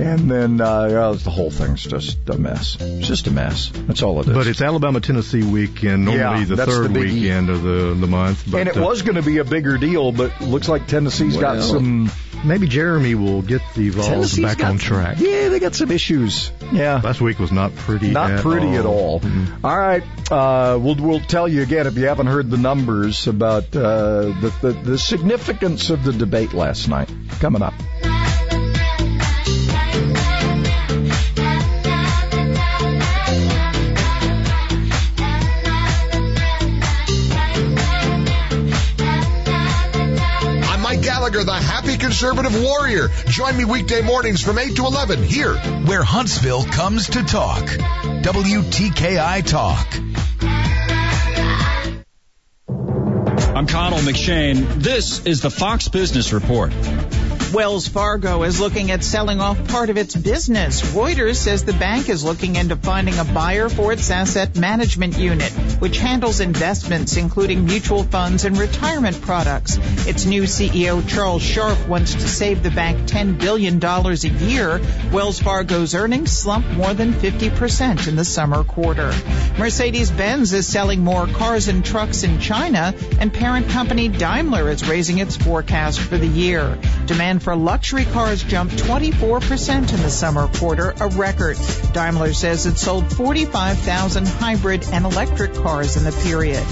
and 0.00 0.30
then 0.30 0.60
uh, 0.60 0.88
well, 0.90 1.14
the 1.14 1.30
whole 1.30 1.50
thing's 1.50 1.84
just 1.84 2.28
a 2.28 2.38
mess. 2.38 2.76
It's 2.80 3.06
just 3.06 3.26
a 3.26 3.30
mess. 3.30 3.70
That's 3.74 4.02
all 4.02 4.20
it 4.20 4.28
is. 4.28 4.34
But 4.34 4.46
it's 4.46 4.60
Alabama 4.60 5.00
Tennessee 5.00 5.42
weekend, 5.42 6.04
normally 6.04 6.40
Yeah, 6.40 6.44
the 6.44 6.66
third 6.66 6.94
the 6.94 7.00
weekend 7.00 7.50
of 7.50 7.62
the 7.62 7.94
the 7.98 8.06
month. 8.06 8.44
But, 8.50 8.60
and 8.60 8.68
it 8.68 8.76
uh, 8.76 8.82
was 8.82 9.02
going 9.02 9.16
to 9.16 9.22
be 9.22 9.38
a 9.38 9.44
bigger 9.44 9.78
deal, 9.78 10.12
but 10.12 10.40
looks 10.40 10.68
like 10.68 10.86
Tennessee's 10.86 11.36
got 11.36 11.62
some. 11.62 12.10
Maybe 12.44 12.68
Jeremy 12.68 13.16
will 13.16 13.42
get 13.42 13.62
the 13.74 13.88
Vols 13.90 14.38
back 14.38 14.58
got 14.58 14.70
on 14.70 14.78
some- 14.78 14.86
track. 14.86 15.18
Yeah, 15.18 15.48
they 15.48 15.58
got 15.58 15.74
some 15.74 15.90
issues. 15.90 16.52
Yeah. 16.72 17.00
Last 17.02 17.20
week 17.20 17.40
was 17.40 17.50
not 17.50 17.74
pretty. 17.74 18.10
Not 18.12 18.30
at 18.30 18.40
pretty 18.42 18.68
at 18.76 18.86
all. 18.86 19.20
all. 19.20 19.22
All 19.64 19.78
right, 19.78 20.04
uh, 20.30 20.78
we'll 20.80 20.94
we'll 20.94 21.20
tell 21.20 21.48
you 21.48 21.62
again 21.62 21.88
if 21.88 21.96
you 21.96 22.06
haven't 22.06 22.28
heard 22.28 22.48
the 22.48 22.56
numbers 22.56 23.26
about 23.26 23.74
uh, 23.74 24.20
the, 24.40 24.54
the 24.62 24.72
the 24.72 24.98
significance 24.98 25.90
of 25.90 26.04
the 26.04 26.12
debate 26.12 26.52
last 26.52 26.88
night. 26.88 27.10
Coming 27.40 27.62
up. 27.62 27.74
The 41.44 41.52
happy 41.52 41.96
conservative 41.96 42.60
warrior. 42.62 43.08
Join 43.26 43.56
me 43.56 43.64
weekday 43.64 44.02
mornings 44.02 44.42
from 44.42 44.58
8 44.58 44.74
to 44.76 44.86
11 44.86 45.22
here. 45.22 45.54
Where 45.54 46.02
Huntsville 46.02 46.64
comes 46.64 47.06
to 47.10 47.22
talk. 47.22 47.62
WTKI 47.62 49.46
Talk. 49.46 49.86
I'm 53.56 53.66
Connell 53.66 54.00
McShane. 54.00 54.82
This 54.82 55.24
is 55.26 55.40
the 55.40 55.50
Fox 55.50 55.88
Business 55.88 56.32
Report. 56.32 56.72
Wells 57.52 57.88
Fargo 57.88 58.42
is 58.42 58.60
looking 58.60 58.90
at 58.90 59.02
selling 59.02 59.40
off 59.40 59.68
part 59.68 59.88
of 59.88 59.96
its 59.96 60.14
business. 60.14 60.82
Reuters 60.82 61.36
says 61.36 61.64
the 61.64 61.72
bank 61.72 62.10
is 62.10 62.22
looking 62.22 62.56
into 62.56 62.76
finding 62.76 63.18
a 63.18 63.24
buyer 63.24 63.70
for 63.70 63.90
its 63.90 64.10
asset 64.10 64.56
management 64.56 65.16
unit, 65.16 65.50
which 65.78 65.98
handles 65.98 66.40
investments 66.40 67.16
including 67.16 67.64
mutual 67.64 68.02
funds 68.02 68.44
and 68.44 68.58
retirement 68.58 69.22
products. 69.22 69.78
Its 70.06 70.26
new 70.26 70.42
CEO, 70.42 71.06
Charles 71.08 71.42
Scharf, 71.42 71.88
wants 71.88 72.12
to 72.12 72.28
save 72.28 72.62
the 72.62 72.70
bank 72.70 73.08
$10 73.08 73.40
billion 73.40 73.82
a 73.82 74.44
year. 74.44 74.80
Wells 75.10 75.40
Fargo's 75.40 75.94
earnings 75.94 76.30
slumped 76.30 76.70
more 76.72 76.92
than 76.92 77.14
50% 77.14 78.08
in 78.08 78.16
the 78.16 78.26
summer 78.26 78.62
quarter. 78.62 79.10
Mercedes-Benz 79.58 80.52
is 80.52 80.66
selling 80.66 81.02
more 81.02 81.26
cars 81.26 81.68
and 81.68 81.82
trucks 81.82 82.24
in 82.24 82.40
China, 82.40 82.94
and 83.20 83.32
parent 83.32 83.70
company 83.70 84.08
Daimler 84.08 84.68
is 84.68 84.86
raising 84.86 85.18
its 85.18 85.36
forecast 85.36 85.98
for 85.98 86.18
the 86.18 86.26
year. 86.26 86.78
Demand 87.06 87.37
for 87.38 87.54
luxury 87.56 88.04
cars 88.04 88.42
jumped 88.42 88.76
24% 88.76 89.92
in 89.92 90.02
the 90.02 90.10
summer 90.10 90.48
quarter, 90.48 90.94
a 91.00 91.08
record. 91.08 91.56
Daimler 91.92 92.32
says 92.32 92.66
it 92.66 92.78
sold 92.78 93.12
45,000 93.12 94.26
hybrid 94.26 94.86
and 94.92 95.04
electric 95.04 95.54
cars 95.54 95.96
in 95.96 96.04
the 96.04 96.12
period. 96.22 96.64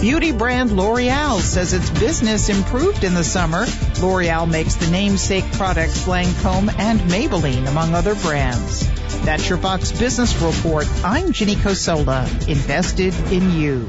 Beauty 0.00 0.32
brand 0.32 0.72
L'Oreal 0.72 1.40
says 1.40 1.72
its 1.72 1.88
business 1.90 2.48
improved 2.48 3.04
in 3.04 3.14
the 3.14 3.22
summer. 3.22 3.66
L'Oreal 4.00 4.50
makes 4.50 4.74
the 4.74 4.90
namesake 4.90 5.44
products 5.52 6.06
Lancome 6.06 6.74
and 6.78 7.00
Maybelline, 7.02 7.68
among 7.68 7.94
other 7.94 8.14
brands. 8.16 8.88
That's 9.24 9.48
your 9.48 9.58
Fox 9.58 9.92
Business 9.92 10.34
Report. 10.42 10.88
I'm 11.04 11.32
Ginny 11.32 11.54
Cosola, 11.54 12.48
invested 12.48 13.14
in 13.32 13.52
you. 13.52 13.86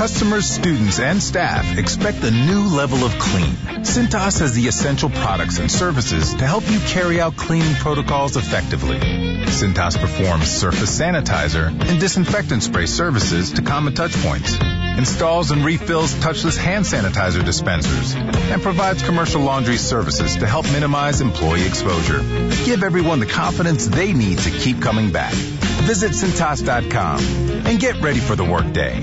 Customers, 0.00 0.46
students, 0.46 0.98
and 0.98 1.22
staff 1.22 1.76
expect 1.76 2.24
a 2.24 2.30
new 2.30 2.74
level 2.74 3.04
of 3.04 3.12
clean. 3.18 3.52
Cintas 3.84 4.40
has 4.40 4.54
the 4.54 4.66
essential 4.66 5.10
products 5.10 5.58
and 5.58 5.70
services 5.70 6.32
to 6.36 6.46
help 6.46 6.66
you 6.70 6.80
carry 6.80 7.20
out 7.20 7.36
cleaning 7.36 7.74
protocols 7.74 8.34
effectively. 8.34 8.98
Cintas 8.98 9.98
performs 9.98 10.48
surface 10.50 10.98
sanitizer 10.98 11.66
and 11.68 12.00
disinfectant 12.00 12.62
spray 12.62 12.86
services 12.86 13.52
to 13.52 13.60
common 13.60 13.94
touch 13.94 14.14
points, 14.22 14.56
installs 14.96 15.50
and 15.50 15.66
refills 15.66 16.14
touchless 16.14 16.56
hand 16.56 16.86
sanitizer 16.86 17.44
dispensers, 17.44 18.14
and 18.14 18.62
provides 18.62 19.02
commercial 19.02 19.42
laundry 19.42 19.76
services 19.76 20.34
to 20.36 20.46
help 20.46 20.64
minimize 20.72 21.20
employee 21.20 21.66
exposure. 21.66 22.20
Give 22.64 22.82
everyone 22.84 23.20
the 23.20 23.26
confidence 23.26 23.86
they 23.86 24.14
need 24.14 24.38
to 24.38 24.50
keep 24.50 24.80
coming 24.80 25.12
back. 25.12 25.34
Visit 25.34 26.12
Cintas.com 26.12 27.20
and 27.66 27.78
get 27.78 28.00
ready 28.00 28.20
for 28.20 28.34
the 28.34 28.44
workday. 28.44 29.02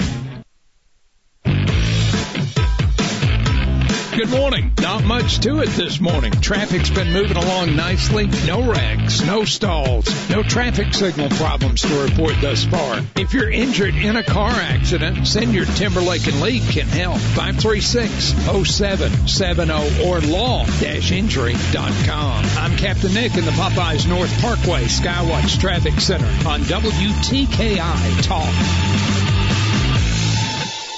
Good 4.17 4.31
morning. 4.31 4.73
Not 4.81 5.03
much 5.03 5.41
to 5.41 5.59
it 5.59 5.69
this 5.69 6.01
morning. 6.01 6.31
Traffic's 6.31 6.89
been 6.89 7.13
moving 7.13 7.37
along 7.37 7.75
nicely. 7.75 8.25
No 8.47 8.67
wrecks, 8.67 9.21
no 9.21 9.45
stalls, 9.45 10.07
no 10.31 10.41
traffic 10.41 10.91
signal 10.91 11.29
problems 11.29 11.83
to 11.83 12.01
report 12.01 12.33
thus 12.41 12.65
far. 12.65 13.01
If 13.15 13.35
you're 13.35 13.51
injured 13.51 13.93
in 13.93 14.15
a 14.15 14.23
car 14.23 14.49
accident, 14.49 15.27
send 15.27 15.53
your 15.53 15.65
Timberlake 15.65 16.25
and 16.25 16.41
Lee 16.41 16.61
can 16.61 16.87
help. 16.87 17.19
536-0770 17.19 20.07
or 20.07 20.19
law-injury.com. 20.21 22.45
I'm 22.57 22.75
Captain 22.75 23.13
Nick 23.13 23.37
in 23.37 23.45
the 23.45 23.51
Popeyes 23.51 24.09
North 24.09 24.35
Parkway 24.41 24.85
Skywatch 24.85 25.59
Traffic 25.59 25.99
Center 25.99 26.25
on 26.49 26.61
WTKI 26.61 28.23
Talk. 28.23 29.16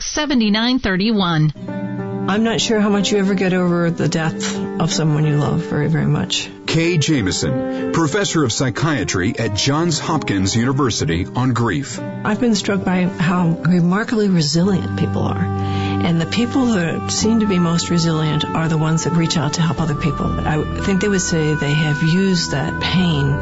800-526-7931. 0.00 2.28
I'm 2.28 2.44
not 2.44 2.60
sure 2.60 2.80
how 2.80 2.90
much 2.90 3.12
you 3.12 3.18
ever 3.18 3.34
get 3.34 3.52
over 3.52 3.90
the 3.90 4.08
death 4.08 4.56
of 4.80 4.92
someone 4.92 5.26
you 5.26 5.36
love 5.36 5.60
very, 5.60 5.88
very 5.88 6.06
much. 6.06 6.48
Kay 6.66 6.98
Jamison, 6.98 7.92
professor 7.92 8.44
of 8.44 8.52
psychiatry 8.52 9.34
at 9.36 9.54
Johns 9.54 9.98
Hopkins 9.98 10.54
University 10.54 11.26
on 11.26 11.52
grief. 11.52 11.98
I've 11.98 12.40
been 12.40 12.54
struck 12.54 12.84
by 12.84 13.04
how 13.04 13.48
remarkably 13.48 14.28
resilient 14.28 14.98
people 14.98 15.22
are. 15.22 15.42
And 15.42 16.20
the 16.20 16.26
people 16.26 16.66
that 16.66 17.10
seem 17.10 17.40
to 17.40 17.46
be 17.46 17.58
most 17.58 17.90
resilient 17.90 18.44
are 18.44 18.68
the 18.68 18.78
ones 18.78 19.04
that 19.04 19.14
reach 19.14 19.36
out 19.36 19.54
to 19.54 19.62
help 19.62 19.80
other 19.80 19.96
people. 19.96 20.26
I 20.26 20.62
think 20.82 21.00
they 21.00 21.08
would 21.08 21.20
say 21.20 21.54
they 21.54 21.74
have 21.74 22.02
used 22.02 22.52
that 22.52 22.80
pain 22.80 23.32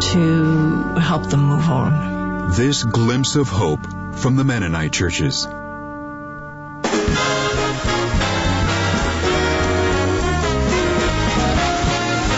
to 0.00 1.00
help 1.00 1.28
them 1.28 1.40
move 1.40 1.68
on. 1.68 2.52
This 2.52 2.84
glimpse 2.84 3.34
of 3.36 3.48
hope 3.48 3.80
from 4.16 4.36
the 4.36 4.44
Mennonite 4.44 4.92
churches. 4.92 5.46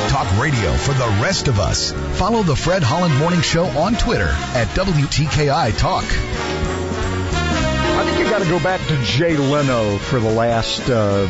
Talk 0.08 0.38
radio 0.38 0.72
for 0.74 0.94
the 0.94 1.18
rest 1.20 1.48
of 1.48 1.58
us. 1.58 1.92
Follow 2.18 2.42
the 2.42 2.54
Fred 2.54 2.82
Holland 2.82 3.16
Morning 3.18 3.40
Show 3.40 3.64
on 3.64 3.94
Twitter 3.94 4.28
at 4.54 4.68
WTKI 4.68 5.76
Talk. 5.76 6.04
I 6.04 8.04
think 8.04 8.18
you 8.18 8.24
got 8.30 8.42
to 8.42 8.48
go 8.48 8.62
back 8.62 8.80
to 8.88 8.96
Jay 9.02 9.36
Leno 9.36 9.98
for 9.98 10.20
the 10.20 10.30
last, 10.30 10.88
uh, 10.88 11.26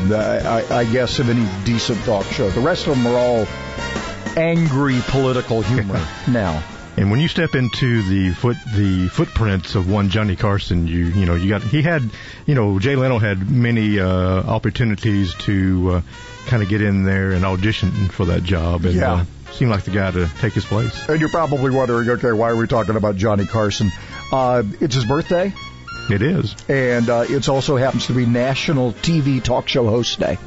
I, 0.71 0.81
I 0.81 0.85
guess, 0.85 1.19
of 1.19 1.31
any 1.31 1.49
decent 1.65 2.03
talk 2.05 2.27
show. 2.27 2.51
The 2.51 2.61
rest 2.61 2.87
of 2.87 2.97
them 2.97 3.07
are 3.07 3.17
all 3.17 3.47
angry 4.37 5.01
political 5.09 5.63
humor 5.63 6.07
now. 6.29 6.63
And 6.97 7.11
when 7.11 7.19
you 7.19 7.27
step 7.29 7.55
into 7.57 8.03
the 8.03 8.31
foot 8.35 8.57
the 8.75 9.09
footprints 9.09 9.75
of 9.75 9.91
one 9.91 10.11
Johnny 10.11 10.37
Carson, 10.37 10.87
you 10.87 11.07
you 11.07 11.27
know 11.27 11.35
you 11.35 11.49
got 11.49 11.63
he 11.63 11.83
had 11.83 12.03
you 12.47 12.55
know 12.55 12.79
Jay 12.79 12.95
Leno 12.95 13.19
had 13.19 13.51
many 13.51 13.99
uh, 13.99 14.07
opportunities 14.09 15.35
to 15.41 15.91
uh, 15.97 16.01
kind 16.47 16.63
of 16.63 16.69
get 16.69 16.81
in 16.83 17.03
there 17.05 17.33
and 17.33 17.45
audition 17.45 17.91
for 18.09 18.27
that 18.27 18.45
job, 18.45 18.85
and 18.85 18.95
Yeah. 18.95 19.13
uh, 19.13 19.25
seemed 19.53 19.71
like 19.73 19.83
the 19.85 19.91
guy 19.91 20.11
to 20.13 20.29
take 20.41 20.53
his 20.53 20.65
place. 20.65 21.09
And 21.09 21.21
you're 21.21 21.31
probably 21.31 21.71
wondering, 21.71 22.09
okay, 22.11 22.33
why 22.33 22.51
are 22.51 22.57
we 22.57 22.67
talking 22.69 22.95
about 22.97 23.17
Johnny 23.17 23.45
Carson? 23.47 23.91
Uh, 24.33 24.63
it's 24.81 24.95
his 24.95 25.05
birthday. 25.05 25.53
It 26.11 26.23
is. 26.23 26.55
And 26.69 27.09
uh, 27.09 27.25
it 27.29 27.49
also 27.49 27.77
happens 27.77 28.07
to 28.09 28.13
be 28.13 28.27
National 28.27 28.93
TV 28.93 29.43
Talk 29.43 29.69
Show 29.69 29.87
Host 29.89 30.21
Day. 30.21 30.39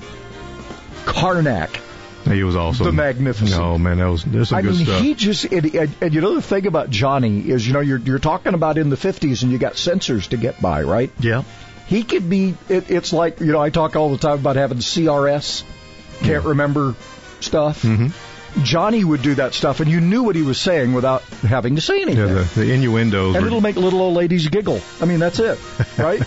Karnak. 1.06 1.80
He 2.26 2.44
was 2.44 2.56
awesome. 2.56 2.86
The 2.86 2.92
Magnificent. 2.92 3.52
No 3.52 3.78
man, 3.78 4.00
that 4.00 4.06
was 4.10 4.24
there's 4.24 4.50
some 4.50 4.58
I 4.58 4.62
good 4.62 4.76
mean, 4.76 4.86
stuff. 4.86 5.02
he 5.02 5.14
just, 5.16 5.46
and, 5.46 5.74
and, 5.74 5.96
and 6.02 6.14
you 6.14 6.20
know 6.22 6.36
the 6.36 6.42
thing 6.42 6.68
about 6.68 6.90
Johnny 6.90 7.40
is, 7.50 7.66
you 7.66 7.74
know, 7.74 7.80
you're, 7.80 8.00
you're 8.00 8.20
talking 8.20 8.54
about 8.54 8.78
in 8.78 8.90
the 8.90 8.96
50s 8.98 9.44
and 9.44 9.52
you 9.52 9.58
got 9.58 9.78
censors 9.78 10.28
to 10.30 10.38
get 10.38 10.62
by, 10.62 10.84
right? 10.84 11.10
Yeah. 11.20 11.44
He 11.88 12.04
could 12.04 12.30
be, 12.30 12.56
it, 12.68 12.92
it's 12.92 13.14
like, 13.14 13.40
you 13.40 13.54
know, 13.54 13.62
I 13.62 13.70
talk 13.70 13.96
all 13.96 14.10
the 14.10 14.18
time 14.18 14.40
about 14.40 14.58
having 14.58 14.80
CRS, 14.80 15.64
can't 16.20 16.44
remember 16.44 16.96
stuff. 17.40 17.82
Mm-hmm. 17.84 18.64
Johnny 18.64 19.04
would 19.04 19.22
do 19.22 19.36
that 19.36 19.54
stuff 19.54 19.80
and 19.80 19.90
you 19.90 20.02
knew 20.02 20.24
what 20.24 20.36
he 20.36 20.42
was 20.42 20.60
saying 20.60 20.94
without 20.94 21.22
having 21.24 21.76
to 21.76 21.82
say 21.82 22.02
anything. 22.02 22.28
Yeah, 22.28 22.34
the, 22.34 22.62
the 22.62 22.74
innuendos. 22.74 23.36
and 23.36 23.44
were- 23.44 23.48
it'll 23.48 23.62
make 23.62 23.78
little 23.78 24.02
old 24.02 24.16
ladies 24.16 24.48
giggle. 24.50 24.82
I 25.00 25.06
mean, 25.06 25.20
that's 25.20 25.40
it, 25.40 25.60
right? 25.98 26.22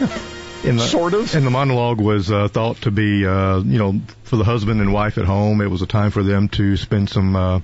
In 0.66 0.76
the, 0.76 0.82
sort 0.82 1.14
of. 1.14 1.34
And 1.34 1.46
the 1.46 1.50
monologue 1.50 2.00
was 2.00 2.30
uh, 2.30 2.48
thought 2.48 2.80
to 2.82 2.90
be, 2.90 3.26
uh, 3.26 3.60
you 3.60 3.78
know, 3.78 4.00
for 4.24 4.36
the 4.36 4.44
husband 4.44 4.80
and 4.80 4.92
wife 4.92 5.18
at 5.18 5.24
home. 5.24 5.60
It 5.60 5.70
was 5.70 5.82
a 5.82 5.86
time 5.86 6.10
for 6.10 6.22
them 6.22 6.48
to 6.50 6.76
spend 6.76 7.08
some 7.08 7.36
uh, 7.36 7.60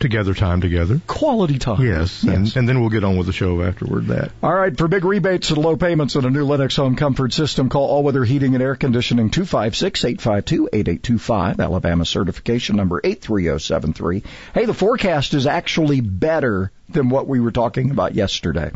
together 0.00 0.34
time 0.34 0.60
together. 0.60 1.00
Quality 1.06 1.58
time. 1.58 1.86
Yes, 1.86 2.24
Yes. 2.24 2.34
And, 2.34 2.56
and 2.56 2.68
then 2.68 2.80
we'll 2.80 2.90
get 2.90 3.04
on 3.04 3.16
with 3.16 3.28
the 3.28 3.32
show 3.32 3.62
afterward. 3.62 4.08
That. 4.08 4.32
All 4.42 4.52
right, 4.52 4.76
for 4.76 4.88
big 4.88 5.04
rebates 5.04 5.50
and 5.50 5.58
low 5.58 5.76
payments 5.76 6.16
on 6.16 6.24
a 6.24 6.30
new 6.30 6.44
Lennox 6.44 6.74
home 6.74 6.96
comfort 6.96 7.32
system, 7.32 7.68
call 7.68 7.86
All 7.86 8.02
Weather 8.02 8.24
Heating 8.24 8.54
and 8.54 8.62
Air 8.62 8.74
Conditioning 8.74 9.30
256-852-8825, 9.30 11.60
Alabama 11.60 12.04
certification 12.04 12.74
number 12.76 13.00
83073. 13.04 14.24
Hey, 14.54 14.64
the 14.64 14.74
forecast 14.74 15.34
is 15.34 15.46
actually 15.46 16.00
better 16.00 16.72
than 16.88 17.10
what 17.10 17.28
we 17.28 17.38
were 17.38 17.52
talking 17.52 17.90
about 17.90 18.14
yesterday. 18.14 18.72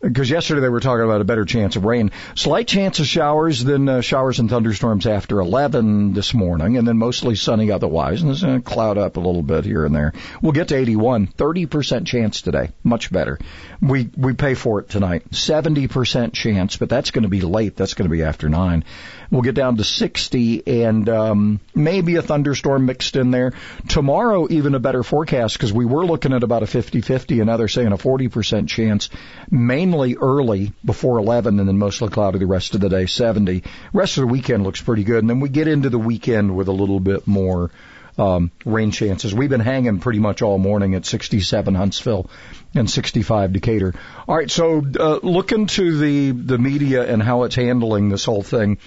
Because 0.00 0.30
yesterday 0.30 0.60
they 0.60 0.68
were 0.68 0.80
talking 0.80 1.04
about 1.04 1.20
a 1.20 1.24
better 1.24 1.44
chance 1.44 1.76
of 1.76 1.84
rain. 1.84 2.10
Slight 2.34 2.68
chance 2.68 3.00
of 3.00 3.06
showers, 3.06 3.64
then 3.64 3.88
uh, 3.88 4.00
showers 4.00 4.38
and 4.38 4.50
thunderstorms 4.50 5.06
after 5.06 5.40
11 5.40 6.12
this 6.12 6.34
morning, 6.34 6.76
and 6.76 6.86
then 6.86 6.98
mostly 6.98 7.34
sunny 7.34 7.70
otherwise. 7.70 8.22
And 8.22 8.30
it's 8.30 8.42
going 8.42 8.62
to 8.62 8.68
cloud 8.68 8.98
up 8.98 9.16
a 9.16 9.20
little 9.20 9.42
bit 9.42 9.64
here 9.64 9.84
and 9.84 9.94
there. 9.94 10.12
We'll 10.42 10.52
get 10.52 10.68
to 10.68 10.76
81. 10.76 11.28
30% 11.28 12.06
chance 12.06 12.42
today. 12.42 12.70
Much 12.84 13.10
better. 13.10 13.38
We, 13.80 14.10
we 14.16 14.34
pay 14.34 14.54
for 14.54 14.80
it 14.80 14.88
tonight. 14.88 15.30
70% 15.30 16.32
chance, 16.32 16.76
but 16.76 16.88
that's 16.88 17.10
going 17.10 17.24
to 17.24 17.28
be 17.28 17.40
late. 17.40 17.76
That's 17.76 17.94
going 17.94 18.08
to 18.08 18.14
be 18.14 18.22
after 18.22 18.48
9. 18.48 18.84
We'll 19.30 19.42
get 19.42 19.54
down 19.54 19.76
to 19.76 19.84
60 19.84 20.66
and 20.66 21.08
um, 21.08 21.60
maybe 21.74 22.16
a 22.16 22.22
thunderstorm 22.22 22.86
mixed 22.86 23.16
in 23.16 23.30
there. 23.30 23.52
Tomorrow, 23.88 24.46
even 24.50 24.74
a 24.74 24.78
better 24.78 25.02
forecast 25.02 25.54
because 25.56 25.72
we 25.72 25.84
were 25.84 26.04
looking 26.04 26.32
at 26.32 26.42
about 26.42 26.62
a 26.62 26.66
50-50 26.66 27.38
and 27.38 27.46
now 27.46 27.56
they're 27.56 27.68
saying 27.68 27.92
a 27.92 27.98
40% 27.98 28.68
chance, 28.68 29.08
mainly 29.50 30.16
early 30.16 30.72
before 30.84 31.18
11 31.18 31.58
and 31.58 31.68
then 31.68 31.78
mostly 31.78 32.08
cloudy 32.08 32.38
the 32.38 32.46
rest 32.46 32.74
of 32.74 32.80
the 32.80 32.88
day, 32.88 33.06
70. 33.06 33.62
Rest 33.92 34.18
of 34.18 34.22
the 34.22 34.28
weekend 34.28 34.64
looks 34.64 34.80
pretty 34.80 35.04
good. 35.04 35.18
And 35.18 35.30
then 35.30 35.40
we 35.40 35.48
get 35.48 35.68
into 35.68 35.90
the 35.90 35.98
weekend 35.98 36.56
with 36.56 36.68
a 36.68 36.72
little 36.72 37.00
bit 37.00 37.26
more 37.26 37.70
um, 38.18 38.50
rain 38.64 38.90
chances. 38.90 39.34
We've 39.34 39.50
been 39.50 39.60
hanging 39.60 40.00
pretty 40.00 40.18
much 40.18 40.42
all 40.42 40.58
morning 40.58 40.94
at 40.94 41.04
67 41.04 41.74
Huntsville 41.74 42.30
and 42.74 42.90
65 42.90 43.52
Decatur. 43.52 43.94
All 44.26 44.36
right, 44.36 44.50
so 44.50 44.82
uh, 44.98 45.20
look 45.22 45.52
into 45.52 45.98
the 45.98 46.30
the 46.30 46.58
media 46.58 47.10
and 47.10 47.22
how 47.22 47.42
it's 47.44 47.54
handling 47.54 48.08
this 48.08 48.24
whole 48.24 48.42
thing. 48.42 48.78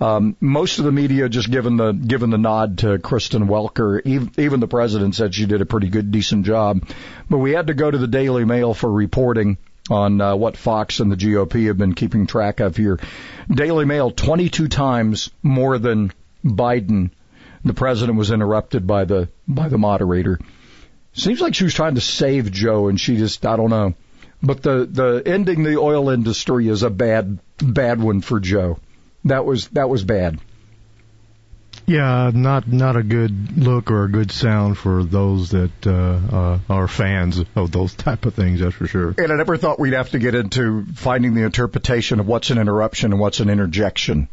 Um, 0.00 0.34
most 0.40 0.78
of 0.78 0.86
the 0.86 0.92
media 0.92 1.28
just 1.28 1.50
given 1.50 1.76
the 1.76 1.92
given 1.92 2.30
the 2.30 2.38
nod 2.38 2.78
to 2.78 2.98
Kristen 2.98 3.48
Welker. 3.48 4.00
Even, 4.04 4.30
even 4.38 4.60
the 4.60 4.66
president 4.66 5.14
said 5.14 5.34
she 5.34 5.44
did 5.44 5.60
a 5.60 5.66
pretty 5.66 5.88
good, 5.88 6.10
decent 6.10 6.46
job. 6.46 6.82
But 7.28 7.38
we 7.38 7.52
had 7.52 7.66
to 7.66 7.74
go 7.74 7.90
to 7.90 7.98
the 7.98 8.06
Daily 8.06 8.46
Mail 8.46 8.72
for 8.72 8.90
reporting 8.90 9.58
on 9.90 10.20
uh, 10.20 10.36
what 10.36 10.56
Fox 10.56 11.00
and 11.00 11.12
the 11.12 11.16
GOP 11.16 11.66
have 11.66 11.76
been 11.76 11.94
keeping 11.94 12.26
track 12.26 12.60
of 12.60 12.76
here. 12.76 12.98
Daily 13.50 13.84
Mail 13.84 14.10
22 14.10 14.68
times 14.68 15.30
more 15.42 15.78
than 15.78 16.12
Biden. 16.44 17.10
The 17.64 17.74
president 17.74 18.16
was 18.16 18.30
interrupted 18.30 18.86
by 18.86 19.04
the 19.04 19.28
by 19.46 19.68
the 19.68 19.76
moderator. 19.76 20.38
Seems 21.12 21.42
like 21.42 21.54
she 21.54 21.64
was 21.64 21.74
trying 21.74 21.96
to 21.96 22.00
save 22.00 22.50
Joe, 22.50 22.88
and 22.88 22.98
she 22.98 23.16
just 23.18 23.44
I 23.44 23.56
don't 23.56 23.68
know. 23.68 23.94
But 24.42 24.62
the 24.62 24.88
the 24.90 25.22
ending 25.26 25.62
the 25.62 25.76
oil 25.76 26.08
industry 26.08 26.68
is 26.68 26.82
a 26.82 26.88
bad 26.88 27.38
bad 27.58 28.00
one 28.00 28.22
for 28.22 28.40
Joe. 28.40 28.78
That 29.24 29.44
was 29.44 29.68
that 29.68 29.88
was 29.88 30.04
bad. 30.04 30.38
Yeah, 31.86 32.30
not 32.32 32.68
not 32.68 32.96
a 32.96 33.02
good 33.02 33.58
look 33.58 33.90
or 33.90 34.04
a 34.04 34.08
good 34.08 34.30
sound 34.30 34.78
for 34.78 35.02
those 35.02 35.50
that 35.50 35.72
uh, 35.86 36.36
uh, 36.36 36.58
are 36.68 36.86
fans 36.86 37.44
of 37.56 37.72
those 37.72 37.94
type 37.94 38.26
of 38.26 38.34
things. 38.34 38.60
That's 38.60 38.74
for 38.74 38.86
sure. 38.86 39.14
And 39.18 39.32
I 39.32 39.36
never 39.36 39.56
thought 39.56 39.80
we'd 39.80 39.94
have 39.94 40.10
to 40.10 40.18
get 40.18 40.34
into 40.34 40.86
finding 40.94 41.34
the 41.34 41.42
interpretation 41.42 42.20
of 42.20 42.28
what's 42.28 42.50
an 42.50 42.58
interruption 42.58 43.12
and 43.12 43.20
what's 43.20 43.40
an 43.40 43.50
interjection. 43.50 44.28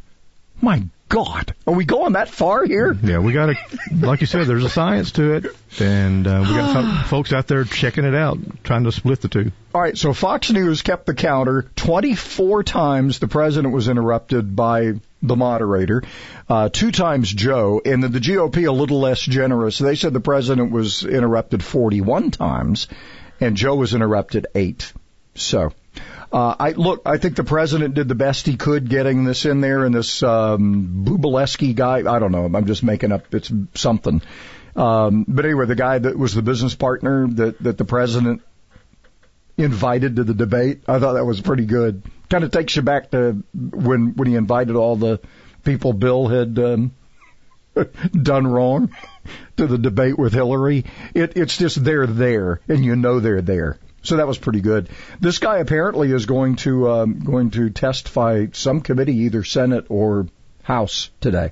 My 0.61 0.83
God, 1.09 1.55
are 1.65 1.73
we 1.73 1.85
going 1.85 2.13
that 2.13 2.29
far 2.29 2.65
here? 2.65 2.97
Yeah, 3.01 3.19
we 3.19 3.31
got 3.31 3.45
to, 3.45 3.55
like 3.95 4.21
you 4.21 4.27
said, 4.27 4.45
there's 4.45 4.65
a 4.65 4.69
science 4.69 5.11
to 5.11 5.35
it, 5.35 5.45
and 5.79 6.27
uh, 6.27 6.43
we 6.45 6.53
got 6.53 6.73
some 6.73 7.03
folks 7.05 7.31
out 7.31 7.47
there 7.47 7.63
checking 7.63 8.03
it 8.03 8.15
out, 8.15 8.39
trying 8.63 8.83
to 8.83 8.91
split 8.91 9.21
the 9.21 9.29
two. 9.29 9.51
All 9.73 9.81
right, 9.81 9.97
so 9.97 10.11
Fox 10.11 10.51
News 10.51 10.81
kept 10.81 11.05
the 11.05 11.13
counter. 11.13 11.69
24 11.77 12.63
times 12.63 13.19
the 13.19 13.27
president 13.27 13.73
was 13.73 13.87
interrupted 13.87 14.55
by 14.55 14.93
the 15.21 15.35
moderator, 15.35 16.03
uh, 16.49 16.69
two 16.69 16.91
times 16.91 17.31
Joe, 17.31 17.81
and 17.85 18.03
then 18.03 18.11
the 18.11 18.19
GOP 18.19 18.67
a 18.67 18.71
little 18.71 18.99
less 18.99 19.21
generous. 19.21 19.77
They 19.77 19.95
said 19.95 20.13
the 20.13 20.19
president 20.19 20.71
was 20.71 21.05
interrupted 21.05 21.63
41 21.63 22.31
times, 22.31 22.87
and 23.39 23.55
Joe 23.55 23.75
was 23.75 23.93
interrupted 23.93 24.47
eight. 24.55 24.91
So, 25.35 25.71
uh, 26.31 26.55
I 26.59 26.71
look. 26.71 27.03
I 27.05 27.17
think 27.17 27.35
the 27.35 27.43
president 27.43 27.93
did 27.93 28.07
the 28.07 28.15
best 28.15 28.45
he 28.45 28.57
could 28.57 28.89
getting 28.89 29.23
this 29.23 29.45
in 29.45 29.61
there, 29.61 29.85
and 29.85 29.95
this 29.95 30.21
um, 30.23 31.05
Bubaleski 31.05 31.75
guy. 31.75 31.99
I 31.99 32.19
don't 32.19 32.31
know. 32.31 32.45
I'm 32.45 32.65
just 32.65 32.83
making 32.83 33.11
up. 33.11 33.33
It's 33.33 33.51
something. 33.75 34.21
Um, 34.75 35.25
but 35.27 35.45
anyway, 35.45 35.65
the 35.65 35.75
guy 35.75 35.97
that 35.97 36.17
was 36.17 36.33
the 36.33 36.41
business 36.41 36.75
partner 36.75 37.27
that 37.27 37.59
that 37.63 37.77
the 37.77 37.85
president 37.85 38.41
invited 39.57 40.17
to 40.17 40.23
the 40.23 40.33
debate. 40.33 40.83
I 40.87 40.99
thought 40.99 41.13
that 41.13 41.25
was 41.25 41.41
pretty 41.41 41.65
good. 41.65 42.03
Kind 42.29 42.43
of 42.43 42.51
takes 42.51 42.75
you 42.75 42.81
back 42.81 43.11
to 43.11 43.43
when 43.53 44.15
when 44.15 44.27
he 44.27 44.35
invited 44.35 44.75
all 44.75 44.95
the 44.95 45.19
people 45.63 45.93
Bill 45.93 46.27
had 46.27 46.59
um, 46.59 46.93
done 48.11 48.47
wrong 48.47 48.91
to 49.57 49.67
the 49.67 49.77
debate 49.77 50.17
with 50.17 50.33
Hillary. 50.33 50.85
It, 51.13 51.33
it's 51.35 51.57
just 51.57 51.83
they're 51.83 52.07
there, 52.07 52.61
and 52.67 52.83
you 52.83 52.95
know 52.95 53.19
they're 53.19 53.41
there. 53.41 53.79
So 54.07 54.17
that 54.17 54.27
was 54.27 54.37
pretty 54.37 54.61
good. 54.61 54.87
This 55.19 55.39
guy 55.39 55.57
apparently 55.57 56.11
is 56.13 56.25
going 56.25 56.55
to 56.57 56.89
um, 56.89 57.19
going 57.19 57.51
to 57.51 57.69
testify 57.69 58.47
some 58.53 58.79
committee, 58.79 59.17
either 59.25 59.43
Senate 59.43 59.87
or 59.89 60.27
House 60.63 61.09
today. 61.19 61.51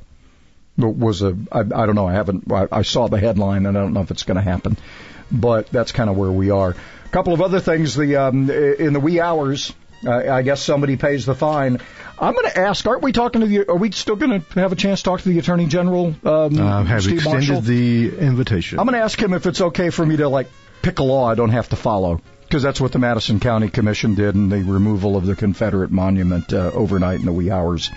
It 0.78 0.86
was 0.86 1.22
a 1.22 1.38
I, 1.52 1.60
I 1.60 1.64
don't 1.86 1.96
know. 1.96 2.08
I 2.08 2.14
haven't. 2.14 2.52
I, 2.52 2.68
I 2.72 2.82
saw 2.84 3.08
the 3.08 3.20
headline, 3.20 3.66
and 3.66 3.78
I 3.78 3.82
don't 3.82 3.94
know 3.94 4.02
if 4.02 4.12
it's 4.12 4.24
going 4.24 4.38
to 4.38 4.42
happen. 4.42 4.78
But 5.32 5.68
that's 5.68 5.92
kind 5.92 6.10
of 6.10 6.16
where 6.16 6.32
we 6.32 6.50
are. 6.50 6.70
A 7.06 7.10
couple 7.10 7.34
of 7.34 7.42
other 7.42 7.60
things. 7.60 7.96
The 7.96 8.16
um, 8.16 8.50
in 8.50 8.94
the 8.94 9.00
wee 9.02 9.20
hours, 9.20 9.74
uh, 10.06 10.12
I 10.12 10.42
guess 10.42 10.62
somebody 10.62 10.96
pays 10.96 11.26
the 11.26 11.36
fine. 11.36 11.80
I'm 12.18 12.34
going 12.34 12.50
to 12.50 12.58
ask. 12.58 12.88
Aren't 12.88 13.04
we 13.04 13.12
talking 13.12 13.42
to 13.42 13.48
the? 13.48 13.68
Are 13.68 13.76
we 13.76 13.92
still 13.92 14.16
going 14.16 14.42
to 14.42 14.60
have 14.62 14.72
a 14.72 14.76
chance 14.78 15.02
to 15.02 15.10
talk 15.10 15.22
to 15.22 15.30
the 15.30 15.40
Attorney 15.40 15.66
General? 15.66 16.16
Um, 16.24 16.58
Uh, 16.58 16.84
have 16.84 17.04
Steve 17.04 17.16
extended 17.16 17.50
Marshall? 17.50 17.62
the 17.62 18.18
invitation. 18.18 18.80
I'm 18.80 18.86
going 18.86 18.98
to 18.98 19.04
ask 19.04 19.22
him 19.22 19.34
if 19.34 19.46
it's 19.46 19.60
okay 19.60 19.90
for 19.90 20.06
me 20.06 20.18
to 20.18 20.30
like 20.30 20.48
pick 20.82 21.00
a 21.00 21.04
law 21.04 21.26
I 21.30 21.36
don't 21.36 21.50
have 21.50 21.70
to 21.70 21.76
follow 21.76 22.22
because 22.46 22.64
that's 22.64 22.80
what 22.80 22.92
the 22.92 23.00
Madison 23.00 23.40
County 23.40 23.70
Commission 23.70 24.16
did 24.16 24.36
in 24.36 24.50
the 24.50 24.64
removal 24.64 25.18
of 25.18 25.26
the 25.26 25.36
Confederate 25.36 25.92
monument 25.92 26.54
uh, 26.54 26.72
overnight 26.74 27.20
in 27.20 27.26
the 27.26 27.34
wee 27.34 27.52
hours. 27.52 27.90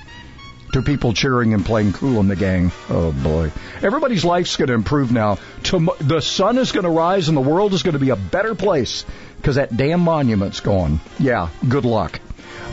To 0.74 0.82
people 0.82 1.14
cheering 1.14 1.54
and 1.54 1.64
playing 1.64 1.94
cool 1.94 2.20
in 2.20 2.28
the 2.28 2.36
gang. 2.36 2.72
Oh 2.90 3.10
boy. 3.10 3.52
Everybody's 3.82 4.22
life's 4.22 4.56
going 4.56 4.68
to 4.68 4.74
improve 4.74 5.10
now. 5.10 5.38
Tom- 5.62 5.88
the 5.98 6.20
sun 6.20 6.58
is 6.58 6.72
going 6.72 6.84
to 6.84 6.90
rise 6.90 7.28
and 7.28 7.36
the 7.36 7.42
world 7.42 7.72
is 7.72 7.82
going 7.82 7.94
to 7.94 7.98
be 7.98 8.10
a 8.10 8.16
better 8.16 8.54
place 8.54 9.06
because 9.38 9.54
that 9.54 9.74
damn 9.74 10.00
monument's 10.00 10.60
gone. 10.60 11.00
Yeah, 11.18 11.48
good 11.66 11.86
luck. 11.86 12.20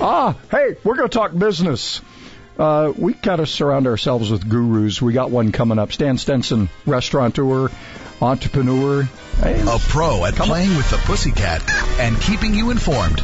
Ah, 0.01 0.35
hey, 0.51 0.75
we're 0.83 0.95
going 0.95 1.07
to 1.07 1.17
talk 1.17 1.37
business. 1.37 2.01
Uh, 2.57 2.91
we 2.97 3.13
got 3.13 3.37
to 3.37 3.45
surround 3.45 3.87
ourselves 3.87 4.31
with 4.31 4.47
gurus. 4.47 5.01
We 5.01 5.13
got 5.13 5.31
one 5.31 5.51
coming 5.51 5.79
up. 5.79 5.91
Stan 5.91 6.17
Stenson, 6.17 6.69
restaurateur, 6.85 7.69
entrepreneur. 8.21 9.07
A 9.41 9.79
pro 9.89 10.23
at 10.23 10.35
playing 10.35 10.75
with 10.77 10.89
the 10.89 10.97
pussycat 10.97 11.61
and 11.99 12.19
keeping 12.21 12.53
you 12.53 12.71
informed. 12.71 13.19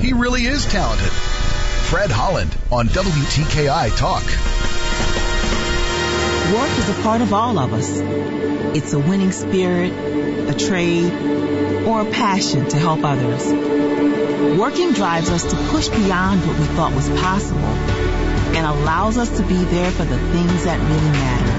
He 0.00 0.12
really 0.14 0.46
is 0.46 0.64
talented. 0.64 1.12
Fred 1.90 2.10
Holland 2.10 2.56
on 2.72 2.88
WTKI 2.88 3.96
Talk. 3.96 4.24
Work 6.54 6.78
is 6.78 6.88
a 6.88 7.02
part 7.02 7.20
of 7.20 7.32
all 7.32 7.58
of 7.58 7.72
us. 7.74 8.00
It's 8.76 8.92
a 8.92 8.98
winning 8.98 9.32
spirit, 9.32 9.92
a 9.92 10.54
trade, 10.54 11.12
or 11.86 12.00
a 12.00 12.10
passion 12.10 12.68
to 12.68 12.78
help 12.78 13.04
others. 13.04 13.46
Working 14.58 14.92
drives 14.92 15.30
us 15.30 15.44
to 15.44 15.56
push 15.68 15.88
beyond 15.88 16.46
what 16.46 16.58
we 16.58 16.64
thought 16.76 16.94
was 16.94 17.08
possible 17.08 17.60
and 17.60 18.66
allows 18.66 19.18
us 19.18 19.36
to 19.36 19.42
be 19.42 19.64
there 19.64 19.90
for 19.90 20.04
the 20.04 20.18
things 20.18 20.64
that 20.64 20.80
really 20.80 21.10
matter. 21.10 21.53